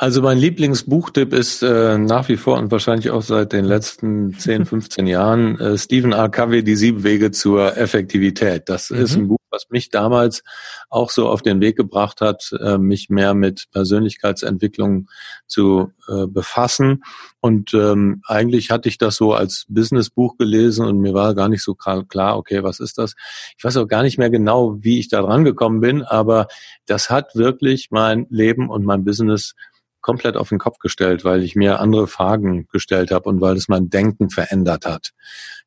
Also 0.00 0.22
mein 0.22 0.38
Lieblingsbuchtipp 0.38 1.34
ist 1.34 1.62
äh, 1.62 1.98
nach 1.98 2.30
wie 2.30 2.38
vor 2.38 2.56
und 2.56 2.70
wahrscheinlich 2.70 3.10
auch 3.10 3.20
seit 3.20 3.52
den 3.52 3.66
letzten 3.66 4.32
10, 4.32 4.64
15 4.64 5.06
Jahren 5.06 5.60
äh, 5.60 5.76
Stephen 5.76 6.12
R. 6.12 6.30
Covey, 6.30 6.64
Die 6.64 6.74
sieben 6.74 7.04
Wege 7.04 7.32
zur 7.32 7.76
Effektivität. 7.76 8.70
Das 8.70 8.88
mhm. 8.88 8.96
ist 8.96 9.16
ein 9.16 9.28
Buch, 9.28 9.36
was 9.50 9.68
mich 9.68 9.90
damals 9.90 10.42
auch 10.88 11.10
so 11.10 11.28
auf 11.28 11.42
den 11.42 11.60
Weg 11.60 11.76
gebracht 11.76 12.22
hat, 12.22 12.50
äh, 12.64 12.78
mich 12.78 13.10
mehr 13.10 13.34
mit 13.34 13.66
Persönlichkeitsentwicklung 13.72 15.10
zu 15.46 15.92
äh, 16.08 16.26
befassen. 16.26 17.04
Und 17.40 17.74
ähm, 17.74 18.22
eigentlich 18.26 18.70
hatte 18.70 18.88
ich 18.88 18.96
das 18.96 19.16
so 19.16 19.34
als 19.34 19.66
Businessbuch 19.68 20.38
gelesen 20.38 20.86
und 20.86 20.98
mir 20.98 21.12
war 21.12 21.34
gar 21.34 21.50
nicht 21.50 21.62
so 21.62 21.74
klar, 21.74 22.38
okay, 22.38 22.62
was 22.62 22.80
ist 22.80 22.96
das? 22.96 23.16
Ich 23.58 23.64
weiß 23.64 23.76
auch 23.76 23.86
gar 23.86 24.02
nicht 24.02 24.16
mehr 24.16 24.30
genau, 24.30 24.78
wie 24.80 24.98
ich 24.98 25.08
da 25.08 25.20
dran 25.20 25.44
gekommen 25.44 25.80
bin, 25.80 26.02
aber 26.02 26.48
das 26.86 27.10
hat 27.10 27.36
wirklich 27.36 27.88
mein 27.90 28.26
Leben 28.30 28.70
und 28.70 28.86
mein 28.86 29.04
Business 29.04 29.54
komplett 30.00 30.36
auf 30.36 30.48
den 30.48 30.58
Kopf 30.58 30.78
gestellt, 30.78 31.24
weil 31.24 31.42
ich 31.42 31.56
mir 31.56 31.80
andere 31.80 32.06
Fragen 32.06 32.66
gestellt 32.72 33.10
habe 33.10 33.28
und 33.28 33.40
weil 33.40 33.56
es 33.56 33.68
mein 33.68 33.90
Denken 33.90 34.30
verändert 34.30 34.86
hat. 34.86 35.10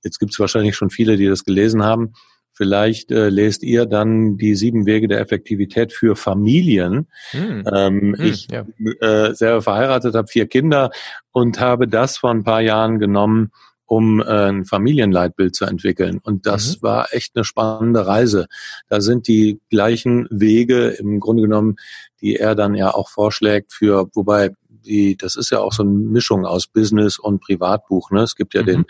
Jetzt 0.04 0.20
gibt 0.20 0.34
es 0.34 0.40
wahrscheinlich 0.40 0.76
schon 0.76 0.90
viele, 0.90 1.18
die 1.18 1.28
das 1.28 1.44
gelesen 1.46 1.84
haben. 1.84 2.14
Vielleicht 2.56 3.12
äh, 3.12 3.30
lest 3.30 3.64
ihr 3.64 3.88
dann 3.88 4.38
die 4.38 4.56
sieben 4.56 4.86
Wege 4.86 5.08
der 5.08 5.20
Effektivität 5.20 5.92
für 5.92 6.16
Familien. 6.16 7.08
Hm. 7.32 7.64
Ähm, 7.74 8.16
hm, 8.16 8.26
ich 8.26 8.48
ja. 8.52 8.66
äh, 9.02 9.34
selber 9.34 9.64
verheiratet, 9.64 10.14
habe 10.14 10.28
vier 10.28 10.48
Kinder 10.48 10.92
und 11.32 11.60
habe 11.60 11.88
das 11.88 12.18
vor 12.18 12.30
ein 12.30 12.44
paar 12.44 12.62
Jahren 12.62 13.00
genommen, 13.00 13.52
um 13.96 14.22
äh, 14.22 14.50
ein 14.50 14.66
Familienleitbild 14.66 15.56
zu 15.56 15.66
entwickeln. 15.66 16.20
Und 16.24 16.48
das 16.48 16.78
mhm. 16.78 16.84
war 16.84 17.08
echt 17.12 17.36
eine 17.36 17.44
spannende 17.44 18.08
Reise. 18.08 18.48
Da 18.90 19.02
sind 19.02 19.28
die 19.28 19.60
gleichen 19.70 20.28
Wege 20.32 20.88
im 20.88 21.20
Grunde 21.20 21.44
genommen, 21.44 21.76
die 22.20 22.38
er 22.38 22.56
dann 22.56 22.74
ja 22.74 22.92
auch 22.92 23.10
vorschlägt 23.10 23.72
für, 23.72 24.10
wobei 24.14 24.52
die, 24.68 25.16
das 25.16 25.36
ist 25.36 25.52
ja 25.52 25.60
auch 25.60 25.74
so 25.74 25.84
eine 25.84 25.92
Mischung 25.92 26.46
aus 26.46 26.66
Business 26.66 27.20
und 27.20 27.40
Privatbuch. 27.40 28.10
Ne? 28.10 28.22
Es 28.22 28.36
gibt 28.36 28.56
ja 28.56 28.64
mhm. 28.64 28.66
den 28.66 28.86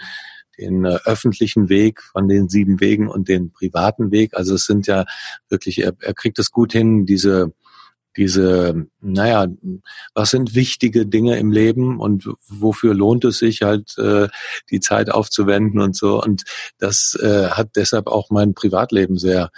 den 0.60 0.86
äh, 0.86 1.00
öffentlichen 1.06 1.68
Weg 1.68 2.04
von 2.04 2.28
den 2.28 2.48
sieben 2.48 2.80
Wegen 2.80 3.08
und 3.08 3.28
den 3.28 3.52
privaten 3.52 4.12
Weg. 4.12 4.36
Also 4.36 4.54
es 4.54 4.66
sind 4.66 4.86
ja 4.86 5.04
wirklich, 5.50 5.82
er, 5.82 5.94
er 6.00 6.14
kriegt 6.14 6.38
es 6.38 6.52
gut 6.52 6.74
hin, 6.74 7.08
diese 7.08 7.52
diese, 8.18 8.86
naja, 9.02 9.48
was 10.14 10.30
sind 10.30 10.56
wichtige 10.56 11.06
Dinge 11.06 11.38
im 11.38 11.52
Leben 11.52 12.00
und 12.00 12.30
wofür 12.48 12.94
lohnt 12.94 13.26
es 13.26 13.40
sich 13.40 13.62
halt, 13.62 13.98
äh, 13.98 14.28
die 14.70 14.80
Zeit 14.80 15.10
aufzuwenden 15.10 15.80
und 15.80 15.96
so. 15.96 16.22
Und 16.22 16.44
das 16.78 17.18
äh, 17.22 17.50
hat 17.50 17.72
deshalb 17.76 18.08
auch 18.08 18.30
mein 18.30 18.54
Privatleben 18.54 19.18
sehr 19.18 19.50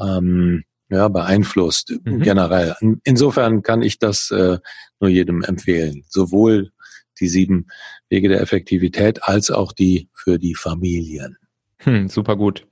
ähm, 0.00 0.64
ja, 0.88 1.08
beeinflusst, 1.08 1.94
mhm. 2.04 2.20
generell. 2.20 2.74
Insofern 3.04 3.62
kann 3.62 3.82
ich 3.82 3.98
das 3.98 4.30
äh, 4.30 4.58
nur 5.00 5.10
jedem 5.10 5.42
empfehlen. 5.42 6.04
Sowohl 6.08 6.70
die 7.18 7.28
sieben 7.28 7.68
Wege 8.08 8.28
der 8.28 8.40
Effektivität 8.40 9.22
als 9.22 9.50
auch 9.50 9.72
die 9.72 10.08
für 10.12 10.38
die 10.38 10.54
Familien. 10.54 11.38
Hm, 11.84 12.08
super 12.08 12.36
gut. 12.36 12.66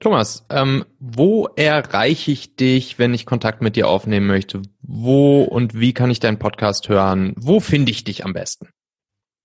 Thomas, 0.00 0.44
ähm, 0.50 0.84
wo 0.98 1.46
erreiche 1.56 2.32
ich 2.32 2.56
dich, 2.56 2.98
wenn 2.98 3.14
ich 3.14 3.26
Kontakt 3.26 3.62
mit 3.62 3.76
dir 3.76 3.88
aufnehmen 3.88 4.26
möchte? 4.26 4.62
Wo 4.82 5.42
und 5.42 5.78
wie 5.78 5.92
kann 5.92 6.10
ich 6.10 6.20
deinen 6.20 6.38
Podcast 6.38 6.88
hören? 6.88 7.34
Wo 7.36 7.60
finde 7.60 7.92
ich 7.92 8.04
dich 8.04 8.24
am 8.24 8.32
besten? 8.32 8.68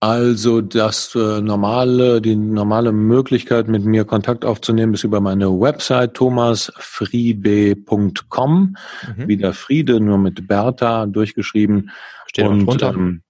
Also 0.01 0.62
das 0.62 1.14
äh, 1.16 1.41
normale, 1.41 2.22
die 2.22 2.38
normale 2.38 2.93
Möglichkeit, 2.93 3.68
mit 3.68 3.84
mir 3.84 4.05
Kontakt 4.05 4.45
aufzunehmen, 4.45 4.93
ist 4.93 5.03
über 5.03 5.20
meine 5.20 5.49
Website 5.49 6.14
thomasfriebe.com. 6.14 8.78
Mhm. 9.18 9.28
Wieder 9.28 9.51
Friede, 9.53 9.99
nur 9.99 10.18
mit 10.18 10.47
Bertha 10.47 11.05
durchgeschrieben. 11.05 11.91
Steht 12.28 12.47
und, 12.47 12.66
drunter. 12.66 12.93
Ähm, 12.93 13.24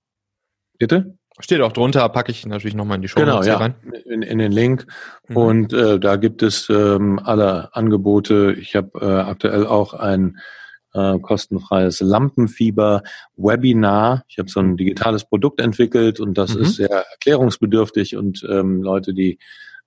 bitte? 0.77 1.17
Steht 1.41 1.61
auch 1.61 1.71
drunter, 1.71 2.09
packe 2.09 2.31
ich 2.31 2.45
natürlich 2.45 2.75
nochmal 2.75 2.97
in 2.97 3.01
die 3.01 3.07
Show 3.07 3.19
genau, 3.19 3.41
ja, 3.43 3.57
rein. 3.57 3.75
In, 4.05 4.21
in 4.23 4.37
den 4.39 4.51
Link. 4.51 4.85
Mhm. 5.27 5.37
Und 5.37 5.71
äh, 5.73 5.99
da 5.99 6.17
gibt 6.17 6.43
es 6.43 6.69
ähm, 6.69 7.19
alle 7.23 7.73
Angebote. 7.73 8.53
Ich 8.59 8.75
habe 8.75 8.99
äh, 8.99 9.21
aktuell 9.21 9.65
auch 9.65 9.93
ein 9.93 10.37
äh, 10.93 11.17
kostenfreies 11.19 12.01
Lampenfieber-Webinar. 12.01 14.25
Ich 14.27 14.37
habe 14.37 14.49
so 14.49 14.59
ein 14.59 14.75
digitales 14.75 15.23
Produkt 15.23 15.61
entwickelt 15.61 16.19
und 16.19 16.37
das 16.37 16.55
mhm. 16.55 16.63
ist 16.63 16.75
sehr 16.75 16.89
erklärungsbedürftig 16.89 18.17
und 18.17 18.45
ähm, 18.49 18.81
Leute, 18.81 19.13
die 19.13 19.39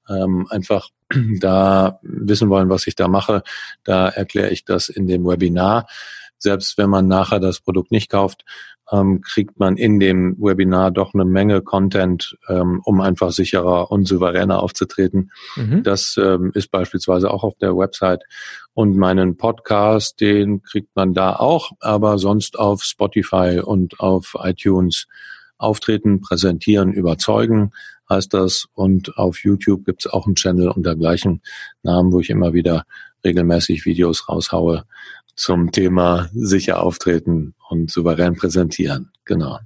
ähm, 0.09 0.46
einfach 0.50 0.88
da 1.40 1.98
wissen 2.03 2.50
wollen, 2.50 2.68
was 2.68 2.86
ich 2.86 2.94
da 2.94 3.09
mache, 3.09 3.42
da 3.84 4.09
erkläre 4.09 4.50
ich 4.50 4.64
das 4.64 4.88
in 4.88 5.07
dem 5.07 5.26
Webinar. 5.26 5.86
Selbst 6.43 6.76
wenn 6.78 6.90
man 6.90 7.07
nachher 7.07 7.40
das 7.40 7.61
Produkt 7.61 7.93
nicht 7.93 8.11
kauft, 8.11 8.45
ähm, 8.90 9.20
kriegt 9.22 9.59
man 9.59 9.76
in 9.76 10.01
dem 10.01 10.36
Webinar 10.38 10.90
doch 10.90 11.14
eine 11.14 11.24
Menge 11.24 11.62
Content, 11.62 12.36
ähm, 12.49 12.80
um 12.84 13.01
einfach 13.01 13.30
sicherer 13.30 13.90
und 13.90 14.07
souveräner 14.07 14.62
aufzutreten. 14.62 15.30
Mhm. 15.57 15.82
Das 15.82 16.16
ähm, 16.18 16.51
ist 16.55 16.70
beispielsweise 16.70 17.30
auch 17.30 17.45
auf 17.45 17.57
der 17.59 17.76
Website. 17.76 18.24
Und 18.74 18.97
meinen 18.97 19.36
Podcast, 19.36 20.20
den 20.20 20.62
kriegt 20.62 20.95
man 20.97 21.14
da 21.14 21.36
auch, 21.36 21.72
aber 21.80 22.18
sonst 22.18 22.59
auf 22.59 22.82
Spotify 22.82 23.61
und 23.64 24.01
auf 24.01 24.36
iTunes 24.43 25.07
auftreten, 25.59 26.20
präsentieren, 26.20 26.93
überzeugen 26.93 27.72
heißt 28.12 28.34
das. 28.34 28.66
Und 28.74 29.16
auf 29.16 29.43
YouTube 29.43 29.84
gibt's 29.84 30.07
auch 30.07 30.26
einen 30.26 30.34
Channel 30.34 30.68
unter 30.68 30.97
gleichen 30.97 31.43
Namen, 31.82 32.12
wo 32.12 32.20
ich 32.20 32.30
immer 32.30 32.53
wieder 32.53 32.84
regelmäßig 33.24 33.84
Videos 33.84 34.28
raushaue 34.28 34.84
zum 35.35 35.72
Thema 35.72 36.28
sicher 36.33 36.83
auftreten 36.83 37.55
und 37.68 37.91
souverän 37.91 38.37
präsentieren. 38.37 39.11
Genau. 39.24 39.59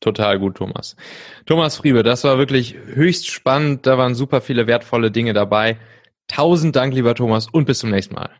Total 0.00 0.38
gut, 0.38 0.56
Thomas. 0.56 0.96
Thomas 1.46 1.76
Friebe, 1.78 2.02
das 2.02 2.24
war 2.24 2.36
wirklich 2.36 2.74
höchst 2.74 3.30
spannend. 3.30 3.86
Da 3.86 3.96
waren 3.96 4.14
super 4.14 4.40
viele 4.40 4.66
wertvolle 4.66 5.10
Dinge 5.10 5.32
dabei. 5.32 5.78
Tausend 6.28 6.76
Dank, 6.76 6.94
lieber 6.94 7.14
Thomas, 7.14 7.48
und 7.48 7.64
bis 7.64 7.78
zum 7.78 7.90
nächsten 7.90 8.14
Mal. 8.14 8.30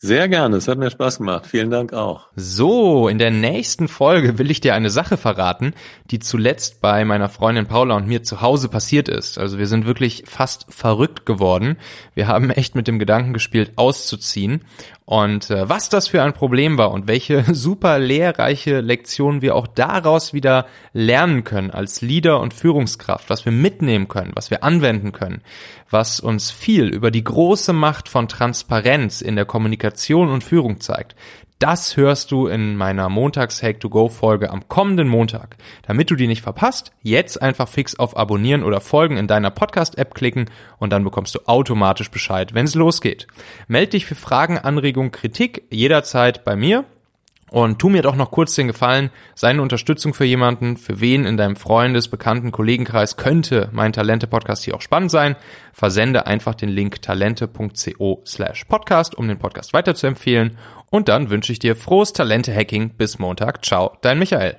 Sehr 0.00 0.28
gerne, 0.28 0.58
es 0.58 0.68
hat 0.68 0.78
mir 0.78 0.92
Spaß 0.92 1.18
gemacht. 1.18 1.48
Vielen 1.48 1.70
Dank 1.70 1.92
auch. 1.92 2.28
So, 2.36 3.08
in 3.08 3.18
der 3.18 3.32
nächsten 3.32 3.88
Folge 3.88 4.38
will 4.38 4.48
ich 4.48 4.60
dir 4.60 4.74
eine 4.74 4.90
Sache 4.90 5.16
verraten, 5.16 5.74
die 6.12 6.20
zuletzt 6.20 6.80
bei 6.80 7.04
meiner 7.04 7.28
Freundin 7.28 7.66
Paula 7.66 7.96
und 7.96 8.06
mir 8.06 8.22
zu 8.22 8.40
Hause 8.40 8.68
passiert 8.68 9.08
ist. 9.08 9.38
Also 9.38 9.58
wir 9.58 9.66
sind 9.66 9.86
wirklich 9.86 10.22
fast 10.28 10.72
verrückt 10.72 11.26
geworden. 11.26 11.78
Wir 12.14 12.28
haben 12.28 12.50
echt 12.50 12.76
mit 12.76 12.86
dem 12.86 13.00
Gedanken 13.00 13.32
gespielt, 13.32 13.72
auszuziehen. 13.74 14.60
Und 15.08 15.48
äh, 15.48 15.66
was 15.66 15.88
das 15.88 16.06
für 16.06 16.22
ein 16.22 16.34
Problem 16.34 16.76
war 16.76 16.90
und 16.90 17.06
welche 17.06 17.42
super 17.54 17.98
lehrreiche 17.98 18.80
Lektionen 18.80 19.40
wir 19.40 19.56
auch 19.56 19.66
daraus 19.66 20.34
wieder 20.34 20.66
lernen 20.92 21.44
können 21.44 21.70
als 21.70 22.02
Leader 22.02 22.40
und 22.40 22.52
Führungskraft, 22.52 23.30
was 23.30 23.46
wir 23.46 23.52
mitnehmen 23.52 24.08
können, 24.08 24.32
was 24.34 24.50
wir 24.50 24.62
anwenden 24.64 25.12
können, 25.12 25.40
was 25.88 26.20
uns 26.20 26.50
viel 26.50 26.88
über 26.88 27.10
die 27.10 27.24
große 27.24 27.72
Macht 27.72 28.10
von 28.10 28.28
Transparenz 28.28 29.22
in 29.22 29.34
der 29.34 29.46
Kommunikation 29.46 30.28
und 30.28 30.44
Führung 30.44 30.78
zeigt. 30.78 31.16
Das 31.58 31.96
hörst 31.96 32.30
du 32.30 32.46
in 32.46 32.76
meiner 32.76 33.08
Montags 33.08 33.64
Hack 33.64 33.80
to 33.80 33.90
Go 33.90 34.08
Folge 34.08 34.50
am 34.50 34.68
kommenden 34.68 35.08
Montag. 35.08 35.56
Damit 35.82 36.08
du 36.08 36.14
die 36.14 36.28
nicht 36.28 36.42
verpasst, 36.42 36.92
jetzt 37.02 37.42
einfach 37.42 37.66
fix 37.66 37.98
auf 37.98 38.16
Abonnieren 38.16 38.62
oder 38.62 38.80
Folgen 38.80 39.16
in 39.16 39.26
deiner 39.26 39.50
Podcast 39.50 39.98
App 39.98 40.14
klicken 40.14 40.48
und 40.78 40.92
dann 40.92 41.02
bekommst 41.02 41.34
du 41.34 41.40
automatisch 41.46 42.12
Bescheid, 42.12 42.54
wenn 42.54 42.66
es 42.66 42.76
losgeht. 42.76 43.26
Meld 43.66 43.92
dich 43.92 44.06
für 44.06 44.14
Fragen, 44.14 44.56
Anregungen, 44.56 45.10
Kritik 45.10 45.64
jederzeit 45.68 46.44
bei 46.44 46.54
mir. 46.54 46.84
Und 47.50 47.78
tu 47.78 47.88
mir 47.88 48.02
doch 48.02 48.16
noch 48.16 48.30
kurz 48.30 48.54
den 48.54 48.66
Gefallen, 48.66 49.10
seine 49.34 49.62
Unterstützung 49.62 50.14
für 50.14 50.24
jemanden, 50.24 50.76
für 50.76 51.00
wen 51.00 51.24
in 51.24 51.36
deinem 51.36 51.56
Freundes-, 51.56 52.08
Bekannten-, 52.08 52.52
Kollegenkreis 52.52 53.16
könnte 53.16 53.68
mein 53.72 53.92
Talente-Podcast 53.92 54.64
hier 54.64 54.74
auch 54.74 54.82
spannend 54.82 55.10
sein. 55.10 55.36
Versende 55.72 56.26
einfach 56.26 56.54
den 56.54 56.68
Link 56.68 57.02
talente.co 57.02 58.22
slash 58.26 58.64
podcast, 58.64 59.14
um 59.14 59.28
den 59.28 59.38
Podcast 59.38 59.72
weiterzuempfehlen 59.72 60.56
und 60.90 61.08
dann 61.08 61.30
wünsche 61.30 61.52
ich 61.52 61.58
dir 61.58 61.76
frohes 61.76 62.12
Talente-Hacking 62.12 62.90
bis 62.90 63.18
Montag. 63.18 63.64
Ciao, 63.64 63.96
dein 64.00 64.18
Michael. 64.18 64.56